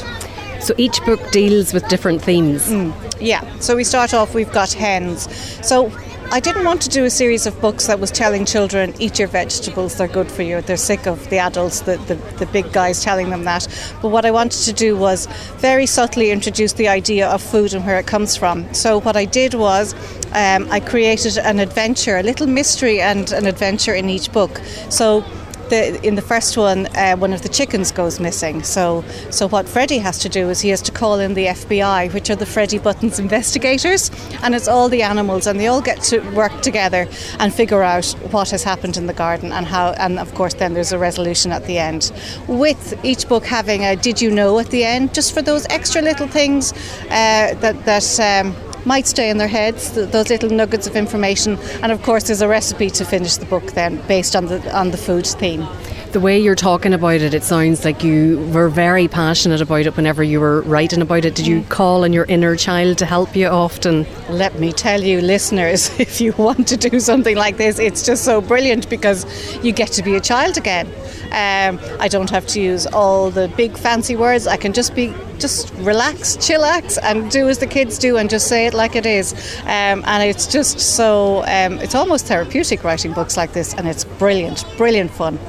So 0.61 0.75
each 0.77 1.03
book 1.05 1.31
deals 1.31 1.73
with 1.73 1.87
different 1.87 2.21
themes. 2.21 2.69
Mm, 2.69 2.93
yeah, 3.19 3.41
so 3.59 3.75
we 3.75 3.83
start 3.83 4.13
off, 4.13 4.35
we've 4.35 4.51
got 4.51 4.71
hens. 4.71 5.27
So 5.65 5.91
I 6.33 6.39
didn't 6.39 6.63
want 6.63 6.81
to 6.83 6.89
do 6.89 7.03
a 7.03 7.09
series 7.09 7.45
of 7.45 7.59
books 7.59 7.87
that 7.87 7.99
was 7.99 8.09
telling 8.09 8.45
children, 8.45 8.93
eat 8.99 9.19
your 9.19 9.27
vegetables, 9.27 9.97
they're 9.97 10.07
good 10.07 10.31
for 10.31 10.43
you. 10.43 10.61
They're 10.61 10.77
sick 10.77 11.05
of 11.05 11.29
the 11.29 11.39
adults, 11.39 11.81
the, 11.81 11.97
the, 11.97 12.15
the 12.39 12.45
big 12.45 12.71
guys 12.71 13.03
telling 13.03 13.29
them 13.29 13.43
that. 13.43 13.67
But 14.01 14.11
what 14.11 14.25
I 14.25 14.31
wanted 14.31 14.63
to 14.63 14.71
do 14.71 14.95
was 14.95 15.25
very 15.57 15.85
subtly 15.85 16.31
introduce 16.31 16.71
the 16.71 16.87
idea 16.87 17.27
of 17.27 17.43
food 17.43 17.73
and 17.73 17.85
where 17.85 17.99
it 17.99 18.07
comes 18.07 18.37
from. 18.37 18.73
So 18.73 19.01
what 19.01 19.17
I 19.17 19.25
did 19.25 19.55
was 19.55 19.93
um, 20.31 20.71
I 20.71 20.79
created 20.79 21.37
an 21.37 21.59
adventure, 21.59 22.15
a 22.15 22.23
little 22.23 22.47
mystery 22.47 23.01
and 23.01 23.29
an 23.33 23.45
adventure 23.45 23.93
in 23.93 24.09
each 24.09 24.31
book. 24.31 24.61
So 24.89 25.25
the 25.71 26.05
in 26.05 26.15
the 26.15 26.21
first 26.21 26.57
one, 26.57 26.85
uh, 26.95 27.15
one 27.15 27.33
of 27.33 27.41
the 27.41 27.49
chickens 27.49 27.91
goes 27.91 28.19
missing. 28.19 28.61
So 28.61 29.03
so 29.31 29.47
what 29.47 29.67
Freddie 29.67 29.97
has 29.99 30.19
to 30.19 30.29
do 30.29 30.49
is 30.49 30.61
he 30.61 30.69
has 30.69 30.81
to 30.83 30.91
call 30.91 31.19
in 31.19 31.33
the 31.33 31.47
FBI, 31.47 32.13
which 32.13 32.29
are 32.29 32.35
the 32.35 32.45
Freddie 32.45 32.77
Buttons 32.77 33.17
investigators, 33.17 34.11
and 34.43 34.53
it's 34.53 34.67
all 34.67 34.89
the 34.89 35.01
animals, 35.01 35.47
and 35.47 35.59
they 35.59 35.67
all 35.67 35.81
get 35.81 36.01
to 36.11 36.19
work 36.35 36.61
together 36.61 37.07
and 37.39 37.53
figure 37.53 37.81
out 37.81 38.05
what 38.31 38.51
has 38.51 38.63
happened 38.63 38.97
in 38.97 39.07
the 39.07 39.13
garden 39.13 39.51
and 39.51 39.65
how. 39.65 39.93
And 39.93 40.19
of 40.19 40.33
course, 40.35 40.53
then 40.53 40.73
there's 40.73 40.91
a 40.91 40.99
resolution 40.99 41.51
at 41.51 41.65
the 41.65 41.77
end, 41.79 42.11
with 42.47 42.83
each 43.03 43.27
book 43.27 43.45
having 43.45 43.83
a 43.85 43.95
"Did 43.95 44.21
you 44.21 44.29
know?" 44.29 44.59
at 44.59 44.69
the 44.69 44.83
end, 44.83 45.13
just 45.13 45.33
for 45.33 45.41
those 45.41 45.65
extra 45.69 46.01
little 46.01 46.27
things 46.27 46.73
uh, 47.09 47.55
that 47.63 47.75
that. 47.85 48.19
Um, 48.19 48.70
might 48.85 49.07
stay 49.07 49.29
in 49.29 49.37
their 49.37 49.47
heads, 49.47 49.91
th- 49.91 50.09
those 50.09 50.29
little 50.29 50.49
nuggets 50.49 50.87
of 50.87 50.95
information. 50.95 51.57
And 51.81 51.91
of 51.91 52.01
course, 52.01 52.25
there's 52.25 52.41
a 52.41 52.47
recipe 52.47 52.89
to 52.91 53.05
finish 53.05 53.37
the 53.37 53.45
book 53.45 53.73
then, 53.73 54.01
based 54.07 54.35
on 54.35 54.45
the 54.47 54.75
on 54.75 54.91
the 54.91 54.97
food 54.97 55.25
theme. 55.25 55.67
The 56.11 56.19
way 56.19 56.37
you're 56.37 56.55
talking 56.55 56.91
about 56.93 57.21
it, 57.21 57.33
it 57.33 57.41
sounds 57.41 57.85
like 57.85 58.03
you 58.03 58.39
were 58.53 58.67
very 58.67 59.07
passionate 59.07 59.61
about 59.61 59.85
it 59.85 59.95
whenever 59.95 60.21
you 60.21 60.41
were 60.41 60.59
writing 60.63 61.01
about 61.01 61.23
it. 61.23 61.35
Did 61.35 61.47
you 61.47 61.63
call 61.69 62.03
on 62.03 62.11
your 62.11 62.25
inner 62.25 62.57
child 62.57 62.97
to 62.97 63.05
help 63.05 63.33
you 63.33 63.47
often? 63.47 64.05
Let 64.27 64.59
me 64.59 64.73
tell 64.73 65.01
you, 65.01 65.21
listeners, 65.21 65.89
if 66.01 66.19
you 66.19 66.33
want 66.33 66.67
to 66.67 66.75
do 66.75 66.99
something 66.99 67.37
like 67.37 67.55
this, 67.55 67.79
it's 67.79 68.05
just 68.05 68.25
so 68.25 68.41
brilliant 68.41 68.89
because 68.89 69.25
you 69.63 69.71
get 69.71 69.87
to 69.93 70.03
be 70.03 70.15
a 70.15 70.19
child 70.19 70.57
again. 70.57 70.87
Um, 71.27 71.79
I 72.01 72.09
don't 72.09 72.29
have 72.29 72.45
to 72.47 72.59
use 72.59 72.85
all 72.87 73.31
the 73.31 73.47
big 73.55 73.77
fancy 73.77 74.17
words. 74.17 74.47
I 74.47 74.57
can 74.57 74.73
just 74.73 74.93
be, 74.93 75.13
just 75.39 75.73
relax, 75.75 76.35
chillax, 76.35 76.97
and 77.01 77.31
do 77.31 77.47
as 77.47 77.59
the 77.59 77.67
kids 77.67 77.97
do, 77.97 78.17
and 78.17 78.29
just 78.29 78.49
say 78.49 78.65
it 78.65 78.73
like 78.73 78.97
it 78.97 79.05
is. 79.05 79.31
Um, 79.61 80.03
and 80.05 80.23
it's 80.23 80.45
just 80.45 80.77
so, 80.77 81.43
um, 81.43 81.79
it's 81.79 81.95
almost 81.95 82.25
therapeutic 82.25 82.83
writing 82.83 83.13
books 83.13 83.37
like 83.37 83.53
this, 83.53 83.73
and 83.75 83.87
it's 83.87 84.03
brilliant, 84.03 84.65
brilliant 84.77 85.09
fun. 85.09 85.39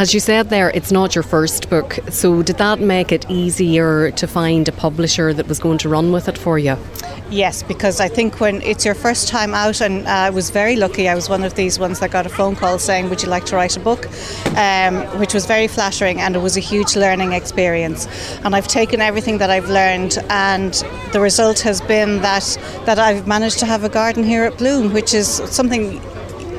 As 0.00 0.14
you 0.14 0.20
said 0.20 0.48
there, 0.48 0.70
it's 0.70 0.90
not 0.90 1.14
your 1.14 1.22
first 1.22 1.68
book. 1.68 1.98
So, 2.08 2.42
did 2.42 2.56
that 2.56 2.80
make 2.80 3.12
it 3.12 3.28
easier 3.28 4.10
to 4.12 4.26
find 4.26 4.66
a 4.66 4.72
publisher 4.72 5.34
that 5.34 5.46
was 5.46 5.58
going 5.58 5.76
to 5.76 5.90
run 5.90 6.10
with 6.10 6.26
it 6.26 6.38
for 6.38 6.58
you? 6.58 6.78
Yes, 7.28 7.62
because 7.62 8.00
I 8.00 8.08
think 8.08 8.40
when 8.40 8.62
it's 8.62 8.82
your 8.82 8.94
first 8.94 9.28
time 9.28 9.52
out, 9.52 9.82
and 9.82 10.06
uh, 10.06 10.10
I 10.10 10.30
was 10.30 10.48
very 10.48 10.74
lucky, 10.76 11.06
I 11.06 11.14
was 11.14 11.28
one 11.28 11.44
of 11.44 11.54
these 11.54 11.78
ones 11.78 12.00
that 12.00 12.12
got 12.12 12.24
a 12.24 12.30
phone 12.30 12.56
call 12.56 12.78
saying, 12.78 13.10
Would 13.10 13.22
you 13.22 13.28
like 13.28 13.44
to 13.46 13.56
write 13.56 13.76
a 13.76 13.80
book? 13.80 14.06
Um, 14.56 15.02
which 15.20 15.34
was 15.34 15.44
very 15.44 15.68
flattering 15.68 16.18
and 16.18 16.34
it 16.34 16.38
was 16.38 16.56
a 16.56 16.60
huge 16.60 16.96
learning 16.96 17.32
experience. 17.32 18.08
And 18.42 18.56
I've 18.56 18.68
taken 18.68 19.02
everything 19.02 19.36
that 19.36 19.50
I've 19.50 19.68
learned, 19.68 20.16
and 20.30 20.72
the 21.12 21.20
result 21.20 21.60
has 21.60 21.82
been 21.82 22.22
that, 22.22 22.58
that 22.86 22.98
I've 22.98 23.26
managed 23.26 23.58
to 23.58 23.66
have 23.66 23.84
a 23.84 23.90
garden 23.90 24.24
here 24.24 24.44
at 24.44 24.56
Bloom, 24.56 24.94
which 24.94 25.12
is 25.12 25.28
something 25.28 26.00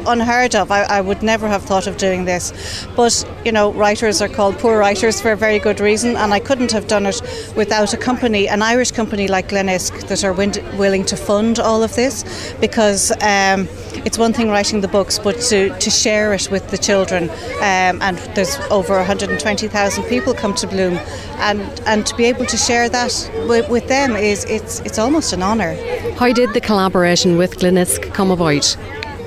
unheard 0.08 0.56
of. 0.56 0.72
I, 0.72 0.84
I, 0.84 1.02
would 1.02 1.22
never 1.24 1.48
have 1.48 1.64
thought 1.64 1.88
of 1.88 1.98
doing 1.98 2.26
this. 2.26 2.54
But, 2.96 3.26
you 3.46 3.52
know, 3.52 3.72
writers 3.74 4.22
are 4.22 4.28
called 4.28 4.58
poor 4.60 4.78
writers 4.78 5.22
for 5.22 5.32
a 5.32 5.36
very 5.36 5.60
good 5.60 5.80
reason, 5.80 6.16
and 6.16 6.34
I 6.34 6.40
couldn't 6.40 6.72
have 6.72 6.88
done 6.88 7.06
it 7.06 7.22
without 7.56 7.94
a 7.94 7.98
company, 7.98 8.48
an 8.48 8.62
Irish 8.62 8.92
company 8.92 9.28
like 9.28 9.50
Glenisk, 9.50 10.08
that 10.08 10.24
are 10.24 10.34
willing 10.34 11.06
to 11.06 11.16
fund 11.16 11.60
all 11.60 11.84
of 11.84 11.96
this 11.96 12.54
because 12.60 13.12
um, 13.22 13.68
it's 14.06 14.18
one 14.18 14.34
thing 14.34 14.50
writing 14.50 14.82
the 14.82 14.88
books, 14.88 15.20
but 15.20 15.40
to, 15.50 15.78
to 15.80 15.90
share 15.90 16.34
it 16.34 16.50
with 16.52 16.70
the 16.70 16.78
children. 16.78 17.30
Um, 17.60 18.02
and 18.02 18.18
there's 18.36 18.58
over 18.70 18.96
120,000 18.98 20.04
people 20.06 20.34
come 20.34 20.54
to 20.56 20.68
Bloom, 20.68 21.00
and, 21.38 21.62
and 21.86 22.06
to 22.06 22.16
be 22.16 22.26
able 22.26 22.46
to 22.46 22.58
share 22.58 22.90
that 22.90 23.32
with, 23.48 23.70
with 23.70 23.88
them 23.88 24.16
is 24.16 24.46
it's, 24.46 24.80
it's 24.82 25.00
almost 25.00 25.34
an 25.34 25.44
honour. 25.44 25.76
How 26.18 26.32
did 26.34 26.54
the 26.54 26.62
collaboration 26.62 27.38
with 27.38 27.58
Glenisk 27.58 28.14
come 28.14 28.32
about? 28.32 28.78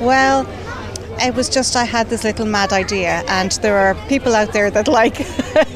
Well, 0.01 0.45
it 1.21 1.35
was 1.35 1.49
just 1.49 1.77
I 1.77 1.85
had 1.85 2.09
this 2.09 2.25
little 2.25 2.47
mad 2.47 2.73
idea, 2.73 3.23
and 3.29 3.53
there 3.63 3.77
are 3.77 3.95
people 4.09 4.35
out 4.35 4.53
there 4.53 4.71
that 4.71 4.89
like 5.01 5.19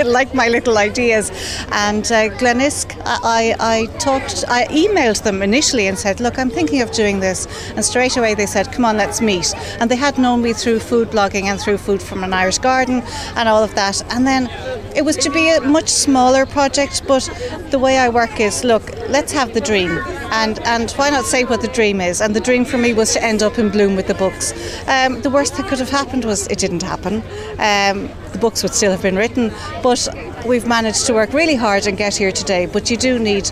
like 0.04 0.34
my 0.34 0.48
little 0.48 0.78
ideas. 0.78 1.30
And 1.72 2.04
uh, 2.06 2.28
Glenisk, 2.38 3.00
I, 3.04 3.54
I 3.60 3.86
talked, 3.98 4.44
I 4.48 4.66
emailed 4.66 5.22
them 5.22 5.42
initially 5.42 5.86
and 5.86 5.98
said, 5.98 6.20
"Look, 6.20 6.38
I'm 6.38 6.50
thinking 6.50 6.82
of 6.82 6.90
doing 6.92 7.20
this," 7.20 7.46
and 7.74 7.84
straight 7.84 8.16
away 8.16 8.34
they 8.34 8.46
said, 8.46 8.72
"Come 8.72 8.84
on, 8.84 8.96
let's 8.96 9.20
meet." 9.20 9.54
And 9.80 9.90
they 9.90 9.96
had 9.96 10.18
known 10.18 10.42
me 10.42 10.52
through 10.52 10.80
food 10.80 11.08
blogging 11.08 11.44
and 11.44 11.60
through 11.60 11.78
Food 11.78 12.02
from 12.02 12.24
an 12.24 12.32
Irish 12.32 12.58
Garden 12.58 13.02
and 13.36 13.48
all 13.48 13.62
of 13.62 13.74
that. 13.74 14.02
And 14.12 14.26
then 14.26 14.50
it 14.94 15.04
was 15.04 15.16
to 15.18 15.30
be 15.30 15.50
a 15.50 15.60
much 15.60 15.88
smaller 15.88 16.44
project, 16.46 17.02
but 17.06 17.28
the 17.70 17.78
way 17.78 17.98
I 17.98 18.08
work 18.08 18.40
is, 18.40 18.64
look, 18.64 18.90
let's 19.08 19.32
have 19.32 19.54
the 19.54 19.60
dream, 19.60 19.90
and 20.30 20.58
and 20.66 20.90
why 20.92 21.10
not 21.10 21.24
say 21.24 21.44
what 21.44 21.60
the 21.60 21.68
dream 21.68 22.00
is? 22.00 22.20
And 22.20 22.34
the 22.34 22.40
dream 22.40 22.64
for 22.64 22.78
me 22.78 22.94
was 22.94 23.12
to 23.12 23.22
end 23.22 23.42
up 23.42 23.58
in 23.58 23.70
Bloom 23.70 23.96
with 23.96 24.06
the 24.06 24.14
books. 24.14 24.52
Um, 24.86 25.20
the 25.28 25.34
worst 25.34 25.58
that 25.58 25.66
could 25.68 25.78
have 25.78 25.90
happened 25.90 26.24
was 26.24 26.46
it 26.46 26.58
didn't 26.58 26.82
happen. 26.82 27.16
Um, 27.58 28.08
the 28.32 28.38
books 28.40 28.62
would 28.62 28.72
still 28.72 28.90
have 28.90 29.02
been 29.02 29.16
written, 29.16 29.52
but 29.82 30.08
we've 30.46 30.66
managed 30.66 31.04
to 31.04 31.12
work 31.12 31.34
really 31.34 31.54
hard 31.54 31.86
and 31.86 31.98
get 31.98 32.16
here 32.16 32.32
today. 32.32 32.64
But 32.64 32.90
you 32.90 32.96
do 32.96 33.18
need 33.18 33.50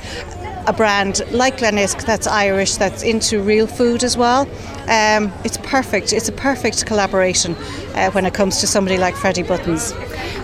a 0.67 0.73
brand 0.73 1.23
like 1.31 1.59
Glenisk 1.59 2.05
that's 2.05 2.27
Irish, 2.27 2.77
that's 2.77 3.03
into 3.03 3.41
real 3.41 3.67
food 3.67 4.03
as 4.03 4.17
well. 4.17 4.43
Um, 4.89 5.33
it's 5.45 5.57
perfect. 5.59 6.13
It's 6.13 6.29
a 6.29 6.33
perfect 6.33 6.87
collaboration 6.87 7.55
uh, 7.95 8.11
when 8.11 8.27
it 8.27 8.35
comes 8.35 8.61
to 8.61 8.67
somebody 8.67 8.99
like 8.99 9.15
Freddie 9.15 9.43
Buttons. 9.43 9.93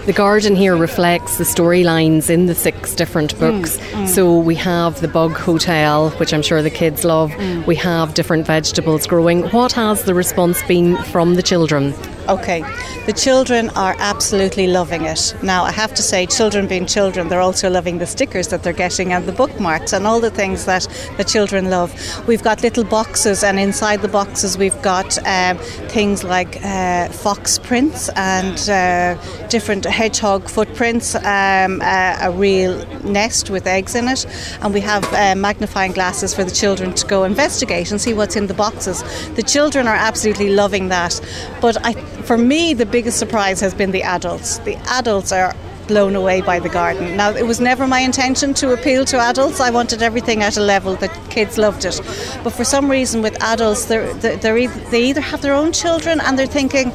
The 0.07 0.13
garden 0.13 0.57
here 0.57 0.77
reflects 0.77 1.39
the 1.39 1.45
storylines 1.45 2.29
in 2.29 2.47
the 2.47 2.55
six 2.55 2.95
different 2.95 3.39
books. 3.39 3.79
Mm, 3.79 4.05
mm. 4.05 4.09
So 4.09 4.39
we 4.39 4.57
have 4.57 5.01
the 5.01 5.09
Bug 5.09 5.33
Hotel, 5.33 6.11
which 6.13 6.35
I'm 6.35 6.43
sure 6.43 6.61
the 6.61 6.71
kids 6.71 7.05
love. 7.05 7.31
Mm. 7.31 7.67
We 7.67 7.77
have 7.77 8.15
different 8.15 8.47
vegetables 8.47 9.07
growing. 9.07 9.43
What 9.51 9.73
has 9.73 10.05
the 10.05 10.15
response 10.15 10.63
been 10.65 10.97
from 11.05 11.35
the 11.35 11.43
children? 11.43 11.95
Okay, 12.29 12.63
the 13.07 13.13
children 13.13 13.69
are 13.71 13.97
absolutely 13.99 14.69
loving 14.69 15.03
it. 15.03 15.35
Now, 15.43 15.65
I 15.65 15.73
have 15.73 15.93
to 15.95 16.03
say, 16.03 16.25
children 16.25 16.69
being 16.69 16.87
children, 16.87 17.29
they're 17.29 17.41
also 17.41 17.69
loving 17.69 17.99
the 17.99 18.07
stickers 18.07 18.47
that 18.49 18.63
they're 18.63 18.73
getting 18.73 19.13
and 19.13 19.27
the 19.27 19.33
bookmarks 19.33 19.93
and 19.93 20.07
all 20.07 20.21
the 20.21 20.31
things 20.31 20.65
that 20.67 20.87
the 21.17 21.25
children 21.25 21.69
love. 21.69 21.93
We've 22.29 22.43
got 22.43 22.63
little 22.63 22.85
boxes, 22.85 23.43
and 23.43 23.59
inside 23.59 24.03
the 24.03 24.09
boxes, 24.09 24.57
we've 24.57 24.81
got 24.83 25.19
um, 25.27 25.59
things 25.89 26.23
like 26.23 26.65
uh, 26.65 27.09
fox 27.09 27.59
prints 27.59 28.09
and 28.11 28.71
uh, 28.71 29.21
different 29.49 29.85
hedgehog 29.85 30.49
footprints, 30.49 31.17
um, 31.17 31.81
uh, 31.83 32.19
a 32.21 32.31
real 32.31 32.87
nest 33.03 33.51
with 33.51 33.67
eggs 33.67 33.97
in 33.97 34.07
it, 34.07 34.27
and 34.61 34.73
we 34.73 34.81
have 34.81 35.05
uh, 35.13 35.35
magnifying 35.35 35.91
glasses 35.91 36.33
for 36.33 36.45
the 36.45 36.53
children 36.53 36.95
to 36.95 37.05
go 37.09 37.25
investigate 37.25 37.91
and 37.91 38.01
see 38.01 38.15
what's 38.15 38.37
in 38.37 38.47
the 38.47 38.55
boxes. 38.55 39.03
The 39.35 39.43
children 39.43 39.89
are 39.89 39.97
absolutely 39.97 40.51
loving 40.51 40.89
that, 40.91 41.21
but 41.61 41.85
I 41.85 41.95
for 42.25 42.39
me, 42.39 42.75
the 42.75 42.87
biggest 42.87 43.19
surprise 43.19 43.61
has 43.61 43.75
been 43.75 43.91
the 43.91 44.03
adults. 44.03 44.59
The 44.59 44.77
adults 44.89 45.33
are 45.33 45.55
blown 45.89 46.15
away 46.15 46.41
by 46.41 46.59
the 46.59 46.69
garden. 46.69 47.17
Now, 47.17 47.31
it 47.31 47.47
was 47.47 47.61
never 47.61 47.87
my 47.87 48.01
intention 48.01 48.55
to 48.55 48.73
appeal 48.73 49.05
to 49.07 49.19
adults. 49.19 49.61
I 49.61 49.71
wanted 49.71 50.03
everything 50.03 50.43
at 50.43 50.57
a 50.57 50.61
level 50.61 50.95
that 50.97 51.11
kids 51.31 51.59
loved 51.59 51.85
it. 51.85 52.01
But 52.45 52.51
for 52.51 52.65
some 52.65 52.91
reason, 52.91 53.23
with 53.23 53.41
adults, 53.43 53.87
they're, 53.87 54.13
they're, 54.15 54.69
they 54.69 55.03
either 55.05 55.21
have 55.21 55.43
their 55.43 55.55
own 55.55 55.73
children 55.73 56.21
and 56.21 56.39
they're 56.39 56.47
thinking, 56.47 56.93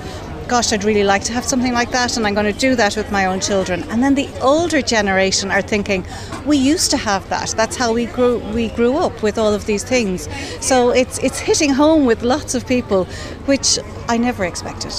gosh, 0.48 0.72
I'd 0.72 0.86
really 0.86 1.04
like 1.04 1.24
to 1.26 1.34
have 1.34 1.44
something 1.44 1.74
like 1.74 1.92
that, 1.92 2.16
and 2.16 2.26
I'm 2.26 2.34
going 2.34 2.52
to 2.52 2.58
do 2.58 2.76
that 2.76 2.96
with 2.96 3.12
my 3.12 3.26
own 3.26 3.42
children. 3.42 3.84
And 3.90 4.02
then 4.02 4.16
the 4.16 4.30
older 4.42 4.82
generation 4.82 5.52
are 5.52 5.62
thinking, 5.62 6.06
we 6.46 6.58
used 6.58 6.90
to 6.92 6.98
have 6.98 7.28
that. 7.30 7.50
That's 7.58 7.76
how 7.76 7.92
we 7.94 8.06
grew. 8.06 8.40
We 8.54 8.70
grew 8.70 8.98
up 8.98 9.22
with 9.22 9.38
all 9.38 9.54
of 9.54 9.66
these 9.66 9.84
things. 9.84 10.30
So 10.62 10.92
it's 10.92 11.18
it's 11.20 11.40
hitting 11.40 11.72
home 11.74 12.06
with 12.06 12.24
lots 12.24 12.56
of 12.56 12.66
people, 12.66 13.06
which 13.46 13.78
I 14.08 14.18
never 14.18 14.46
expected. 14.46 14.94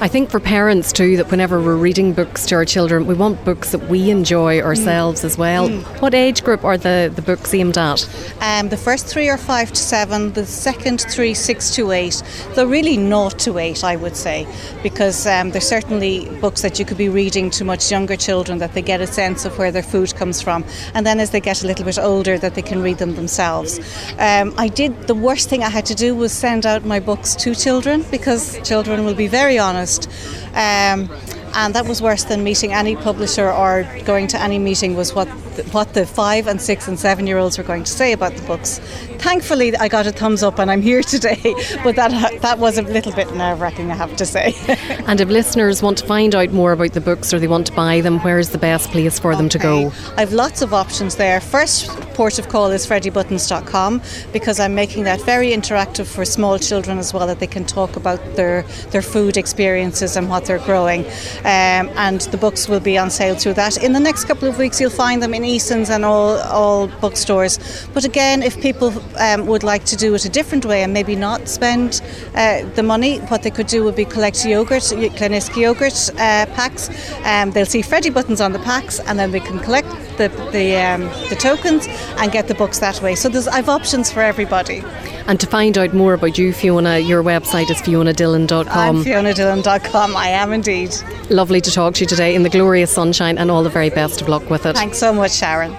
I 0.00 0.08
think 0.08 0.30
for 0.30 0.40
parents 0.40 0.92
too, 0.92 1.16
that 1.18 1.30
whenever 1.30 1.60
we're 1.62 1.76
reading 1.76 2.12
books 2.12 2.46
to 2.46 2.56
our 2.56 2.64
children, 2.64 3.06
we 3.06 3.14
want 3.14 3.44
books 3.44 3.70
that 3.70 3.88
we 3.88 4.10
enjoy 4.10 4.60
ourselves 4.60 5.20
mm. 5.20 5.24
as 5.24 5.38
well. 5.38 5.68
Mm. 5.68 5.82
What 6.00 6.14
age 6.14 6.42
group 6.42 6.64
are 6.64 6.76
the, 6.76 7.12
the 7.14 7.22
books 7.22 7.54
aimed 7.54 7.78
at? 7.78 8.08
Um, 8.40 8.70
the 8.70 8.76
first 8.76 9.06
three 9.06 9.28
are 9.28 9.38
five 9.38 9.70
to 9.70 9.80
seven, 9.80 10.32
the 10.32 10.44
second 10.44 11.00
three 11.02 11.32
six 11.32 11.74
to 11.76 11.92
eight. 11.92 12.22
They're 12.54 12.66
really 12.66 12.96
naught 12.96 13.38
to 13.40 13.58
eight, 13.58 13.84
I 13.84 13.94
would 13.94 14.16
say, 14.16 14.48
because 14.82 15.26
um, 15.26 15.50
there's 15.50 15.68
certainly 15.68 16.28
books 16.40 16.62
that 16.62 16.78
you 16.78 16.84
could 16.84 16.98
be 16.98 17.08
reading 17.08 17.50
to 17.50 17.64
much 17.64 17.90
younger 17.90 18.16
children 18.16 18.58
that 18.58 18.72
they 18.72 18.82
get 18.82 19.00
a 19.00 19.06
sense 19.06 19.44
of 19.44 19.56
where 19.58 19.70
their 19.70 19.82
food 19.82 20.14
comes 20.16 20.42
from, 20.42 20.64
and 20.94 21.06
then 21.06 21.20
as 21.20 21.30
they 21.30 21.40
get 21.40 21.62
a 21.62 21.66
little 21.66 21.84
bit 21.84 21.98
older, 21.98 22.36
that 22.38 22.54
they 22.56 22.62
can 22.62 22.82
read 22.82 22.98
them 22.98 23.14
themselves. 23.14 23.78
Um, 24.18 24.54
I 24.58 24.68
did 24.68 25.06
the 25.06 25.14
worst 25.14 25.48
thing 25.48 25.62
I 25.62 25.70
had 25.70 25.86
to 25.86 25.94
do 25.94 26.14
was 26.16 26.32
send 26.32 26.66
out 26.66 26.84
my 26.84 26.98
books 26.98 27.36
to 27.36 27.54
children 27.54 28.04
because 28.10 28.58
children 28.66 29.04
will 29.04 29.14
be 29.14 29.28
very 29.28 29.58
honest 29.58 29.83
honest. 29.84 30.08
Um, 30.54 31.08
and 31.54 31.74
that 31.74 31.86
was 31.86 32.00
worse 32.00 32.24
than 32.24 32.42
meeting 32.42 32.72
any 32.72 32.96
publisher 32.96 33.50
or 33.50 33.86
going 34.04 34.26
to 34.28 34.40
any 34.40 34.58
meeting 34.58 34.96
was 34.96 35.14
what 35.14 35.28
what 35.72 35.94
the 35.94 36.04
five 36.06 36.46
and 36.46 36.60
six 36.60 36.88
and 36.88 36.98
seven 36.98 37.26
year 37.26 37.38
olds 37.38 37.58
were 37.58 37.64
going 37.64 37.84
to 37.84 37.90
say 37.90 38.12
about 38.12 38.34
the 38.34 38.42
books. 38.42 38.78
Thankfully, 39.18 39.76
I 39.76 39.88
got 39.88 40.06
a 40.06 40.12
thumbs 40.12 40.42
up 40.42 40.58
and 40.58 40.70
I'm 40.70 40.82
here 40.82 41.02
today, 41.14 41.54
but 41.84 41.96
that 41.96 42.40
that 42.40 42.58
was 42.58 42.78
a 42.78 42.82
little 42.82 43.12
bit 43.12 43.32
nerve 43.34 43.60
wracking, 43.60 43.90
I 43.90 43.94
have 43.94 44.16
to 44.16 44.26
say. 44.26 44.54
and 45.06 45.20
if 45.20 45.28
listeners 45.28 45.82
want 45.82 45.98
to 45.98 46.06
find 46.06 46.34
out 46.34 46.50
more 46.50 46.72
about 46.72 46.92
the 46.92 47.00
books 47.00 47.34
or 47.34 47.38
they 47.38 47.48
want 47.48 47.66
to 47.66 47.72
buy 47.72 48.00
them, 48.00 48.20
where 48.20 48.38
is 48.38 48.50
the 48.50 48.58
best 48.58 48.90
place 48.90 49.18
for 49.18 49.34
for 49.34 49.42
them 49.42 49.48
to 49.48 49.58
go? 49.58 49.92
I've 50.16 50.32
lots 50.32 50.62
of 50.62 50.72
options 50.72 51.16
there. 51.16 51.40
First, 51.40 51.88
port 52.14 52.38
of 52.38 52.48
call 52.48 52.70
is 52.70 52.86
freddybuttons.com 52.86 54.02
because 54.32 54.60
I'm 54.60 54.74
making 54.74 55.04
that 55.04 55.20
very 55.22 55.50
interactive 55.50 56.06
for 56.06 56.24
small 56.24 56.58
children 56.58 56.98
as 56.98 57.12
well, 57.12 57.26
that 57.26 57.40
they 57.40 57.46
can 57.46 57.64
talk 57.64 57.96
about 57.96 58.20
their, 58.36 58.62
their 58.90 59.02
food 59.02 59.36
experiences 59.36 60.16
and 60.16 60.28
what 60.28 60.44
they're 60.46 60.58
growing. 60.58 61.04
Um, 61.44 61.90
and 61.96 62.22
the 62.32 62.38
books 62.38 62.68
will 62.68 62.80
be 62.80 62.96
on 62.96 63.10
sale 63.10 63.34
through 63.34 63.54
that. 63.54 63.82
In 63.82 63.92
the 63.92 64.00
next 64.00 64.24
couple 64.24 64.48
of 64.48 64.58
weeks, 64.58 64.80
you'll 64.80 64.88
find 64.88 65.22
them 65.22 65.34
in 65.34 65.44
Eason's 65.44 65.90
and 65.90 66.04
all, 66.04 66.38
all 66.38 66.88
bookstores. 66.88 67.58
But 67.92 68.04
again, 68.04 68.42
if 68.42 68.58
people 68.62 68.92
um, 69.18 69.46
would 69.46 69.62
like 69.62 69.84
to 69.86 69.96
do 69.96 70.14
it 70.14 70.24
a 70.24 70.30
different 70.30 70.64
way 70.64 70.82
and 70.82 70.92
maybe 70.92 71.14
not 71.14 71.46
spend 71.48 72.00
uh, 72.34 72.64
the 72.74 72.82
money, 72.82 73.18
what 73.28 73.42
they 73.42 73.50
could 73.50 73.66
do 73.66 73.84
would 73.84 73.96
be 73.96 74.06
collect 74.06 74.44
yogurt, 74.46 74.82
Glenisk 74.82 75.54
yogurt 75.56 76.10
uh, 76.14 76.46
packs. 76.54 76.88
Um, 77.24 77.50
they'll 77.50 77.66
see 77.66 77.82
Freddie 77.82 78.10
Buttons 78.10 78.40
on 78.40 78.52
the 78.52 78.58
packs 78.60 78.98
and 79.00 79.18
then 79.18 79.30
they 79.30 79.40
can 79.40 79.58
collect 79.60 79.88
the, 80.16 80.28
the, 80.52 80.76
um, 80.76 81.02
the 81.28 81.36
tokens 81.38 81.86
and 82.18 82.32
get 82.32 82.48
the 82.48 82.54
books 82.54 82.78
that 82.80 83.00
way. 83.02 83.14
So 83.14 83.28
there's, 83.28 83.48
I've 83.48 83.68
options 83.68 84.10
for 84.10 84.20
everybody. 84.20 84.82
And 85.26 85.40
to 85.40 85.46
find 85.46 85.78
out 85.78 85.94
more 85.94 86.14
about 86.14 86.36
you, 86.38 86.52
Fiona, 86.52 86.98
your 86.98 87.22
website 87.22 87.70
is 87.70 87.78
fionadillon.com. 87.78 88.96
I'm 88.96 89.04
fionadillon.com, 89.04 90.16
I 90.16 90.28
am 90.28 90.52
indeed. 90.52 90.94
Lovely 91.30 91.60
to 91.60 91.70
talk 91.70 91.94
to 91.94 92.00
you 92.00 92.06
today 92.06 92.34
in 92.34 92.42
the 92.42 92.50
glorious 92.50 92.92
sunshine 92.92 93.38
and 93.38 93.50
all 93.50 93.62
the 93.62 93.70
very 93.70 93.90
best 93.90 94.20
of 94.20 94.28
luck 94.28 94.48
with 94.50 94.66
it. 94.66 94.74
Thanks 94.74 94.98
so 94.98 95.12
much, 95.12 95.32
Sharon. 95.32 95.76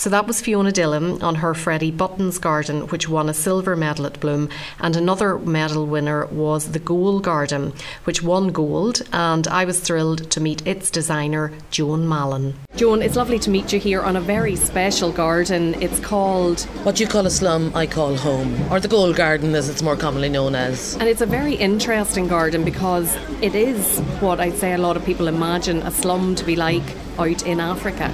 So 0.00 0.08
that 0.08 0.26
was 0.26 0.40
Fiona 0.40 0.72
Dillon 0.72 1.22
on 1.22 1.34
her 1.34 1.52
Freddie 1.52 1.90
Buttons 1.90 2.38
Garden, 2.38 2.86
which 2.88 3.06
won 3.06 3.28
a 3.28 3.34
silver 3.34 3.76
medal 3.76 4.06
at 4.06 4.18
Bloom. 4.18 4.48
And 4.78 4.96
another 4.96 5.38
medal 5.38 5.84
winner 5.84 6.24
was 6.28 6.72
the 6.72 6.78
Goal 6.78 7.20
Garden, 7.20 7.74
which 8.04 8.22
won 8.22 8.48
gold. 8.48 9.02
And 9.12 9.46
I 9.46 9.66
was 9.66 9.78
thrilled 9.78 10.30
to 10.30 10.40
meet 10.40 10.66
its 10.66 10.90
designer, 10.90 11.52
Joan 11.70 12.08
Mallon. 12.08 12.54
Joan, 12.76 13.02
it's 13.02 13.14
lovely 13.14 13.38
to 13.40 13.50
meet 13.50 13.74
you 13.74 13.78
here 13.78 14.00
on 14.00 14.16
a 14.16 14.22
very 14.22 14.56
special 14.56 15.12
garden. 15.12 15.74
It's 15.82 16.00
called. 16.00 16.62
What 16.82 16.98
you 16.98 17.06
call 17.06 17.26
a 17.26 17.30
slum, 17.30 17.70
I 17.74 17.86
call 17.86 18.16
home, 18.16 18.72
or 18.72 18.80
the 18.80 18.88
Goal 18.88 19.12
Garden 19.12 19.54
as 19.54 19.68
it's 19.68 19.82
more 19.82 19.96
commonly 19.96 20.30
known 20.30 20.54
as. 20.54 20.94
And 20.94 21.10
it's 21.10 21.20
a 21.20 21.26
very 21.26 21.56
interesting 21.56 22.26
garden 22.26 22.64
because 22.64 23.14
it 23.42 23.54
is 23.54 23.98
what 24.20 24.40
I'd 24.40 24.56
say 24.56 24.72
a 24.72 24.78
lot 24.78 24.96
of 24.96 25.04
people 25.04 25.28
imagine 25.28 25.82
a 25.82 25.90
slum 25.90 26.36
to 26.36 26.44
be 26.46 26.56
like 26.56 26.96
out 27.18 27.44
in 27.46 27.60
Africa. 27.60 28.10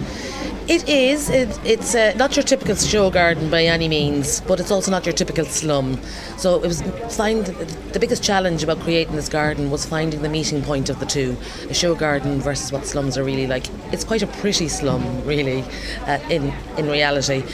It 0.68 0.88
is. 0.88 1.30
It, 1.30 1.60
it's 1.64 1.94
uh, 1.94 2.12
not 2.16 2.34
your 2.34 2.42
typical 2.42 2.74
show 2.74 3.08
garden 3.08 3.50
by 3.50 3.66
any 3.66 3.86
means, 3.86 4.40
but 4.40 4.58
it's 4.58 4.72
also 4.72 4.90
not 4.90 5.06
your 5.06 5.12
typical 5.12 5.44
slum. 5.44 6.00
So 6.38 6.56
it 6.56 6.66
was 6.66 6.82
find 7.16 7.46
the 7.46 8.00
biggest 8.00 8.24
challenge 8.24 8.64
about 8.64 8.80
creating 8.80 9.14
this 9.14 9.28
garden 9.28 9.70
was 9.70 9.86
finding 9.86 10.22
the 10.22 10.28
meeting 10.28 10.62
point 10.62 10.90
of 10.90 10.98
the 10.98 11.06
two, 11.06 11.36
a 11.70 11.74
show 11.74 11.94
garden 11.94 12.40
versus 12.40 12.72
what 12.72 12.84
slums 12.84 13.16
are 13.16 13.22
really 13.22 13.46
like. 13.46 13.66
It's 13.92 14.02
quite 14.02 14.22
a 14.22 14.26
pretty 14.26 14.66
slum, 14.66 15.24
really, 15.24 15.62
uh, 16.06 16.18
in 16.30 16.52
in 16.76 16.88
reality, 16.88 17.44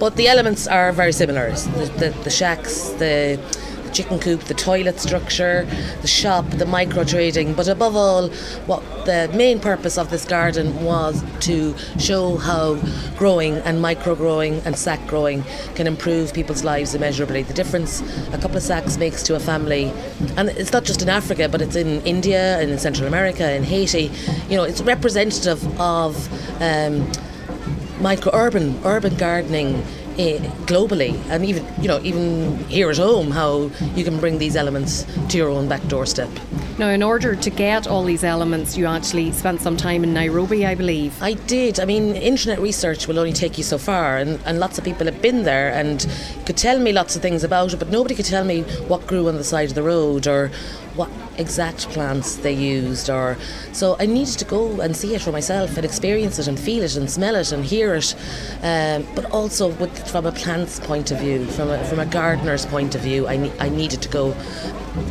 but 0.00 0.16
the 0.16 0.28
elements 0.28 0.66
are 0.66 0.92
very 0.92 1.12
similar. 1.12 1.50
The, 1.50 1.92
the, 1.98 2.08
the 2.24 2.30
shacks, 2.30 2.88
the 2.98 3.38
chicken 3.92 4.18
coop, 4.18 4.40
the 4.44 4.54
toilet 4.54 4.98
structure, 4.98 5.66
the 6.00 6.08
shop, 6.08 6.48
the 6.50 6.66
micro 6.66 7.04
trading, 7.04 7.54
but 7.54 7.68
above 7.68 7.96
all, 7.96 8.28
what 8.66 8.82
the 9.04 9.30
main 9.34 9.60
purpose 9.60 9.98
of 9.98 10.10
this 10.10 10.24
garden 10.24 10.84
was 10.84 11.22
to 11.40 11.74
show 11.98 12.36
how 12.36 12.74
growing 13.16 13.54
and 13.58 13.80
micro 13.80 14.14
growing 14.14 14.60
and 14.64 14.76
sack 14.76 15.04
growing 15.06 15.42
can 15.74 15.86
improve 15.86 16.32
people's 16.32 16.64
lives 16.64 16.94
immeasurably. 16.94 17.42
The 17.42 17.54
difference 17.54 18.00
a 18.32 18.38
couple 18.38 18.56
of 18.56 18.62
sacks 18.62 18.96
makes 18.96 19.22
to 19.24 19.34
a 19.34 19.40
family, 19.40 19.92
and 20.36 20.48
it's 20.50 20.72
not 20.72 20.84
just 20.84 21.02
in 21.02 21.08
Africa, 21.08 21.48
but 21.48 21.60
it's 21.60 21.76
in 21.76 22.00
India 22.02 22.58
and 22.60 22.70
in 22.70 22.78
Central 22.78 23.06
America, 23.06 23.52
in 23.52 23.62
Haiti. 23.62 24.10
You 24.48 24.56
know, 24.56 24.64
it's 24.64 24.80
representative 24.80 25.80
of. 25.80 26.16
Um, 26.62 27.10
micro 28.00 28.32
urban 28.34 28.80
urban 28.84 29.14
gardening 29.16 29.80
Eh, 30.18 30.38
globally 30.66 31.18
and 31.30 31.42
even 31.42 31.66
you 31.80 31.88
know 31.88 31.98
even 32.02 32.58
here 32.68 32.90
at 32.90 32.98
home 32.98 33.30
how 33.30 33.70
you 33.94 34.04
can 34.04 34.20
bring 34.20 34.36
these 34.36 34.56
elements 34.56 35.06
to 35.30 35.38
your 35.38 35.48
own 35.48 35.68
back 35.68 35.80
doorstep. 35.88 36.28
Now 36.78 36.88
in 36.88 37.02
order 37.02 37.34
to 37.34 37.50
get 37.50 37.86
all 37.86 38.04
these 38.04 38.22
elements 38.22 38.76
you 38.76 38.84
actually 38.84 39.32
spent 39.32 39.62
some 39.62 39.74
time 39.74 40.04
in 40.04 40.12
Nairobi 40.12 40.66
I 40.66 40.74
believe. 40.74 41.16
I 41.22 41.32
did. 41.32 41.80
I 41.80 41.86
mean 41.86 42.14
internet 42.14 42.60
research 42.60 43.08
will 43.08 43.18
only 43.18 43.32
take 43.32 43.56
you 43.56 43.64
so 43.64 43.78
far 43.78 44.18
and, 44.18 44.38
and 44.44 44.60
lots 44.60 44.76
of 44.76 44.84
people 44.84 45.06
have 45.06 45.22
been 45.22 45.44
there 45.44 45.72
and 45.72 46.06
could 46.44 46.58
tell 46.58 46.78
me 46.78 46.92
lots 46.92 47.16
of 47.16 47.22
things 47.22 47.42
about 47.42 47.72
it 47.72 47.78
but 47.78 47.88
nobody 47.88 48.14
could 48.14 48.26
tell 48.26 48.44
me 48.44 48.64
what 48.88 49.06
grew 49.06 49.28
on 49.28 49.36
the 49.36 49.44
side 49.44 49.70
of 49.70 49.74
the 49.74 49.82
road 49.82 50.26
or 50.26 50.50
what 50.94 51.10
exact 51.38 51.88
plants 51.88 52.36
they 52.36 52.52
used 52.52 53.08
or 53.08 53.36
so 53.72 53.96
I 53.98 54.06
needed 54.06 54.38
to 54.38 54.44
go 54.44 54.80
and 54.80 54.96
see 54.96 55.14
it 55.14 55.22
for 55.22 55.32
myself 55.32 55.76
and 55.76 55.84
experience 55.84 56.38
it 56.38 56.48
and 56.48 56.58
feel 56.58 56.82
it 56.82 56.96
and 56.96 57.10
smell 57.10 57.34
it 57.36 57.52
and 57.52 57.64
hear 57.64 57.94
it. 57.94 58.14
Um, 58.62 59.06
but 59.14 59.24
also 59.30 59.68
with, 59.68 60.10
from 60.10 60.26
a 60.26 60.32
plant's 60.32 60.80
point 60.80 61.10
of 61.10 61.18
view 61.18 61.46
from 61.46 61.70
a, 61.70 61.82
from 61.84 62.00
a 62.00 62.06
gardener's 62.06 62.66
point 62.66 62.94
of 62.94 63.00
view 63.00 63.26
I, 63.26 63.36
ne- 63.36 63.58
I 63.58 63.68
needed 63.68 64.02
to 64.02 64.08
go. 64.08 64.36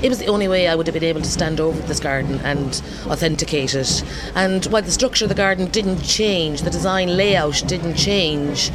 It 0.03 0.09
was 0.09 0.19
the 0.19 0.27
only 0.27 0.47
way 0.47 0.67
I 0.67 0.75
would 0.75 0.85
have 0.85 0.93
been 0.93 1.03
able 1.03 1.21
to 1.21 1.29
stand 1.29 1.59
over 1.59 1.81
this 1.87 1.99
garden 1.99 2.39
and 2.43 2.81
authenticate 3.07 3.73
it. 3.73 4.03
And 4.35 4.63
while 4.65 4.83
the 4.83 4.91
structure 4.91 5.25
of 5.25 5.29
the 5.29 5.35
garden 5.35 5.67
didn't 5.67 6.01
change 6.03 6.61
the 6.61 6.69
design 6.69 7.17
layout 7.17 7.63
didn't 7.65 7.95
change 7.95 8.69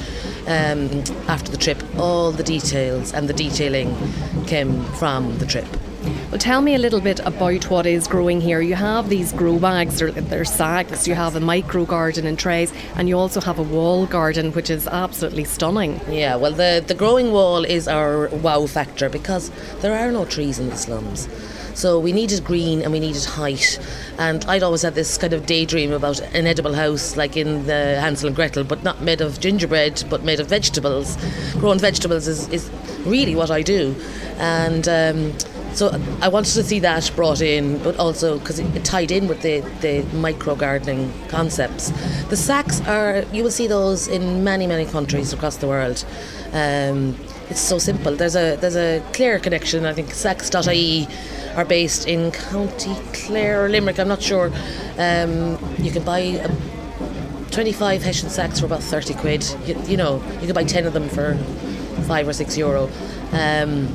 um, 0.47 1.05
after 1.29 1.51
the 1.51 1.57
trip 1.57 1.83
all 1.97 2.33
the 2.33 2.43
details 2.43 3.13
and 3.13 3.29
the 3.29 3.35
detailing 3.35 3.95
came 4.47 4.85
from 4.95 5.39
the 5.39 5.47
trip 5.47 5.67
well, 6.31 6.39
tell 6.39 6.61
me 6.61 6.74
a 6.74 6.79
little 6.79 7.01
bit 7.01 7.20
about 7.20 7.70
what 7.70 7.87
is 7.87 8.09
growing 8.09 8.41
here. 8.41 8.61
You 8.61 8.74
have 8.74 9.09
these 9.09 9.33
grow 9.33 9.59
bags, 9.59 10.01
they're, 10.01 10.11
they're 10.11 10.45
sacks, 10.45 11.07
you 11.07 11.14
have 11.14 11.37
a 11.37 11.41
micro 11.41 11.85
garden 11.85 12.27
in 12.27 12.37
trays, 12.37 12.72
and 12.97 13.09
you 13.09 13.16
also 13.16 13.41
have 13.41 13.59
a 13.59 13.62
wall 13.62 14.07
garden, 14.07 14.53
which 14.53 14.68
is 14.68 14.89
absolutely 14.89 15.45
stunning. 15.45 16.01
Yeah, 16.09 16.35
well, 16.35 16.53
the, 16.53 16.83
the 16.85 16.95
growing 16.95 17.31
wall 17.31 17.64
is 17.64 17.87
our 17.87 18.29
wow 18.29 18.66
factor 18.66 19.09
because 19.09 19.51
there 19.83 19.97
are 19.97 20.11
no 20.11 20.24
trees 20.24 20.59
in 20.59 20.68
the 20.68 20.77
slums. 20.77 21.29
So 21.74 22.01
we 22.01 22.12
needed 22.12 22.43
green 22.43 22.81
and 22.81 22.91
we 22.91 23.01
needed 23.01 23.24
height. 23.24 23.79
And 24.18 24.43
I'd 24.47 24.62
always 24.62 24.81
had 24.81 24.95
this 24.95 25.18
kind 25.18 25.35
of 25.35 25.45
daydream 25.45 25.93
about 25.93 26.20
an 26.35 26.47
edible 26.47 26.72
house 26.72 27.18
like 27.18 27.37
in 27.37 27.66
the 27.66 28.01
Hansel 28.01 28.29
and 28.29 28.35
Gretel, 28.35 28.64
but 28.64 28.83
not 28.83 29.03
made 29.03 29.20
of 29.20 29.39
gingerbread, 29.41 30.05
but 30.09 30.24
made 30.24 30.41
of 30.41 30.47
vegetables. 30.47 31.18
Growing 31.53 31.79
vegetables 31.79 32.27
is, 32.27 32.49
is 32.49 32.70
really 33.05 33.37
what 33.37 33.51
I 33.51 33.61
do. 33.61 33.95
And 34.39 34.89
um, 34.89 35.35
so 35.77 36.01
I 36.22 36.29
wanted 36.29 36.55
to 36.55 36.64
see 36.64 36.79
that 36.81 37.11
brought 37.14 37.43
in, 37.43 37.79
but 37.83 37.97
also 37.99 38.39
because 38.39 38.59
it, 38.59 38.85
tied 38.85 39.11
in 39.11 39.29
with 39.29 39.43
the, 39.43 39.61
the 39.81 40.03
micro 40.16 40.55
gardening 40.55 41.12
concepts. 41.29 41.91
The 42.31 42.37
sacks 42.37 42.81
are, 42.83 43.24
you 43.33 43.43
will 43.43 43.51
see 43.51 43.66
those 43.66 44.09
in 44.09 44.43
many, 44.43 44.66
many 44.66 44.87
countries 44.87 45.33
across 45.33 45.57
the 45.57 45.68
world. 45.68 46.05
Um, 46.53 47.14
it's 47.51 47.61
so 47.61 47.79
simple. 47.79 48.16
There's 48.16 48.35
a 48.35 48.57
there's 48.57 48.77
a 48.77 49.03
clear 49.12 49.39
connection. 49.39 49.85
I 49.85 49.93
think 49.93 50.12
sacks.ie 50.12 51.07
are 51.55 51.64
based 51.64 52.09
in 52.09 52.33
County 52.33 52.95
Clare 53.12 53.64
or 53.64 53.68
Limerick. 53.68 54.01
I'm 54.01 54.09
not 54.09 54.22
sure. 54.22 54.51
Um, 54.99 55.59
you 55.79 55.93
can 55.93 56.03
buy 56.03 56.18
a 56.18 56.51
25 57.51 58.03
Hessian 58.03 58.31
sacks 58.31 58.61
for 58.61 58.66
about 58.66 58.83
30 58.83 59.14
quid. 59.14 59.45
You, 59.64 59.81
you, 59.87 59.97
know, 59.97 60.22
you 60.41 60.47
can 60.47 60.55
buy 60.55 60.64
10 60.64 60.87
of 60.87 60.93
them 60.93 61.09
for 61.09 61.35
five 62.07 62.27
or 62.27 62.33
six 62.33 62.59
euro. 62.59 62.91
Um, 63.33 63.89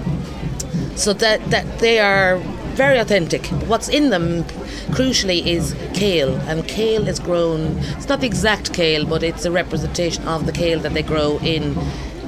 so 1.01 1.13
that 1.13 1.43
that 1.49 1.79
they 1.79 1.99
are 1.99 2.37
very 2.75 2.99
authentic. 2.99 3.45
What's 3.67 3.89
in 3.89 4.11
them, 4.11 4.43
crucially, 4.95 5.45
is 5.45 5.75
kale, 5.93 6.35
and 6.47 6.67
kale 6.67 7.07
is 7.07 7.19
grown. 7.19 7.77
It's 7.97 8.07
not 8.07 8.21
the 8.21 8.27
exact 8.27 8.73
kale, 8.73 9.05
but 9.05 9.23
it's 9.23 9.43
a 9.45 9.51
representation 9.51 10.25
of 10.27 10.45
the 10.45 10.51
kale 10.51 10.79
that 10.79 10.93
they 10.93 11.03
grow 11.03 11.39
in 11.39 11.75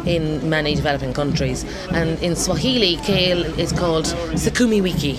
in 0.06 0.50
many 0.50 0.76
developing 0.76 1.14
countries. 1.14 1.64
And 1.92 2.20
in 2.22 2.36
Swahili, 2.36 2.98
kale 2.98 3.44
is 3.60 3.72
called 3.72 4.06
sukuma 4.36 4.82
wiki. 4.82 5.18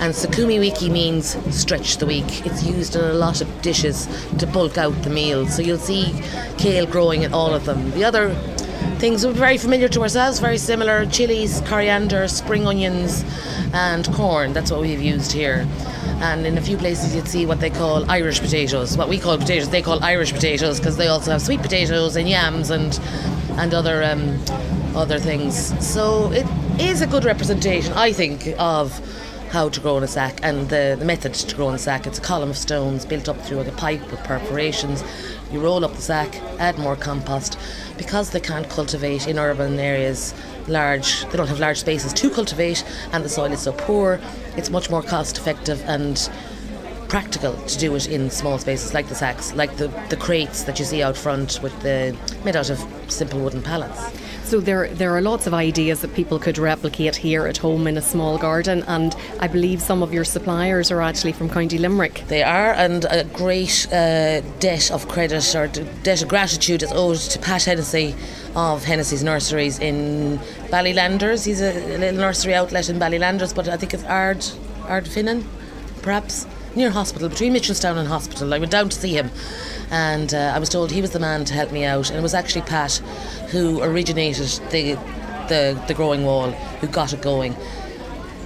And 0.00 0.12
sukuma 0.12 0.58
wiki 0.58 0.88
means 0.90 1.36
stretch 1.54 1.98
the 1.98 2.06
week. 2.06 2.44
It's 2.46 2.64
used 2.64 2.96
in 2.96 3.04
a 3.04 3.12
lot 3.12 3.40
of 3.40 3.62
dishes 3.62 4.08
to 4.38 4.46
bulk 4.46 4.78
out 4.78 5.00
the 5.02 5.10
meal. 5.10 5.46
So 5.46 5.62
you'll 5.62 5.78
see 5.78 6.12
kale 6.58 6.86
growing 6.86 7.22
in 7.22 7.32
all 7.32 7.54
of 7.54 7.66
them. 7.66 7.90
The 7.92 8.04
other 8.04 8.34
things 8.98 9.24
are 9.24 9.32
very 9.32 9.58
familiar 9.58 9.88
to 9.88 10.02
ourselves, 10.02 10.38
very 10.38 10.58
similar 10.58 11.06
chilies, 11.06 11.60
coriander, 11.66 12.28
spring 12.28 12.66
onions, 12.66 13.24
and 13.72 14.06
corn. 14.14 14.52
That's 14.52 14.70
what 14.70 14.80
we've 14.80 15.02
used 15.02 15.32
here. 15.32 15.66
And 16.20 16.46
in 16.46 16.56
a 16.56 16.62
few 16.62 16.76
places, 16.78 17.14
you'd 17.14 17.28
see 17.28 17.44
what 17.44 17.60
they 17.60 17.70
call 17.70 18.10
Irish 18.10 18.40
potatoes. 18.40 18.96
What 18.96 19.08
we 19.08 19.18
call 19.18 19.36
potatoes, 19.36 19.68
they 19.68 19.82
call 19.82 20.02
Irish 20.02 20.32
potatoes 20.32 20.78
because 20.78 20.96
they 20.96 21.08
also 21.08 21.32
have 21.32 21.42
sweet 21.42 21.60
potatoes 21.60 22.16
and 22.16 22.28
yams 22.28 22.70
and 22.70 22.98
and 23.58 23.74
other 23.74 24.02
um, 24.02 24.38
other 24.94 25.18
things. 25.18 25.74
So 25.84 26.32
it 26.32 26.46
is 26.80 27.02
a 27.02 27.06
good 27.06 27.24
representation, 27.24 27.92
I 27.92 28.12
think, 28.12 28.54
of 28.58 28.98
how 29.50 29.68
to 29.68 29.80
grow 29.80 29.96
in 29.96 30.02
a 30.02 30.08
sack 30.08 30.40
and 30.42 30.68
the, 30.68 30.96
the 30.98 31.04
method 31.04 31.34
to 31.34 31.56
grow 31.56 31.68
in 31.68 31.74
a 31.74 31.78
sack. 31.78 32.06
It's 32.06 32.18
a 32.18 32.22
column 32.22 32.50
of 32.50 32.56
stones 32.56 33.04
built 33.06 33.28
up 33.28 33.40
through 33.42 33.60
a 33.60 33.72
pipe 33.72 34.10
with 34.10 34.22
perforations. 34.24 35.04
You 35.50 35.60
roll 35.60 35.84
up 35.84 35.94
the 35.94 36.02
sack, 36.02 36.36
add 36.58 36.78
more 36.78 36.96
compost. 36.96 37.58
Because 37.96 38.30
they 38.30 38.40
can't 38.40 38.68
cultivate 38.68 39.26
in 39.26 39.38
urban 39.38 39.78
areas 39.78 40.34
large, 40.68 41.24
they 41.26 41.36
don't 41.36 41.48
have 41.48 41.60
large 41.60 41.78
spaces 41.78 42.12
to 42.12 42.28
cultivate, 42.30 42.84
and 43.12 43.24
the 43.24 43.28
soil 43.28 43.52
is 43.52 43.60
so 43.60 43.72
poor, 43.72 44.20
it's 44.56 44.68
much 44.70 44.90
more 44.90 45.02
cost 45.02 45.38
effective 45.38 45.82
and 45.86 46.28
practical 47.08 47.54
to 47.66 47.78
do 47.78 47.94
it 47.94 48.08
in 48.08 48.30
small 48.30 48.58
spaces 48.58 48.92
like 48.92 49.08
the 49.08 49.14
sacks, 49.14 49.54
like 49.54 49.76
the, 49.76 49.88
the 50.10 50.16
crates 50.16 50.64
that 50.64 50.78
you 50.78 50.84
see 50.84 51.02
out 51.02 51.16
front 51.16 51.62
with 51.62 51.78
the 51.82 52.16
made 52.44 52.56
out 52.56 52.68
of 52.68 52.84
simple 53.08 53.40
wooden 53.40 53.62
pallets. 53.62 54.10
So 54.46 54.60
there, 54.60 54.86
there 54.94 55.10
are 55.16 55.20
lots 55.20 55.48
of 55.48 55.54
ideas 55.54 56.02
that 56.02 56.14
people 56.14 56.38
could 56.38 56.56
replicate 56.56 57.16
here 57.16 57.48
at 57.48 57.56
home 57.56 57.88
in 57.88 57.96
a 57.96 58.00
small 58.00 58.38
garden, 58.38 58.84
and 58.86 59.12
I 59.40 59.48
believe 59.48 59.82
some 59.82 60.04
of 60.04 60.14
your 60.14 60.22
suppliers 60.22 60.92
are 60.92 61.02
actually 61.02 61.32
from 61.32 61.50
County 61.50 61.78
Limerick. 61.78 62.22
They 62.28 62.44
are, 62.44 62.72
and 62.74 63.04
a 63.06 63.24
great 63.24 63.88
uh, 63.92 64.42
debt 64.60 64.92
of 64.92 65.08
credit 65.08 65.52
or 65.56 65.66
debt 66.04 66.22
of 66.22 66.28
gratitude 66.28 66.84
is 66.84 66.92
owed 66.92 67.18
to 67.18 67.40
Pat 67.40 67.64
Hennessy 67.64 68.14
of 68.54 68.84
Hennessy's 68.84 69.24
Nurseries 69.24 69.80
in 69.80 70.38
Ballylanders. 70.70 71.44
He's 71.44 71.60
a, 71.60 71.72
little 71.98 72.20
nursery 72.20 72.54
outlet 72.54 72.88
in 72.88 73.00
Ballylanders, 73.00 73.52
but 73.52 73.68
I 73.68 73.76
think 73.76 73.94
it's 73.94 74.04
Ard 74.04 74.46
Ardfinnan, 74.82 75.44
perhaps 76.02 76.46
near 76.76 76.90
Hospital, 76.90 77.28
between 77.28 77.54
Mitchelstown 77.54 77.96
and 77.96 78.06
Hospital. 78.06 78.52
I 78.52 78.58
went 78.58 78.70
down 78.70 78.90
to 78.90 78.96
see 78.96 79.16
him 79.16 79.30
and 79.90 80.34
uh, 80.34 80.52
I 80.54 80.58
was 80.58 80.68
told 80.68 80.90
he 80.90 81.00
was 81.00 81.10
the 81.10 81.18
man 81.18 81.44
to 81.46 81.54
help 81.54 81.72
me 81.72 81.84
out. 81.84 82.10
And 82.10 82.18
it 82.18 82.22
was 82.22 82.34
actually 82.34 82.62
Pat 82.62 82.96
who 83.50 83.82
originated 83.82 84.48
the, 84.70 84.94
the, 85.48 85.82
the 85.88 85.94
growing 85.94 86.24
wall, 86.24 86.50
who 86.50 86.86
got 86.86 87.12
it 87.12 87.22
going. 87.22 87.56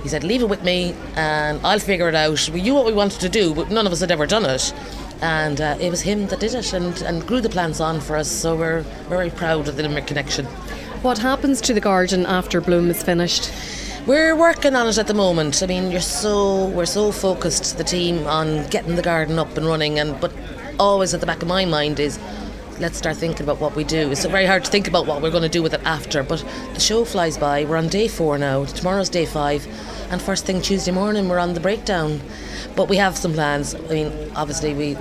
He 0.03 0.09
said, 0.09 0.23
Leave 0.23 0.43
it 0.43 0.49
with 0.49 0.63
me 0.63 0.95
and 1.17 1.61
I'll 1.67 1.81
figure 1.81 2.09
it 2.09 2.15
out. 2.15 2.49
We 2.53 2.63
knew 2.63 2.75
what 2.75 2.87
we 2.87 2.93
wanted 2.93 3.21
to 3.21 3.29
do, 3.29 3.53
but 3.53 3.71
none 3.71 3.87
of 3.87 3.93
us 3.93 4.01
had 4.01 4.11
ever 4.11 4.27
done 4.27 4.45
it. 4.45 4.73
And 5.21 5.61
uh, 5.61 5.77
it 5.81 5.91
was 5.91 6.01
him 6.01 6.29
that 6.29 6.41
did 6.41 6.55
it 6.55 6.73
and, 6.73 7.03
and 7.03 7.27
grew 7.27 7.41
the 7.41 7.51
plants 7.51 7.81
on 7.81 8.01
for 8.01 8.17
us. 8.17 8.31
So 8.31 8.57
we're 8.57 8.83
very 9.09 9.31
proud 9.31 9.69
of 9.69 9.77
the 9.77 9.83
Limerick 9.83 10.07
connection. 10.07 10.47
What 11.03 11.19
happens 11.19 11.61
to 11.63 11.75
the 11.75 11.81
garden 11.81 12.27
after 12.27 12.61
bloom 12.61 12.91
is 12.91 13.03
finished? 13.03 13.51
We're 14.07 14.35
working 14.35 14.75
on 14.75 14.89
it 14.89 14.97
at 14.97 15.07
the 15.07 15.15
moment. 15.15 15.63
I 15.63 15.67
mean, 15.67 15.91
you're 15.91 16.01
so 16.01 16.69
we're 16.69 16.87
so 16.87 17.13
focused, 17.13 17.77
the 17.77 17.85
team, 17.85 18.27
on 18.27 18.67
getting 18.69 18.97
the 18.97 19.03
garden 19.03 19.39
up 19.39 19.57
and 19.59 19.67
running, 19.67 19.99
and 19.99 20.19
but 20.21 20.33
always 20.79 21.13
at 21.13 21.21
the 21.21 21.27
back 21.27 21.43
of 21.43 21.49
my 21.49 21.67
mind 21.67 22.01
is 22.01 22.19
let's 22.79 22.97
start 22.97 23.19
thinking 23.19 23.43
about 23.43 23.61
what 23.61 23.77
we 23.77 23.85
do. 23.85 24.11
It's 24.11 24.25
very 24.25 24.47
hard 24.47 24.65
to 24.65 24.71
think 24.71 24.89
about 24.89 25.07
what 25.07 25.21
we're 25.21 25.31
going 25.31 25.43
to 25.43 25.51
do 25.51 25.63
with 25.63 25.75
it 25.75 25.83
after, 25.85 26.23
but 26.23 26.43
the 26.73 26.81
show 26.81 27.05
flies 27.05 27.37
by. 27.37 27.67
We're 27.67 27.77
on 27.77 27.89
day 27.89 28.09
four 28.09 28.39
now. 28.39 28.65
Tomorrow's 28.65 29.11
day 29.11 29.27
five, 29.27 29.67
and 30.11 30.21
first 30.21 30.47
thing 30.47 30.63
Tuesday 30.63 30.93
morning 30.93 31.29
we're 31.29 31.39
on 31.39 31.53
the 31.53 31.61
breakdown. 31.61 32.23
But 32.77 32.89
we 32.89 32.97
have 32.97 33.19
some 33.19 33.35
plans. 33.35 33.75
I 33.75 33.81
mean, 33.81 34.33
obviously 34.35 34.73
we 34.73 34.97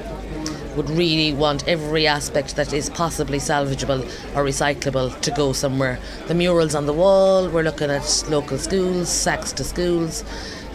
would 0.76 0.90
really 0.90 1.34
want 1.34 1.68
every 1.68 2.08
aspect 2.08 2.56
that 2.56 2.74
is 2.74 2.90
possibly 2.90 3.38
salvageable 3.38 4.02
or 4.36 4.44
recyclable 4.44 5.20
to 5.22 5.32
go 5.32 5.54
somewhere. 5.54 6.00
The 6.28 6.36
murals 6.36 6.76
on 6.76 6.86
the 6.86 6.94
wall, 6.94 7.50
we're 7.50 7.64
looking 7.64 7.90
at 7.90 8.24
local 8.30 8.58
schools, 8.58 9.10
sacks 9.10 9.52
to 9.54 9.64
schools, 9.64 10.24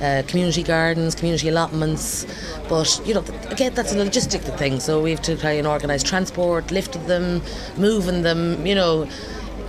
uh, 0.00 0.22
community 0.26 0.62
gardens, 0.62 1.14
community 1.14 1.48
allotments. 1.48 2.26
But, 2.68 3.00
you 3.04 3.14
know, 3.14 3.24
again, 3.50 3.74
that's 3.74 3.92
a 3.92 3.96
logistic 3.96 4.42
thing. 4.58 4.80
So 4.80 5.00
we 5.02 5.10
have 5.10 5.22
to 5.22 5.36
try 5.36 5.52
and 5.52 5.66
organise 5.66 6.02
transport, 6.02 6.70
lifting 6.70 7.06
them, 7.06 7.42
moving 7.76 8.22
them, 8.22 8.66
you 8.66 8.74
know 8.74 9.08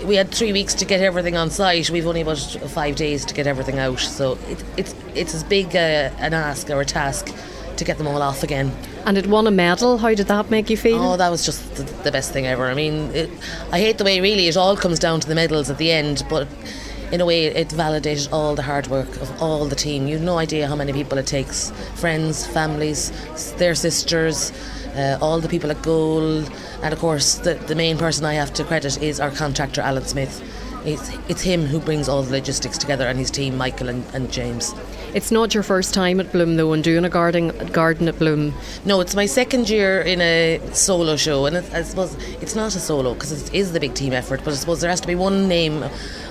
we 0.05 0.15
had 0.15 0.29
three 0.29 0.53
weeks 0.53 0.73
to 0.75 0.85
get 0.85 1.01
everything 1.01 1.35
on 1.35 1.49
site. 1.49 1.89
We've 1.89 2.05
only 2.05 2.21
about 2.21 2.37
five 2.37 2.95
days 2.95 3.25
to 3.25 3.33
get 3.33 3.47
everything 3.47 3.79
out. 3.79 3.99
So 3.99 4.33
it, 4.47 4.63
it's 4.77 4.95
it's 5.15 5.33
as 5.33 5.43
big 5.43 5.75
a, 5.75 6.11
an 6.19 6.33
ask 6.33 6.69
or 6.69 6.81
a 6.81 6.85
task 6.85 7.33
to 7.77 7.83
get 7.83 7.97
them 7.97 8.07
all 8.07 8.21
off 8.21 8.43
again. 8.43 8.71
And 9.05 9.17
it 9.17 9.27
won 9.27 9.47
a 9.47 9.51
medal. 9.51 9.97
How 9.97 10.13
did 10.13 10.27
that 10.27 10.49
make 10.49 10.69
you 10.69 10.77
feel? 10.77 11.01
Oh, 11.01 11.17
that 11.17 11.29
was 11.29 11.45
just 11.45 11.75
the, 11.75 11.83
the 12.03 12.11
best 12.11 12.31
thing 12.31 12.45
ever. 12.45 12.65
I 12.65 12.73
mean, 12.73 13.11
it, 13.11 13.29
I 13.71 13.79
hate 13.79 13.97
the 13.97 14.03
way 14.03 14.19
really 14.19 14.47
it 14.47 14.57
all 14.57 14.75
comes 14.75 14.99
down 14.99 15.19
to 15.19 15.27
the 15.27 15.35
medals 15.35 15.69
at 15.69 15.77
the 15.77 15.91
end, 15.91 16.23
but 16.29 16.47
in 17.11 17.21
a 17.21 17.25
way 17.25 17.45
it 17.45 17.71
validated 17.71 18.27
all 18.31 18.55
the 18.55 18.63
hard 18.63 18.87
work 18.87 19.09
of 19.21 19.41
all 19.41 19.65
the 19.65 19.75
team. 19.75 20.07
You've 20.07 20.21
no 20.21 20.37
idea 20.37 20.67
how 20.67 20.75
many 20.75 20.91
people 20.91 21.17
it 21.17 21.27
takes 21.27 21.71
friends, 21.95 22.45
families, 22.45 23.11
their 23.57 23.75
sisters, 23.75 24.51
uh, 24.95 25.17
all 25.21 25.39
the 25.39 25.49
people 25.49 25.69
at 25.71 25.81
goal, 25.81 26.43
and 26.81 26.93
of 26.93 26.99
course, 26.99 27.35
the, 27.35 27.55
the 27.55 27.75
main 27.75 27.97
person 27.97 28.25
I 28.25 28.33
have 28.33 28.53
to 28.53 28.63
credit 28.63 29.01
is 29.01 29.19
our 29.19 29.31
contractor, 29.31 29.81
Alan 29.81 30.05
Smith. 30.05 30.41
It's, 30.85 31.09
it's 31.27 31.41
him 31.41 31.65
who 31.65 31.79
brings 31.79 32.07
all 32.07 32.21
the 32.21 32.31
logistics 32.31 32.77
together 32.77 33.07
and 33.07 33.17
his 33.17 33.31
team, 33.31 33.57
Michael 33.57 33.89
and, 33.89 34.05
and 34.13 34.31
James. 34.31 34.75
It's 35.15 35.31
not 35.31 35.53
your 35.53 35.63
first 35.63 35.93
time 35.93 36.19
at 36.19 36.31
Bloom 36.31 36.57
though, 36.57 36.73
and 36.73 36.83
doing 36.83 37.05
a 37.05 37.09
garden 37.09 37.49
garden 37.69 38.07
at 38.07 38.19
Bloom. 38.19 38.53
No, 38.85 39.01
it's 39.01 39.15
my 39.15 39.25
second 39.25 39.67
year 39.67 40.01
in 40.01 40.21
a 40.21 40.59
solo 40.73 41.15
show, 41.15 41.47
and 41.47 41.55
it, 41.55 41.73
I 41.73 41.81
suppose 41.81 42.13
it's 42.41 42.53
not 42.53 42.75
a 42.75 42.79
solo 42.79 43.15
because 43.15 43.31
it 43.31 43.53
is 43.53 43.73
the 43.73 43.79
big 43.79 43.95
team 43.95 44.13
effort. 44.13 44.41
But 44.43 44.53
I 44.53 44.57
suppose 44.57 44.81
there 44.81 44.89
has 44.89 45.01
to 45.01 45.07
be 45.07 45.15
one 45.15 45.47
name 45.47 45.83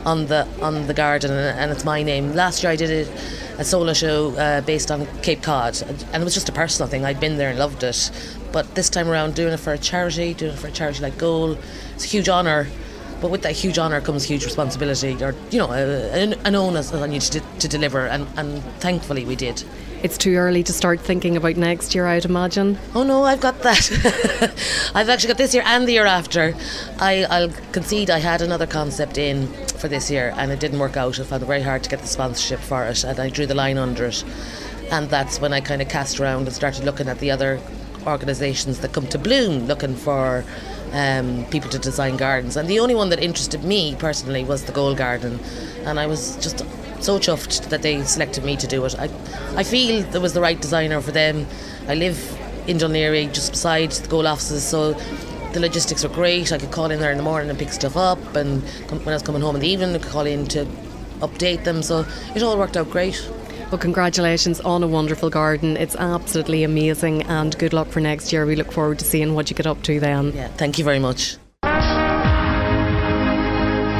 on 0.04 0.26
the 0.26 0.46
on 0.62 0.86
the 0.86 0.94
garden, 0.94 1.32
and, 1.32 1.72
it's 1.72 1.84
my 1.84 2.02
name. 2.02 2.34
Last 2.34 2.62
year 2.62 2.70
I 2.70 2.76
did 2.76 2.90
it, 2.90 3.10
a 3.58 3.64
solo 3.64 3.92
show 3.92 4.36
uh, 4.36 4.60
based 4.60 4.92
on 4.92 5.06
Cape 5.22 5.42
Cod, 5.42 5.82
and 5.82 6.22
it 6.22 6.24
was 6.24 6.34
just 6.34 6.48
a 6.48 6.52
personal 6.52 6.88
thing. 6.88 7.04
I'd 7.04 7.18
been 7.18 7.38
there 7.38 7.50
and 7.50 7.58
loved 7.58 7.82
it, 7.82 8.10
but 8.52 8.74
this 8.76 8.88
time 8.88 9.08
around 9.08 9.34
doing 9.34 9.52
it 9.52 9.60
for 9.60 9.72
a 9.72 9.78
charity, 9.78 10.34
doing 10.34 10.52
it 10.52 10.58
for 10.58 10.68
a 10.68 10.72
charity 10.72 11.00
like 11.00 11.18
Goal, 11.18 11.56
it's 11.94 12.04
a 12.04 12.08
huge 12.08 12.28
honour 12.28 12.68
but 13.24 13.30
with 13.30 13.40
that 13.40 13.52
huge 13.52 13.78
honour 13.78 14.02
comes 14.02 14.22
huge 14.22 14.44
responsibility, 14.44 15.14
or 15.24 15.34
you 15.50 15.56
know, 15.56 15.70
uh, 15.70 16.10
an, 16.12 16.34
an 16.44 16.54
onus 16.54 16.92
on 16.92 17.10
you 17.10 17.18
to, 17.18 17.40
to 17.58 17.66
deliver, 17.66 18.06
and, 18.06 18.26
and 18.36 18.62
thankfully 18.80 19.24
we 19.24 19.34
did. 19.34 19.64
It's 20.02 20.18
too 20.18 20.34
early 20.34 20.62
to 20.62 20.74
start 20.74 21.00
thinking 21.00 21.34
about 21.34 21.56
next 21.56 21.94
year, 21.94 22.06
I'd 22.06 22.26
imagine. 22.26 22.76
Oh 22.94 23.02
no, 23.02 23.24
I've 23.24 23.40
got 23.40 23.62
that. 23.62 23.90
I've 24.94 25.08
actually 25.08 25.28
got 25.28 25.38
this 25.38 25.54
year 25.54 25.62
and 25.64 25.88
the 25.88 25.92
year 25.92 26.04
after. 26.04 26.54
I, 26.98 27.24
I'll 27.30 27.48
concede 27.72 28.10
I 28.10 28.18
had 28.18 28.42
another 28.42 28.66
concept 28.66 29.16
in 29.16 29.46
for 29.46 29.88
this 29.88 30.10
year 30.10 30.34
and 30.36 30.52
it 30.52 30.60
didn't 30.60 30.78
work 30.78 30.98
out. 30.98 31.18
I 31.18 31.24
found 31.24 31.42
it 31.42 31.46
very 31.46 31.62
hard 31.62 31.82
to 31.84 31.88
get 31.88 32.00
the 32.00 32.06
sponsorship 32.06 32.60
for 32.60 32.84
it 32.84 33.04
and 33.04 33.18
I 33.18 33.30
drew 33.30 33.46
the 33.46 33.54
line 33.54 33.78
under 33.78 34.04
it. 34.04 34.22
And 34.90 35.08
that's 35.08 35.40
when 35.40 35.54
I 35.54 35.62
kind 35.62 35.80
of 35.80 35.88
cast 35.88 36.20
around 36.20 36.42
and 36.42 36.52
started 36.54 36.84
looking 36.84 37.08
at 37.08 37.20
the 37.20 37.30
other 37.30 37.58
organisations 38.06 38.80
that 38.80 38.92
come 38.92 39.06
to 39.06 39.18
Bloom 39.18 39.66
looking 39.66 39.96
for 39.96 40.44
um, 40.92 41.44
people 41.50 41.70
to 41.70 41.78
design 41.78 42.16
gardens. 42.16 42.56
And 42.56 42.68
the 42.68 42.78
only 42.80 42.94
one 42.94 43.08
that 43.10 43.20
interested 43.20 43.64
me 43.64 43.96
personally 43.96 44.44
was 44.44 44.64
the 44.64 44.72
Goal 44.72 44.94
Garden. 44.94 45.40
And 45.84 45.98
I 45.98 46.06
was 46.06 46.36
just 46.36 46.58
so 47.02 47.18
chuffed 47.18 47.68
that 47.68 47.82
they 47.82 48.02
selected 48.04 48.44
me 48.44 48.56
to 48.56 48.66
do 48.66 48.84
it. 48.84 48.94
I, 48.98 49.10
I 49.56 49.62
feel 49.62 50.02
there 50.10 50.20
was 50.20 50.32
the 50.32 50.40
right 50.40 50.60
designer 50.60 51.00
for 51.00 51.12
them. 51.12 51.46
I 51.88 51.94
live 51.94 52.18
in 52.66 52.78
Laoghaire, 52.78 53.32
just 53.32 53.52
beside 53.52 53.90
the 53.90 54.08
Goal 54.08 54.26
offices, 54.26 54.64
so 54.64 54.94
the 55.52 55.60
logistics 55.60 56.02
were 56.02 56.08
great. 56.08 56.50
I 56.50 56.58
could 56.58 56.70
call 56.70 56.90
in 56.90 56.98
there 56.98 57.10
in 57.10 57.18
the 57.18 57.22
morning 57.22 57.50
and 57.50 57.58
pick 57.58 57.70
stuff 57.70 57.96
up, 57.96 58.34
and 58.34 58.62
when 58.88 59.08
I 59.08 59.12
was 59.12 59.22
coming 59.22 59.42
home 59.42 59.54
in 59.54 59.60
the 59.60 59.68
evening, 59.68 59.94
I 59.94 59.98
could 59.98 60.10
call 60.10 60.26
in 60.26 60.46
to 60.46 60.64
update 61.20 61.64
them. 61.64 61.82
So 61.82 62.06
it 62.34 62.42
all 62.42 62.56
worked 62.58 62.76
out 62.76 62.90
great. 62.90 63.30
Well, 63.74 63.80
congratulations 63.80 64.60
on 64.60 64.84
a 64.84 64.86
wonderful 64.86 65.30
garden. 65.30 65.76
It's 65.76 65.96
absolutely 65.96 66.62
amazing, 66.62 67.24
and 67.24 67.58
good 67.58 67.72
luck 67.72 67.88
for 67.88 67.98
next 67.98 68.32
year. 68.32 68.46
We 68.46 68.54
look 68.54 68.70
forward 68.70 69.00
to 69.00 69.04
seeing 69.04 69.34
what 69.34 69.50
you 69.50 69.56
get 69.56 69.66
up 69.66 69.82
to 69.82 69.98
then. 69.98 70.30
Yeah, 70.32 70.46
thank 70.46 70.78
you 70.78 70.84
very 70.84 71.00
much. 71.00 71.36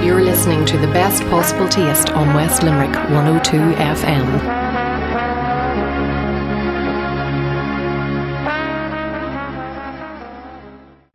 You're 0.05 0.23
listening 0.23 0.65
to 0.67 0.79
the 0.79 0.87
best 0.93 1.25
possible 1.25 1.69
taste 1.69 2.11
on 2.11 2.37
West 2.37 2.63
Limerick 2.63 2.95
102 2.95 3.57
FM. 3.57 4.64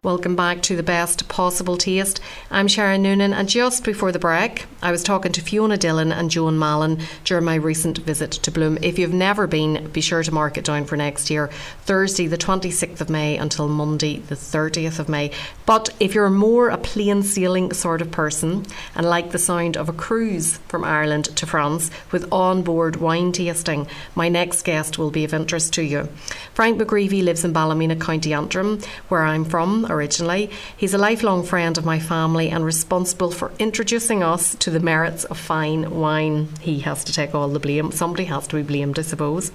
Welcome 0.10 0.36
back 0.36 0.64
to 0.64 0.76
the 0.76 0.82
best 0.82 1.30
possible 1.30 1.78
taste. 1.78 2.20
I'm 2.50 2.68
Sharon 2.68 3.04
Noonan, 3.04 3.32
and 3.32 3.48
just 3.48 3.84
before 3.84 4.12
the 4.12 4.18
break, 4.18 4.66
I 4.82 4.90
was 4.92 5.04
talking 5.04 5.32
to 5.34 5.42
Fiona 5.42 5.78
Dillon 5.78 6.12
and 6.12 6.32
Joan 6.32 6.58
Mallon 6.58 6.98
during 7.26 7.46
my 7.46 7.54
recent 7.54 8.00
visit 8.00 8.32
to 8.32 8.50
Bloom. 8.50 8.80
If 8.82 8.98
you've 8.98 9.14
never 9.14 9.46
been, 9.46 9.88
be 9.92 10.02
sure 10.02 10.24
to 10.24 10.34
mark 10.34 10.58
it 10.58 10.66
down 10.66 10.86
for 10.86 10.98
next 10.98 11.30
year, 11.30 11.52
Thursday, 11.84 12.26
the 12.26 12.40
26th 12.40 13.02
of 13.02 13.12
May, 13.12 13.38
until 13.38 13.68
Monday, 13.68 14.18
the 14.18 14.34
30th 14.34 14.98
of 14.98 15.10
May. 15.10 15.30
But 15.68 15.90
if 16.00 16.16
you're 16.16 16.32
more 16.32 16.70
a 16.70 16.78
plain 16.80 17.22
sailing 17.22 17.72
sort 17.74 18.02
of 18.02 18.10
person 18.10 18.66
and 18.96 19.06
like 19.08 19.30
the 19.30 19.38
sound 19.38 19.78
of 19.78 19.90
a 19.90 19.94
cruise 19.94 20.58
from 20.70 20.84
Ireland 20.84 21.26
to 21.36 21.46
France 21.46 21.92
with 22.12 22.28
on 22.34 22.64
board 22.64 22.96
wine 22.96 23.32
tasting, 23.32 23.86
my 24.16 24.28
next 24.28 24.64
guest 24.64 24.98
will 24.98 25.12
be 25.12 25.24
of 25.24 25.36
interest 25.36 25.72
to 25.74 25.84
you. 25.84 26.10
Frank 26.56 26.82
McGreevy 26.82 27.24
lives 27.24 27.46
in 27.46 27.54
Ballymena, 27.54 27.96
County 27.96 28.34
Antrim, 28.34 28.80
where 29.10 29.22
I'm 29.22 29.46
from 29.46 29.86
originally. 30.00 30.50
He's 30.78 30.94
a 30.94 30.98
lifelong 30.98 31.44
friend 31.44 31.78
of 31.78 31.86
my 31.86 32.00
family 32.00 32.50
and 32.50 32.64
responsible 32.64 33.32
for 33.32 33.52
introducing 33.60 34.24
us 34.24 34.56
to 34.56 34.72
the 34.72 34.80
merits 34.80 35.26
of 35.26 35.38
fine 35.38 35.90
wine. 35.92 36.48
He 36.62 36.80
has 36.80 37.04
to 37.04 37.14
take 37.14 37.36
all 37.36 37.50
the 37.50 37.60
blame. 37.60 37.92
Somebody 37.92 38.24
has 38.26 38.48
to 38.48 38.56
be 38.56 38.64
blamed, 38.64 38.98
I 38.98 39.02
suppose. 39.02 39.52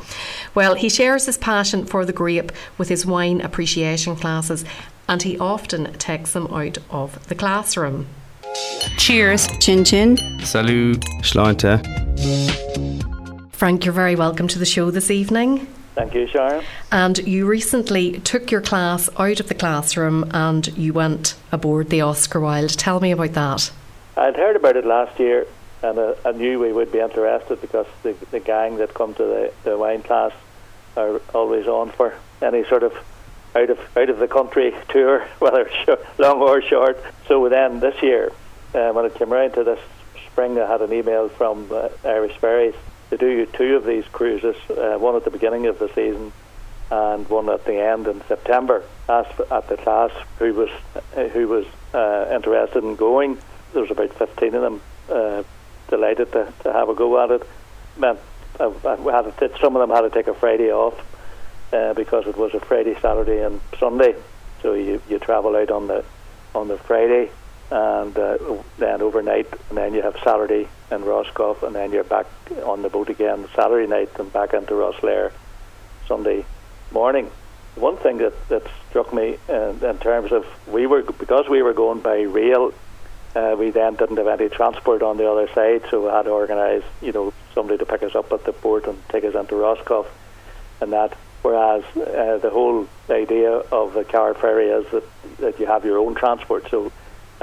Well, 0.55 0.74
he 0.74 0.90
shares 0.90 1.26
his 1.26 1.38
passion 1.38 1.86
for 1.86 2.05
the 2.05 2.12
grape 2.12 2.53
with 2.76 2.90
his 2.90 3.07
wine 3.07 3.40
appreciation 3.40 4.16
classes, 4.16 4.64
and 5.09 5.22
he 5.22 5.38
often 5.38 5.92
takes 5.95 6.32
them 6.32 6.47
out 6.49 6.78
of 6.90 7.26
the 7.28 7.34
classroom. 7.34 8.07
Cheers. 8.99 9.49
Chin 9.59 9.84
chin. 9.84 10.16
Salut. 10.45 11.01
Sláinte. 11.22 11.80
Frank, 13.53 13.84
you're 13.84 13.95
very 13.95 14.14
welcome 14.14 14.47
to 14.49 14.59
the 14.59 14.66
show 14.66 14.90
this 14.90 15.11
evening. 15.11 15.66
Thank 15.95 16.14
you, 16.14 16.26
Sharon. 16.26 16.64
And 16.90 17.18
you 17.18 17.47
recently 17.47 18.18
took 18.20 18.51
your 18.51 18.61
class 18.61 19.09
out 19.16 19.38
of 19.38 19.49
the 19.49 19.55
classroom 19.55 20.28
and 20.32 20.66
you 20.76 20.92
went 20.92 21.36
aboard 21.53 21.90
the 21.90 22.01
Oscar 22.01 22.40
Wilde. 22.40 22.70
Tell 22.70 22.99
me 22.99 23.12
about 23.12 23.32
that. 23.34 23.70
I'd 24.16 24.36
heard 24.36 24.57
about 24.57 24.76
it 24.76 24.84
last 24.84 25.18
year 25.20 25.47
and 25.84 25.99
uh, 25.99 26.14
I 26.24 26.32
knew 26.32 26.59
we 26.59 26.72
would 26.72 26.90
be 26.90 26.99
interested 26.99 27.61
because 27.61 27.86
the, 28.03 28.14
the 28.30 28.40
gang 28.40 28.76
that 28.78 28.95
come 28.95 29.14
to 29.14 29.22
the, 29.22 29.53
the 29.64 29.76
wine 29.76 30.03
class 30.03 30.32
are 30.97 31.20
always 31.34 31.66
on 31.66 31.90
for 31.90 32.14
any 32.40 32.64
sort 32.64 32.82
of 32.82 32.95
out 33.55 33.70
of 33.70 33.78
out 33.97 34.09
of 34.09 34.18
the 34.18 34.28
country 34.28 34.74
tour, 34.88 35.20
whether 35.38 35.68
short, 35.84 36.05
long 36.18 36.40
or 36.40 36.62
short. 36.62 37.03
So 37.28 37.49
then 37.49 37.80
this 37.80 38.03
year, 38.03 38.32
uh, 38.74 38.92
when 38.92 39.05
it 39.05 39.14
came 39.14 39.32
around 39.32 39.53
to 39.53 39.64
this 39.64 39.80
spring, 40.30 40.59
I 40.59 40.66
had 40.66 40.82
an 40.82 40.92
email 40.92 41.28
from 41.28 41.68
uh, 41.70 41.88
Irish 42.05 42.36
Ferries 42.38 42.74
to 43.17 43.47
do 43.47 43.47
two 43.47 43.77
of 43.77 43.85
these 43.85 44.05
cruises, 44.07 44.57
uh, 44.71 44.97
one 44.99 45.17
at 45.17 45.25
the 45.25 45.31
beginning 45.31 45.67
of 45.67 45.79
the 45.79 45.89
season 45.89 46.33
and 46.91 47.29
one 47.29 47.49
at 47.49 47.65
the 47.65 47.81
end 47.81 48.07
in 48.07 48.23
September. 48.27 48.85
Asked 49.09 49.41
at 49.51 49.69
the 49.69 49.77
class 49.77 50.11
who 50.39 50.55
was 50.55 50.71
uh, 51.17 51.29
who 51.29 51.49
was 51.49 51.67
uh, 51.93 52.33
interested 52.35 52.83
in 52.85 52.97
going. 52.97 53.39
There 53.73 53.83
was 53.83 53.91
about 53.91 54.15
fifteen 54.15 54.55
of 54.55 54.62
them. 54.62 54.81
Uh, 55.09 55.43
delighted 55.89 56.33
to, 56.33 56.53
to 56.62 56.73
have 56.73 56.89
a 56.89 56.95
go 56.95 57.23
at 57.23 57.31
it. 57.31 57.47
Meant 57.99 58.19
I, 58.59 58.73
I 58.85 59.23
had 59.23 59.37
to, 59.39 59.59
some 59.61 59.77
of 59.77 59.81
them 59.81 59.95
had 59.95 60.03
to 60.03 60.11
take 60.11 60.29
a 60.29 60.35
Friday 60.35 60.73
off 60.73 60.95
uh, 61.73 61.93
because 61.95 62.27
it 62.27 62.37
was 62.37 62.55
a 62.55 62.61
Friday, 62.61 62.95
Saturday, 63.01 63.43
and 63.43 63.61
Sunday. 63.79 64.15
So 64.62 64.73
you 64.75 65.03
you 65.09 65.19
travel 65.19 65.57
out 65.57 65.71
on 65.71 65.87
the 65.87 66.05
on 66.55 66.69
the 66.69 66.79
Friday 66.79 67.31
and 67.71 68.17
uh, 68.19 68.39
then 68.79 69.03
overnight, 69.03 69.53
and 69.69 69.79
then 69.79 69.95
you 69.95 70.03
have 70.03 70.17
Saturday 70.23 70.69
in 70.91 71.05
Roscoff, 71.05 71.62
and 71.62 71.75
then 71.75 71.93
you're 71.93 72.05
back 72.05 72.27
on 72.65 72.83
the 72.83 72.89
boat 72.89 73.09
again 73.09 73.49
Saturday 73.55 73.89
night 73.89 74.11
and 74.19 74.33
back 74.33 74.55
into 74.55 74.75
Rosslare 74.75 75.33
Sunday 76.07 76.45
morning. 76.93 77.31
One 77.75 77.97
thing 77.97 78.19
that, 78.19 78.49
that 78.49 78.62
struck 78.91 79.12
me 79.12 79.39
in, 79.49 79.85
in 79.85 79.99
terms 79.99 80.31
of 80.31 80.47
we 80.69 80.87
were 80.87 81.03
because 81.03 81.49
we 81.49 81.62
were 81.62 81.73
going 81.73 82.01
by 82.01 82.21
rail, 82.21 82.73
uh, 83.35 83.57
we 83.59 83.71
then 83.71 83.97
didn't 83.97 84.19
have 84.19 84.29
any 84.29 84.49
transport 84.49 85.03
on 85.03 85.17
the 85.17 85.29
other 85.29 85.49
side, 85.55 85.83
so 85.91 86.05
we 86.05 86.11
had 86.11 86.23
to 86.23 86.31
organise, 86.31 86.85
you 87.03 87.12
know, 87.12 87.33
somebody 87.55 87.79
to 87.79 87.87
pick 87.87 88.03
us 88.03 88.15
up 88.15 88.33
at 88.33 88.45
the 88.45 88.53
port 88.53 88.87
and 88.87 88.97
take 89.09 89.25
us 89.25 89.35
into 89.35 89.57
Roscoff, 89.57 90.07
and 90.81 90.93
that. 90.93 91.17
Whereas 91.43 91.85
uh, 91.95 92.39
the 92.39 92.49
whole 92.49 92.89
idea 93.11 93.51
of 93.51 93.93
the 93.93 94.03
car 94.03 94.33
ferry 94.33 94.69
is 94.69 94.87
that, 94.93 95.05
that 95.41 95.61
you 95.61 95.67
have 95.67 95.85
your 95.85 95.99
own 95.99 96.15
transport. 96.15 96.71
So 96.71 96.91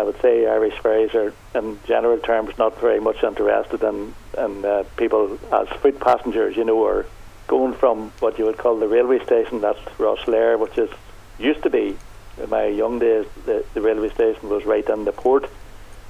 I 0.01 0.03
would 0.03 0.19
say 0.19 0.47
Irish 0.47 0.79
ferries 0.79 1.13
are, 1.13 1.31
in 1.53 1.79
general 1.85 2.17
terms, 2.17 2.57
not 2.57 2.81
very 2.81 2.99
much 2.99 3.23
interested 3.23 3.83
in, 3.83 4.15
in 4.35 4.65
uh, 4.65 4.83
people 4.97 5.37
as 5.53 5.67
foot 5.79 5.99
passengers, 5.99 6.57
you 6.57 6.63
know, 6.63 6.79
or 6.79 7.05
going 7.45 7.73
from 7.73 8.11
what 8.19 8.39
you 8.39 8.45
would 8.45 8.57
call 8.57 8.79
the 8.79 8.87
railway 8.87 9.23
station, 9.23 9.61
that's 9.61 9.77
Rosslare, 9.99 10.57
which 10.57 10.75
is 10.79 10.89
used 11.37 11.61
to 11.61 11.69
be, 11.69 11.95
in 12.41 12.49
my 12.49 12.65
young 12.65 12.97
days, 12.97 13.27
the, 13.45 13.63
the 13.75 13.81
railway 13.81 14.09
station 14.09 14.49
was 14.49 14.65
right 14.65 14.89
in 14.89 15.05
the 15.05 15.11
port, 15.11 15.47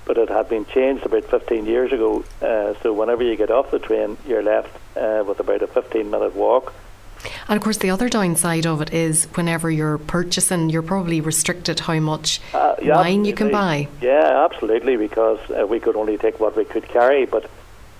but 0.05 0.17
it 0.17 0.29
had 0.29 0.47
been 0.47 0.65
changed 0.67 1.05
about 1.05 1.25
15 1.25 1.65
years 1.65 1.91
ago. 1.91 2.23
Uh, 2.41 2.73
so 2.81 2.93
whenever 2.93 3.23
you 3.23 3.35
get 3.35 3.51
off 3.51 3.71
the 3.71 3.79
train, 3.79 4.17
you're 4.25 4.41
left 4.41 4.73
uh, 4.95 5.25
with 5.27 5.41
about 5.41 5.63
a 5.63 5.67
15 5.67 6.09
minute 6.09 6.33
walk 6.33 6.73
and 7.47 7.57
of 7.57 7.63
course, 7.63 7.77
the 7.77 7.89
other 7.89 8.09
downside 8.09 8.65
of 8.65 8.81
it 8.81 8.93
is 8.93 9.25
whenever 9.35 9.69
you're 9.69 9.97
purchasing, 9.97 10.69
you're 10.69 10.81
probably 10.81 11.21
restricted 11.21 11.79
how 11.81 11.99
much 11.99 12.41
uh, 12.53 12.75
yeah, 12.81 12.95
wine 12.95 13.25
you 13.25 13.33
can 13.33 13.51
buy. 13.51 13.87
Yeah, 14.01 14.45
absolutely, 14.45 14.97
because 14.97 15.39
uh, 15.49 15.65
we 15.65 15.79
could 15.79 15.95
only 15.95 16.17
take 16.17 16.39
what 16.39 16.55
we 16.55 16.65
could 16.65 16.87
carry. 16.87 17.25
But 17.25 17.49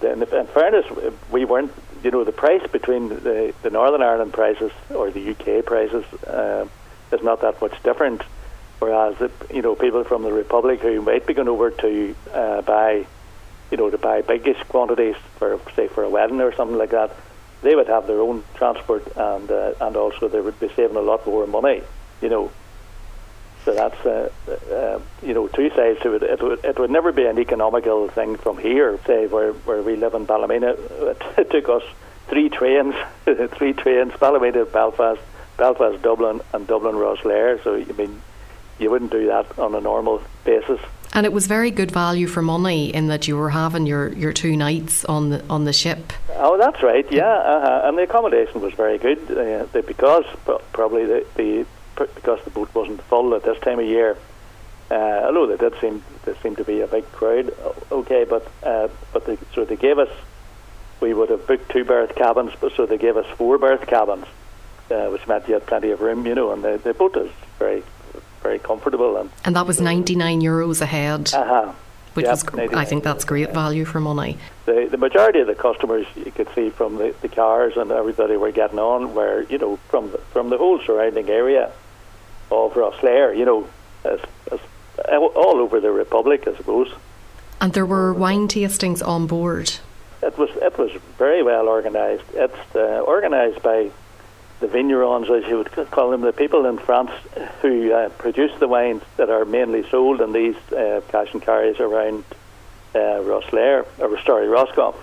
in, 0.02 0.24
in 0.24 0.48
fairness, 0.48 0.86
we 1.32 1.46
weren't, 1.46 1.72
you 2.04 2.12
know, 2.12 2.24
the 2.24 2.32
price 2.32 2.66
between 2.72 3.10
the, 3.10 3.54
the 3.62 3.70
Northern 3.70 4.02
Ireland 4.02 4.34
prices 4.34 4.72
or 4.90 5.12
the 5.12 5.32
UK 5.32 5.66
prices 5.66 6.06
uh, 6.24 6.68
is 7.12 7.22
not 7.24 7.42
that 7.42 7.62
much 7.62 7.82
different. 7.84 8.24
Whereas, 8.80 9.18
the, 9.18 9.32
you 9.54 9.62
know, 9.62 9.76
people 9.76 10.04
from 10.04 10.24
the 10.24 10.34
Republic 10.34 10.82
who 10.82 11.02
might 11.02 11.28
be 11.28 11.36
going 11.36 11.48
over 11.48 11.70
to 11.70 12.16
uh, 12.34 12.62
buy, 12.62 13.06
you 13.70 13.78
know, 13.78 13.92
to 13.92 13.98
buy 13.98 14.22
biggish 14.22 14.58
quantities 14.70 15.16
for, 15.38 15.60
say, 15.76 15.88
for 15.88 16.04
a 16.04 16.10
wedding 16.10 16.42
or 16.42 16.54
something 16.56 16.78
like 16.78 16.90
that, 16.90 17.16
they 17.62 17.76
would 17.76 17.88
have 17.88 18.08
their 18.08 18.22
own 18.22 18.44
transport 18.56 19.06
and 19.16 19.50
uh, 19.52 19.74
and 19.82 19.96
also 19.96 20.28
they 20.28 20.42
would 20.42 20.60
be 20.60 20.70
saving 20.76 20.98
a 20.98 21.02
lot 21.02 21.26
more 21.26 21.48
money, 21.48 21.82
you 22.22 22.30
know. 22.30 22.52
So 23.66 23.76
that's 23.76 24.06
uh, 24.06 24.30
uh, 24.50 25.00
you 25.22 25.34
know 25.34 25.48
two 25.48 25.70
sides 25.70 26.00
to 26.02 26.14
it. 26.16 26.24
It 26.24 26.42
would 26.42 26.66
it 26.66 26.80
would 26.80 26.90
never 26.90 27.12
be 27.12 27.26
an 27.26 27.38
economical 27.38 28.08
thing 28.10 28.38
from 28.38 28.58
here, 28.58 29.00
say 29.06 29.28
where 29.28 29.54
where 29.54 29.84
we 29.84 29.96
live 29.96 30.16
in 30.16 30.26
Ballymena. 30.26 30.76
It, 31.38 31.50
took 31.52 31.70
us 31.70 31.84
three 32.28 32.50
trains, 32.50 32.96
three 33.26 33.74
trains, 33.74 34.14
Ballymena, 34.14 34.66
Belfast, 34.66 35.22
Belfast, 35.58 36.02
Dublin, 36.02 36.42
and 36.54 36.66
Dublin 36.66 36.96
Rosslare. 36.96 37.64
So 37.64 37.76
I 37.76 37.94
mean, 37.94 38.22
you 38.80 38.90
wouldn't 38.90 39.12
do 39.12 39.28
that 39.28 39.60
on 39.60 39.76
a 39.76 39.82
normal 39.82 40.24
basis. 40.44 40.80
And 41.14 41.26
it 41.26 41.34
was 41.34 41.48
very 41.48 41.72
good 41.72 41.92
value 41.92 42.28
for 42.28 42.42
money 42.42 42.94
in 42.94 43.08
that 43.08 43.28
you 43.28 43.36
were 43.36 43.50
having 43.50 43.86
your, 43.86 44.14
your 44.14 44.32
two 44.32 44.56
nights 44.56 45.04
on 45.06 45.30
the 45.30 45.44
on 45.50 45.66
the 45.66 45.74
ship. 45.74 46.14
Oh, 46.36 46.58
that's 46.58 46.82
right. 46.82 47.06
Yeah, 47.12 47.26
uh-huh. 47.26 47.82
and 47.86 47.98
the 47.98 48.04
accommodation 48.04 48.62
was 48.62 48.74
very 48.74 48.98
good 48.98 49.20
uh, 49.30 49.82
because 49.82 50.26
probably 50.72 51.06
the, 51.06 51.26
the 51.36 51.66
because 51.96 52.44
the 52.46 52.50
boat 52.50 52.74
wasn't 52.74 53.02
full 53.04 53.36
at 53.36 53.44
this 53.44 53.60
time 53.60 53.80
of 53.80 53.86
year. 53.86 54.18
Uh, 54.90 55.24
although 55.26 55.48
there 55.48 55.58
did 55.58 55.80
seem 55.80 56.04
there 56.24 56.36
seemed 56.42 56.58
to 56.58 56.64
be 56.64 56.82
a 56.82 56.88
big 56.88 57.10
crowd. 57.12 57.54
Okay, 57.92 58.24
but 58.24 58.50
uh, 58.64 58.88
but 59.12 59.26
they, 59.26 59.38
so 59.54 59.66
they 59.66 59.76
gave 59.76 60.00
us 60.00 60.10
we 61.02 61.14
would 61.14 61.30
have 61.30 61.46
booked 61.48 61.70
two 61.70 61.84
berth 61.84 62.16
cabins, 62.16 62.54
but 62.62 62.72
so 62.74 62.86
they 62.86 62.98
gave 62.98 63.18
us 63.18 63.26
four 63.36 63.58
berth 63.58 63.86
cabins, 63.88 64.26
uh, 64.90 65.08
which 65.08 65.28
meant 65.28 65.48
you 65.48 65.56
had 65.56 65.66
plenty 65.66 65.90
of 65.90 66.00
room, 66.00 66.26
you 66.26 66.36
know, 66.36 66.52
and 66.54 66.64
the, 66.64 66.78
the 66.78 66.94
boat 66.94 67.18
is 67.18 67.32
very 67.60 67.84
very 68.42 68.60
comfortable. 68.60 69.18
And, 69.18 69.30
and 69.46 69.56
that 69.56 69.68
was 69.68 69.80
99 69.80 70.42
euros 70.42 70.82
a 70.82 70.86
head. 70.86 71.34
Uh-huh. 71.34 71.74
Which 72.14 72.26
yep, 72.26 72.34
is, 72.34 72.44
I 72.74 72.84
think 72.84 73.06
that's 73.06 73.24
great 73.24 73.54
value 73.54 73.86
for 73.86 74.02
money. 74.02 74.38
The, 74.66 74.90
the 74.92 74.98
majority 74.98 75.40
of 75.40 75.48
the 75.48 75.56
customers 75.56 76.06
you 76.18 76.30
could 76.32 76.50
see 76.54 76.70
from 76.70 76.98
the, 76.98 77.16
the 77.22 77.30
cars 77.30 77.78
and 77.78 77.90
everybody 77.90 78.36
were 78.36 78.52
getting 78.52 78.80
on 78.80 79.16
were, 79.16 79.44
you 79.44 79.58
know, 79.58 79.78
from 79.88 80.12
the, 80.12 80.18
from 80.18 80.50
the 80.50 80.58
whole 80.58 80.82
surrounding 80.82 81.30
area 81.30 81.72
of 82.52 82.74
Rosslare, 82.74 83.38
you 83.38 83.46
know, 83.46 83.66
as, 84.04 84.20
as, 84.52 84.60
all 85.10 85.60
over 85.60 85.80
the 85.80 85.92
Republic, 85.92 86.46
I 86.48 86.56
suppose. 86.58 86.92
And 87.62 87.72
there 87.72 87.86
were 87.86 88.14
wine 88.14 88.50
tastings 88.50 89.06
on 89.08 89.28
board. 89.28 89.72
It 90.22 90.38
was 90.38 90.50
it 90.62 90.78
was 90.78 90.92
very 91.18 91.42
well 91.44 91.68
organised. 91.68 92.24
It's 92.34 92.76
uh, 92.76 93.04
organised 93.06 93.64
by 93.64 93.92
the 94.62 94.68
vignerons, 94.68 95.30
as 95.30 95.50
you 95.50 95.58
would 95.58 95.72
call 95.90 96.12
them, 96.12 96.22
the 96.22 96.32
people 96.32 96.66
in 96.68 96.78
France 96.78 97.12
who 97.62 97.92
uh, 97.92 98.10
produce 98.10 98.52
the 98.60 98.68
wines 98.68 99.02
that 99.18 99.30
are 99.30 99.44
mainly 99.44 99.88
sold 99.90 100.22
in 100.22 100.32
these 100.32 100.56
uh, 100.72 101.02
cash 101.10 101.34
and 101.34 101.42
carries 101.42 101.80
around 101.80 102.24
uh, 102.94 103.20
Rosslare, 103.26 103.86
or 103.98 104.22
sorry, 104.22 104.48
Roscoff. 104.48 104.96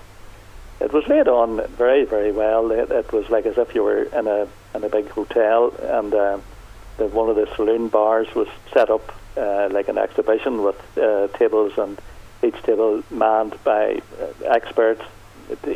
It 0.81 0.93
was 0.93 1.07
laid 1.09 1.27
on 1.27 1.67
very, 1.77 2.05
very 2.05 2.31
well. 2.31 2.71
It, 2.71 2.91
it, 2.91 3.13
was 3.13 3.29
like 3.31 3.47
as 3.47 3.59
if 3.59 3.75
you 3.75 3.83
were 3.83 4.05
in 4.05 4.29
a 4.29 4.49
in 4.75 4.85
a 4.85 4.89
big 4.89 5.09
hotel, 5.09 5.75
and 5.83 6.15
uh, 6.15 6.39
the, 6.99 7.07
one 7.09 7.29
of 7.29 7.35
the 7.35 7.53
saloon 7.57 7.89
bars 7.89 8.33
was 8.37 8.47
set 8.73 8.91
up 8.91 9.13
uh, 9.37 9.69
like 9.73 9.89
an 9.89 9.99
exhibition 9.99 10.63
with 10.63 10.81
uh, 10.97 11.27
tables 11.37 11.73
and 11.79 12.01
each 12.45 12.63
table 12.63 13.03
manned 13.11 13.57
by 13.65 14.01
uh, 14.21 14.45
experts 14.45 15.03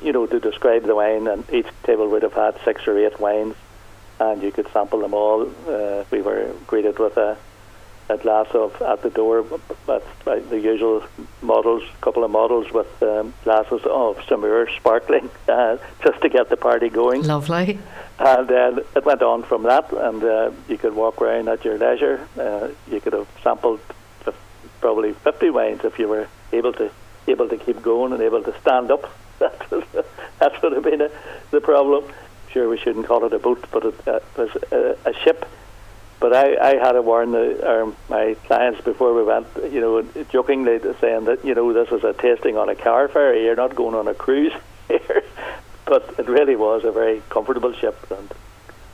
you 0.03 0.13
know, 0.13 0.27
to 0.27 0.39
describe 0.39 0.85
the 0.85 0.95
wine, 0.95 1.27
and 1.27 1.45
each 1.51 1.67
table 1.83 2.09
would 2.09 2.23
have 2.23 2.35
had 2.35 2.55
six 2.65 2.87
or 2.87 2.97
eight 2.99 3.19
wines 3.19 3.57
and 4.31 4.43
you 4.43 4.53
could 4.53 4.69
sample 4.73 5.01
them 5.01 5.15
all. 5.15 5.51
Uh, 5.69 6.05
we 6.11 6.23
were 6.23 6.55
greeted 6.67 6.99
with 6.99 7.17
a, 7.17 7.37
a 8.09 8.17
glass 8.19 8.47
of 8.55 8.81
at 8.83 9.03
the 9.03 9.11
door, 9.11 9.45
but 9.87 10.05
the 10.25 10.61
usual 10.61 11.03
models, 11.41 11.83
a 11.83 12.05
couple 12.05 12.23
of 12.25 12.31
models 12.31 12.73
with 12.73 13.03
um, 13.03 13.35
glasses 13.45 13.83
of 13.85 14.19
Saumur 14.29 14.69
sparkling, 14.77 15.29
uh, 15.49 15.77
just 16.05 16.21
to 16.23 16.29
get 16.29 16.49
the 16.49 16.57
party 16.57 16.89
going. 16.89 17.23
Lovely. 17.23 17.79
And 18.19 18.47
then 18.49 18.81
it 18.95 19.05
went 19.05 19.23
on 19.23 19.43
from 19.43 19.65
that, 19.65 19.93
and 19.93 20.23
uh, 20.23 20.51
you 20.69 20.79
could 20.79 20.95
walk 20.95 21.21
around 21.21 21.49
at 21.49 21.65
your 21.65 21.77
leisure. 21.79 22.27
Uh, 22.39 22.69
you 22.89 23.01
could 23.01 23.15
have 23.15 23.29
sampled 23.43 23.81
probably 24.81 25.13
50 25.13 25.51
wines 25.51 25.81
if 25.85 25.99
you 25.99 26.09
were 26.09 26.27
able 26.53 26.73
to 26.73 26.91
able 27.29 27.49
to 27.49 27.57
keep 27.57 27.81
going 27.83 28.13
and 28.13 28.21
able 28.21 28.43
to 28.43 28.53
stand 28.61 28.91
up. 28.91 29.11
That 30.39 30.61
would 30.61 30.73
have 30.73 30.83
been 30.83 31.01
a, 31.01 31.11
the 31.53 31.61
problem 31.61 32.13
sure 32.53 32.69
we 32.69 32.79
shouldn't 32.79 33.07
call 33.07 33.25
it 33.25 33.33
a 33.33 33.39
boat, 33.39 33.65
but 33.71 33.85
it 33.85 34.09
uh, 34.09 34.21
was 34.37 34.51
a, 34.71 34.97
a, 35.05 35.15
ship. 35.15 35.47
But 36.21 36.35
I, 36.35 36.57
I 36.57 36.77
had 36.77 36.93
to 36.93 37.03
warn 37.03 37.33
the, 37.33 37.83
um, 37.83 37.97
my 38.09 38.35
clients 38.47 38.81
before 38.83 39.13
we 39.15 39.25
went, 39.25 39.47
you 39.73 39.81
know, 39.81 40.03
jokingly 40.31 40.79
saying 41.01 41.25
that, 41.25 41.45
you 41.45 41.55
know, 41.55 41.73
this 41.73 41.91
is 41.91 42.05
a 42.05 42.13
tasting 42.13 42.57
on 42.57 42.69
a 42.69 42.75
car 42.75 43.09
ferry, 43.09 43.45
you're 43.45 43.57
not 43.57 43.75
going 43.75 43.95
on 43.95 44.07
a 44.07 44.15
cruise 44.15 44.53
here. 44.89 45.23
but 45.85 46.15
it 46.19 46.29
really 46.29 46.57
was 46.57 46.85
a 46.85 46.93
very 46.93 47.23
comfortable 47.29 47.73
ship 47.73 47.99
and 48.11 48.33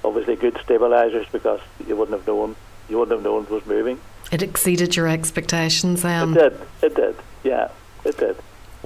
obviously 0.04 0.36
good 0.36 0.54
stabilisers 0.54 1.30
because 1.30 1.60
you 1.86 1.96
wouldn't 1.96 2.16
have 2.16 2.26
known, 2.26 2.56
you 2.88 2.98
wouldn't 2.98 3.16
have 3.18 3.24
known 3.24 3.44
it 3.44 3.50
was 3.50 3.66
moving. 3.66 4.00
It 4.32 4.42
exceeded 4.42 4.96
your 4.96 5.08
expectations 5.08 6.02
then? 6.02 6.30
It 6.30 6.34
did, 6.34 6.60
it 6.82 6.94
did, 6.94 7.16
yeah, 7.44 7.68
it 8.04 8.16
did. 8.16 8.36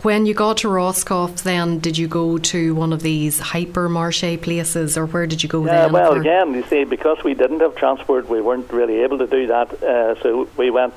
When 0.01 0.25
you 0.25 0.33
got 0.33 0.57
to 0.59 0.69
Roscoff, 0.69 1.43
then 1.43 1.79
did 1.79 1.99
you 1.99 2.09
go 2.09 2.39
to 2.39 2.75
one 2.75 2.95
of 2.95 3.03
these 3.03 3.41
hypermarché 3.41 4.41
places, 4.41 4.97
or 4.97 5.07
where 5.07 5.27
did 5.27 5.43
you 5.43 5.51
go? 5.51 5.67
Yeah, 5.67 5.83
then 5.83 5.93
well, 5.93 6.15
again, 6.15 6.55
you 6.55 6.63
see, 6.65 6.85
because 6.85 7.23
we 7.23 7.35
didn't 7.35 7.61
have 7.61 7.77
transport, 7.77 8.27
we 8.29 8.41
weren't 8.41 8.73
really 8.73 9.03
able 9.03 9.19
to 9.19 9.27
do 9.27 9.47
that. 9.49 9.83
Uh, 9.83 10.21
so 10.23 10.49
we 10.57 10.71
went. 10.71 10.95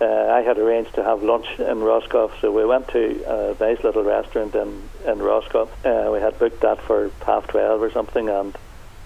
Uh, 0.00 0.04
I 0.04 0.42
had 0.42 0.58
arranged 0.58 0.94
to 0.96 1.04
have 1.04 1.22
lunch 1.22 1.46
in 1.58 1.80
Roscoff, 1.80 2.38
so 2.40 2.52
we 2.52 2.66
went 2.66 2.88
to 2.88 3.24
a 3.26 3.56
nice 3.58 3.82
little 3.82 4.04
restaurant 4.04 4.54
in 4.54 4.82
in 5.06 5.20
Roscoff. 5.20 5.70
Uh, 5.86 6.10
we 6.12 6.20
had 6.20 6.38
booked 6.38 6.60
that 6.60 6.82
for 6.82 7.10
half 7.24 7.46
twelve 7.46 7.80
or 7.80 7.90
something, 7.90 8.28
and 8.28 8.54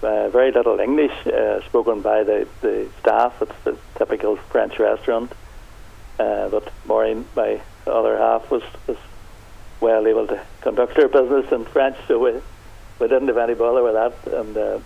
uh, 0.03 0.29
very 0.29 0.51
little 0.51 0.79
English 0.79 1.27
uh, 1.27 1.61
spoken 1.65 2.01
by 2.01 2.23
the, 2.23 2.47
the 2.61 2.89
staff. 2.99 3.41
It's 3.41 3.59
the 3.63 3.77
typical 3.95 4.35
French 4.35 4.79
restaurant. 4.79 5.31
Uh, 6.19 6.49
but 6.49 6.71
Maureen, 6.85 7.25
my 7.35 7.61
other 7.87 8.17
half, 8.17 8.51
was, 8.51 8.63
was 8.87 8.97
well 9.81 10.07
able 10.07 10.27
to 10.27 10.41
conduct 10.61 10.95
her 10.97 11.07
business 11.07 11.51
in 11.51 11.65
French, 11.65 11.97
so 12.07 12.19
we, 12.19 12.33
we 12.99 13.07
didn't 13.07 13.27
have 13.27 13.37
any 13.37 13.53
bother 13.53 13.83
with 13.83 13.93
that. 13.93 14.33
And 14.33 14.57
uh, 14.57 14.79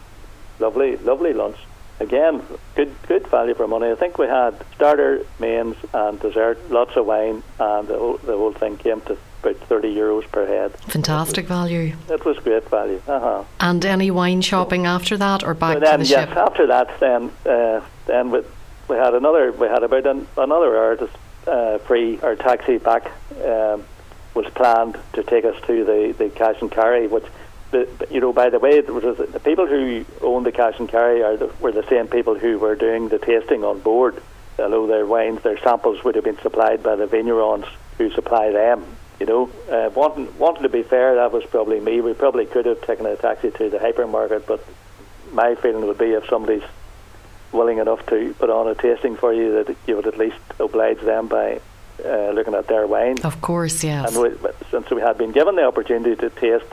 lovely, 0.59 0.97
lovely 0.97 1.33
lunch. 1.33 1.57
Again, 1.99 2.41
good 2.75 2.93
good 3.07 3.27
value 3.27 3.53
for 3.53 3.67
money. 3.67 3.91
I 3.91 3.95
think 3.95 4.17
we 4.17 4.27
had 4.27 4.59
starter, 4.75 5.25
mains, 5.39 5.77
and 5.93 6.19
dessert, 6.19 6.57
lots 6.71 6.95
of 6.95 7.05
wine, 7.05 7.43
and 7.59 7.87
the 7.87 7.97
whole, 7.97 8.17
the 8.17 8.35
whole 8.35 8.51
thing 8.51 8.77
came 8.77 8.99
to 9.01 9.17
about 9.43 9.57
30 9.67 9.93
euros 9.93 10.29
per 10.31 10.47
head. 10.47 10.71
Fantastic 10.87 11.45
value. 11.45 11.95
It 12.09 12.25
was 12.25 12.37
great 12.39 12.67
value. 12.69 13.01
Uh-huh. 13.07 13.43
And 13.59 13.85
any 13.85 14.09
wine 14.09 14.41
shopping 14.41 14.85
after 14.85 15.17
that, 15.17 15.43
or 15.43 15.53
back 15.53 15.79
then, 15.79 15.91
to 15.91 15.97
the 15.99 16.05
ship? 16.05 16.17
yes, 16.17 16.29
ship? 16.29 16.37
after 16.37 16.67
that, 16.67 16.99
then 16.99 17.31
uh, 17.45 17.81
then 18.07 18.31
we, 18.31 18.41
we 18.87 18.95
had 18.95 19.13
another. 19.13 19.51
We 19.51 19.67
had 19.67 19.83
about 19.83 20.07
an, 20.07 20.27
another 20.35 20.75
hour 20.77 20.95
to 20.95 21.09
uh, 21.47 21.77
free 21.79 22.19
our 22.21 22.35
taxi 22.35 22.79
back 22.79 23.11
um, 23.45 23.83
was 24.33 24.45
planned 24.53 24.97
to 25.13 25.23
take 25.23 25.45
us 25.45 25.55
to 25.67 25.83
the, 25.83 26.15
the 26.17 26.29
cash 26.29 26.57
and 26.61 26.71
carry, 26.71 27.07
which. 27.07 27.25
You 28.11 28.19
know, 28.19 28.31
by 28.31 28.51
the 28.51 28.59
way, 28.59 28.81
the 28.81 29.41
people 29.43 29.65
who 29.65 30.05
own 30.21 30.43
the 30.43 30.51
cash 30.51 30.75
and 30.77 30.87
carry 30.87 31.23
are 31.23 31.37
the, 31.37 31.51
were 31.59 31.71
the 31.71 31.81
same 31.89 32.07
people 32.07 32.37
who 32.37 32.59
were 32.59 32.75
doing 32.75 33.09
the 33.09 33.17
tasting 33.17 33.63
on 33.63 33.79
board. 33.79 34.21
Although 34.59 34.85
their 34.85 35.07
wines, 35.07 35.41
their 35.41 35.57
samples 35.57 36.03
would 36.03 36.13
have 36.13 36.23
been 36.23 36.37
supplied 36.37 36.83
by 36.83 36.95
the 36.95 37.07
vignerons 37.07 37.65
who 37.97 38.11
supply 38.11 38.51
them. 38.51 38.85
You 39.19 39.25
know, 39.25 39.49
uh, 39.71 39.89
wanting 39.89 40.37
wanting 40.37 40.61
to 40.61 40.69
be 40.69 40.83
fair, 40.83 41.15
that 41.15 41.31
was 41.31 41.45
probably 41.45 41.79
me. 41.79 41.99
We 42.01 42.13
probably 42.13 42.45
could 42.45 42.67
have 42.67 42.81
taken 42.81 43.07
a 43.07 43.15
taxi 43.15 43.49
to 43.49 43.69
the 43.71 43.79
hypermarket, 43.79 44.45
but 44.45 44.63
my 45.31 45.55
feeling 45.55 45.87
would 45.87 45.97
be 45.97 46.11
if 46.11 46.27
somebody's 46.27 46.63
willing 47.51 47.77
enough 47.77 48.05
to 48.07 48.35
put 48.37 48.49
on 48.49 48.67
a 48.67 48.75
tasting 48.75 49.15
for 49.15 49.33
you, 49.33 49.63
that 49.63 49.75
you 49.87 49.95
would 49.95 50.07
at 50.07 50.17
least 50.17 50.37
oblige 50.59 50.99
them 50.99 51.27
by 51.27 51.59
uh, 52.05 52.31
looking 52.31 52.53
at 52.53 52.67
their 52.67 52.87
wine. 52.87 53.19
Of 53.23 53.41
course, 53.41 53.83
yes. 53.83 54.15
And 54.15 54.21
we, 54.21 54.49
since 54.71 54.89
we 54.89 55.01
had 55.01 55.17
been 55.17 55.31
given 55.31 55.55
the 55.55 55.65
opportunity 55.65 56.15
to 56.15 56.29
taste, 56.29 56.65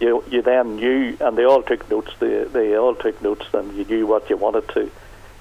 you 0.00 0.24
you 0.30 0.42
then 0.42 0.76
knew, 0.76 1.16
and 1.20 1.36
they 1.36 1.44
all 1.44 1.62
took 1.62 1.88
notes. 1.90 2.12
They 2.18 2.44
they 2.44 2.76
all 2.76 2.94
took 2.94 3.20
notes, 3.22 3.46
and 3.52 3.72
you 3.76 3.84
knew 3.84 4.06
what 4.06 4.28
you 4.30 4.36
wanted 4.36 4.68
to. 4.70 4.90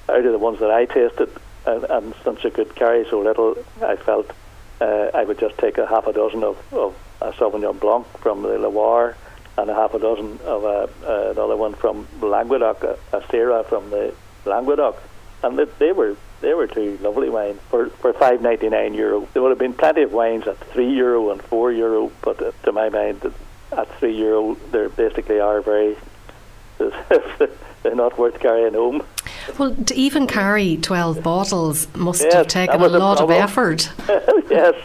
Out 0.09 0.25
of 0.25 0.31
the 0.31 0.37
ones 0.37 0.59
that 0.59 0.71
I 0.71 0.85
tasted, 0.85 1.29
and, 1.65 1.83
and 1.85 2.13
since 2.23 2.43
you 2.43 2.51
could 2.51 2.75
carry 2.75 3.05
so 3.09 3.21
little, 3.21 3.55
I 3.81 3.95
felt 3.95 4.31
uh, 4.81 5.11
I 5.13 5.23
would 5.23 5.39
just 5.39 5.57
take 5.57 5.77
a 5.77 5.85
half 5.85 6.07
a 6.07 6.13
dozen 6.13 6.43
of, 6.43 6.57
of 6.73 6.95
a 7.21 7.31
Sauvignon 7.31 7.79
Blanc 7.79 8.05
from 8.19 8.41
the 8.41 8.57
Loire, 8.57 9.15
and 9.57 9.69
a 9.69 9.75
half 9.75 9.93
a 9.93 9.99
dozen 9.99 10.39
of 10.43 10.63
a, 10.63 10.89
uh, 11.07 11.31
another 11.31 11.55
one 11.55 11.73
from 11.75 12.07
Languedoc, 12.21 12.83
a, 12.83 12.97
a 13.13 13.21
Syrah 13.21 13.65
from 13.65 13.89
the 13.89 14.13
Languedoc, 14.45 15.01
and 15.43 15.57
they, 15.57 15.65
they 15.79 15.91
were 15.91 16.15
they 16.41 16.53
were 16.53 16.67
two 16.67 16.97
lovely 17.01 17.29
wines 17.29 17.59
for 17.69 17.89
for 17.89 18.13
five 18.13 18.41
ninety 18.41 18.69
nine 18.69 18.93
euro. 18.93 19.27
There 19.33 19.41
would 19.41 19.49
have 19.49 19.59
been 19.59 19.73
plenty 19.73 20.01
of 20.03 20.11
wines 20.11 20.47
at 20.47 20.57
three 20.71 20.91
euro 20.91 21.31
and 21.31 21.41
four 21.41 21.71
euro, 21.71 22.11
but 22.21 22.41
uh, 22.41 22.51
to 22.63 22.71
my 22.71 22.89
mind, 22.89 23.31
at 23.71 23.99
three 23.99 24.15
euro, 24.15 24.57
they 24.71 24.87
basically 24.87 25.39
are 25.39 25.61
very 25.61 25.97
they're 27.83 27.95
not 27.95 28.17
worth 28.17 28.39
carrying 28.39 28.73
home. 28.73 29.03
Well, 29.57 29.75
to 29.75 29.95
even 29.95 30.27
carry 30.27 30.77
12 30.77 31.23
bottles 31.23 31.87
must 31.95 32.21
Yes, 32.21 32.33
have 32.33 32.47
taken 32.47 32.75
a 32.75 32.83
was 32.83 32.93
a 32.93 32.99
lot 32.99 33.19
of 33.19 33.29
effort. 33.29 33.91
yes, 34.49 34.75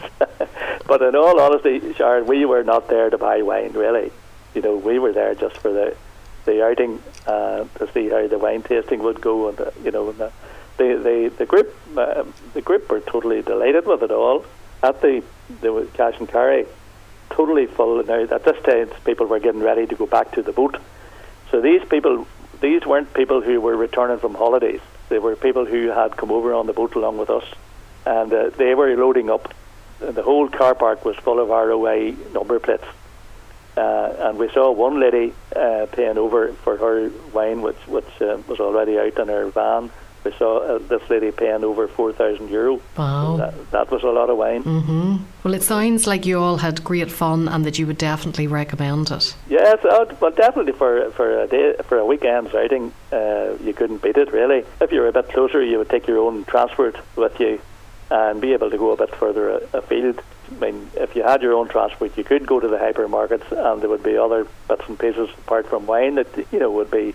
but 0.87 1.03
in 1.03 1.15
all 1.17 1.41
honesty, 1.41 1.95
Sharon, 1.95 2.27
we 2.27 2.45
were 2.45 2.63
not 2.63 2.89
there 2.89 3.11
to 3.11 3.19
buy 3.19 3.43
wine. 3.43 3.73
Really, 3.73 4.13
you 4.55 4.63
know, 4.63 4.77
we 4.77 4.99
were 4.99 5.13
there 5.13 5.35
just 5.35 5.57
for 5.59 5.73
the 5.73 5.97
the 6.45 6.65
outing 6.65 7.03
uh, 7.27 7.65
to 7.79 7.91
see 7.93 8.09
how 8.09 8.27
the 8.29 8.39
wine 8.39 8.63
tasting 8.63 9.03
would 9.03 9.21
go, 9.21 9.49
and 9.49 9.61
uh, 9.61 9.71
you 9.83 9.91
know, 9.91 10.11
and 10.11 10.19
the 10.19 10.33
the 10.77 10.97
the, 10.97 11.33
the 11.39 11.47
group 11.47 11.75
uh, 11.97 12.25
the 12.55 12.63
group 12.63 12.91
were 12.91 13.01
totally 13.01 13.43
delighted 13.43 13.87
with 13.87 14.03
it 14.03 14.11
all. 14.11 14.45
At 14.83 15.01
the 15.01 15.23
the 15.61 15.73
was 15.73 15.89
cash 15.95 16.19
and 16.19 16.29
carry, 16.29 16.67
totally 17.31 17.67
full. 17.67 18.03
Now 18.05 18.23
at 18.23 18.45
this 18.45 18.59
stage, 18.61 18.91
people 19.05 19.27
were 19.27 19.41
getting 19.41 19.63
ready 19.63 19.87
to 19.87 19.95
go 19.95 20.07
back 20.07 20.33
to 20.33 20.43
the 20.43 20.53
boat. 20.53 20.77
So 21.51 21.61
these 21.61 21.85
people, 21.85 22.27
these 22.61 22.85
weren't 22.85 23.13
people 23.15 23.41
who 23.41 23.61
were 23.61 23.77
returning 23.77 24.19
from 24.19 24.35
holidays. 24.35 24.81
They 25.09 25.19
were 25.19 25.37
people 25.37 25.65
who 25.65 25.89
had 25.89 26.17
come 26.17 26.33
over 26.33 26.53
on 26.53 26.67
the 26.67 26.73
boat 26.73 26.95
along 26.95 27.19
with 27.19 27.31
us, 27.31 27.45
and 28.05 28.33
uh, 28.33 28.51
they 28.51 28.75
were 28.75 28.97
loading 28.97 29.31
up. 29.31 29.55
The 29.99 30.23
whole 30.23 30.49
car 30.49 30.75
park 30.75 31.05
was 31.05 31.17
full 31.17 31.41
of 31.41 31.49
ROI 31.49 32.17
number 32.35 32.59
plates. 32.59 32.85
Uh, 33.77 34.15
and 34.19 34.39
we 34.39 34.49
saw 34.51 34.71
one 34.71 34.99
lady 34.99 35.35
uh, 35.55 35.87
paying 35.93 36.17
over 36.17 36.53
for 36.65 36.79
her 36.79 37.11
wine, 37.33 37.61
which 37.61 37.77
which 37.87 38.09
uh, 38.23 38.39
was 38.49 38.59
already 38.59 38.99
out 38.99 39.19
in 39.19 39.29
her 39.29 39.49
van. 39.49 39.91
We 40.27 40.33
saw 40.39 40.59
uh, 40.59 40.79
this 40.93 41.05
lady 41.09 41.31
paying 41.31 41.63
over 41.65 41.87
four 41.97 42.13
thousand 42.13 42.49
euro. 42.51 42.81
Wow. 42.99 43.37
That, 43.37 43.55
that 43.71 43.91
was 43.91 44.03
a 44.03 44.13
lot 44.19 44.29
of 44.31 44.37
wine. 44.45 44.63
hmm 44.63 45.17
Well, 45.45 45.55
it 45.55 45.63
sounds 45.63 46.07
like 46.07 46.27
you 46.27 46.37
all 46.45 46.57
had 46.59 46.83
great 46.83 47.11
fun 47.11 47.49
and 47.49 47.65
that 47.65 47.79
you 47.79 47.87
would 47.87 47.99
definitely 47.99 48.47
recommend 48.49 49.11
it. 49.11 49.37
Yes, 49.49 49.79
uh, 49.85 50.05
well, 50.21 50.33
definitely 50.33 50.73
for 50.73 51.11
for 51.13 51.29
a 51.45 51.47
day 51.47 51.75
for 51.89 51.99
a 51.99 52.05
weekend's 52.13 52.55
outing, 52.55 52.93
uh, 53.13 53.49
you 53.67 53.73
couldn't 53.79 54.03
beat 54.03 54.17
it. 54.17 54.33
Really, 54.33 54.61
if 54.81 54.89
you 54.93 55.01
were 55.01 55.09
a 55.09 55.13
bit 55.21 55.29
closer, 55.29 55.61
you 55.63 55.79
would 55.79 55.91
take 55.91 56.07
your 56.09 56.19
own 56.19 56.45
transport 56.53 56.97
with 57.17 57.39
you, 57.41 57.61
and 58.11 58.41
be 58.41 58.53
able 58.53 58.71
to 58.71 58.79
go 58.79 58.91
a 58.93 58.97
bit 58.97 59.15
further 59.23 59.61
afield. 59.73 60.21
I 60.51 60.55
mean, 60.65 60.91
if 60.95 61.17
you 61.17 61.23
had 61.23 61.43
your 61.43 61.55
own 61.59 61.69
transport, 61.69 62.17
you 62.19 62.25
could 62.25 62.47
go 62.47 62.61
to 62.61 62.69
the 62.69 62.79
hypermarkets, 62.87 63.49
and 63.51 63.81
there 63.81 63.91
would 63.95 64.03
be 64.13 64.17
other 64.27 64.47
bits 64.69 64.87
and 64.89 64.99
pieces 64.99 65.29
apart 65.43 65.67
from 65.71 65.87
wine 65.87 66.15
that 66.17 66.31
you 66.53 66.59
know 66.63 66.71
would 66.79 66.91
be 66.91 67.15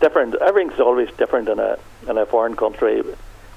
different. 0.00 0.34
Everything's 0.36 0.80
always 0.80 1.08
different 1.16 1.48
in 1.48 1.58
a 1.58 1.78
in 2.08 2.16
a 2.18 2.26
foreign 2.26 2.56
country. 2.56 3.02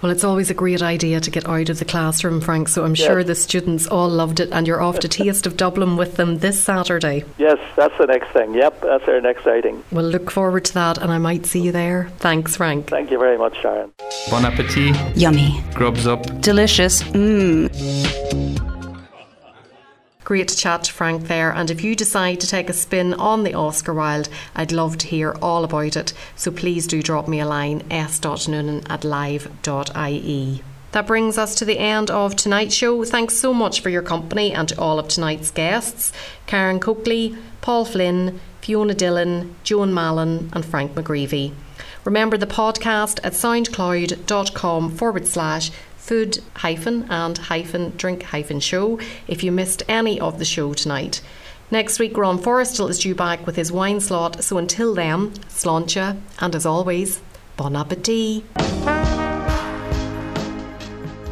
Well, 0.01 0.11
it's 0.11 0.23
always 0.23 0.49
a 0.49 0.55
great 0.55 0.81
idea 0.81 1.19
to 1.19 1.29
get 1.29 1.47
out 1.47 1.69
of 1.69 1.77
the 1.77 1.85
classroom, 1.85 2.41
Frank, 2.41 2.69
so 2.69 2.83
I'm 2.83 2.95
Yes. 2.95 3.05
sure 3.05 3.23
the 3.23 3.35
students 3.35 3.85
all 3.85 4.09
loved 4.09 4.39
it 4.39 4.49
and 4.51 4.65
you're 4.67 4.81
off 4.81 4.97
to 5.01 5.07
Taste 5.07 5.45
of 5.45 5.55
Dublin 5.57 5.95
with 5.95 6.15
them 6.17 6.39
this 6.39 6.59
Saturday. 6.59 7.23
Yes, 7.37 7.59
that's 7.75 7.95
the 7.99 8.07
next 8.07 8.31
thing. 8.31 8.55
Yep, 8.55 8.81
that's 8.81 9.07
our 9.07 9.21
next 9.21 9.45
outing. 9.45 9.83
We'll 9.91 10.05
look 10.05 10.31
forward 10.31 10.65
to 10.65 10.73
that 10.73 10.97
and 10.97 11.11
I 11.11 11.19
might 11.19 11.45
see 11.45 11.59
you 11.59 11.71
there. 11.71 12.09
Thanks, 12.17 12.55
Frank. 12.55 12.87
Thank 12.87 13.11
you 13.11 13.19
very 13.19 13.37
much, 13.37 13.61
Sharon. 13.61 13.91
Bon 14.31 14.43
appetit. 14.43 14.95
Yummy. 15.15 15.63
Grubs 15.75 16.07
up. 16.07 16.23
Delicious. 16.41 17.03
Mmm. 17.03 18.70
Great 20.23 20.49
chat 20.49 20.87
Frank 20.87 21.27
there. 21.27 21.51
And 21.51 21.71
if 21.71 21.83
you 21.83 21.95
decide 21.95 22.39
to 22.41 22.47
take 22.47 22.69
a 22.69 22.73
spin 22.73 23.13
on 23.15 23.43
the 23.43 23.53
Oscar 23.53 23.93
Wilde, 23.93 24.29
I'd 24.55 24.71
love 24.71 24.97
to 24.99 25.07
hear 25.07 25.35
all 25.41 25.63
about 25.63 25.97
it. 25.97 26.13
So 26.35 26.51
please 26.51 26.85
do 26.87 27.01
drop 27.01 27.27
me 27.27 27.39
a 27.39 27.45
line 27.45 27.83
s.noonan 27.89 28.83
at 28.89 29.03
live.ie. 29.03 30.63
That 30.91 31.07
brings 31.07 31.37
us 31.37 31.55
to 31.55 31.65
the 31.65 31.79
end 31.79 32.11
of 32.11 32.35
tonight's 32.35 32.75
show. 32.75 33.03
Thanks 33.05 33.35
so 33.35 33.53
much 33.53 33.79
for 33.79 33.89
your 33.89 34.01
company 34.01 34.53
and 34.53 34.67
to 34.69 34.79
all 34.79 34.99
of 34.99 35.07
tonight's 35.07 35.49
guests 35.49 36.11
Karen 36.47 36.79
Coakley, 36.79 37.35
Paul 37.61 37.85
Flynn, 37.85 38.39
Fiona 38.61 38.93
Dillon, 38.93 39.55
Joan 39.63 39.93
Mallon, 39.93 40.49
and 40.53 40.65
Frank 40.65 40.93
McGreevy. 40.93 41.53
Remember 42.03 42.37
the 42.37 42.47
podcast 42.47 43.19
at 43.23 43.33
soundcloud.com 43.33 44.91
forward 44.97 45.27
slash 45.27 45.71
food 46.01 46.39
hyphen 46.55 47.05
and 47.09 47.37
hyphen 47.37 47.93
drink 47.95 48.23
hyphen 48.23 48.59
show 48.59 48.99
if 49.27 49.43
you 49.43 49.51
missed 49.51 49.83
any 49.87 50.19
of 50.19 50.39
the 50.39 50.45
show 50.45 50.73
tonight. 50.73 51.21
Next 51.69 51.99
week, 51.99 52.17
Ron 52.17 52.37
Forrestal 52.37 52.89
is 52.89 52.99
due 52.99 53.15
back 53.15 53.45
with 53.45 53.55
his 53.55 53.71
wine 53.71 54.01
slot, 54.01 54.43
so 54.43 54.57
until 54.57 54.93
then, 54.93 55.31
sláinte, 55.47 56.19
and 56.39 56.55
as 56.55 56.65
always, 56.65 57.21
bon 57.55 57.75
appetit. 57.75 58.43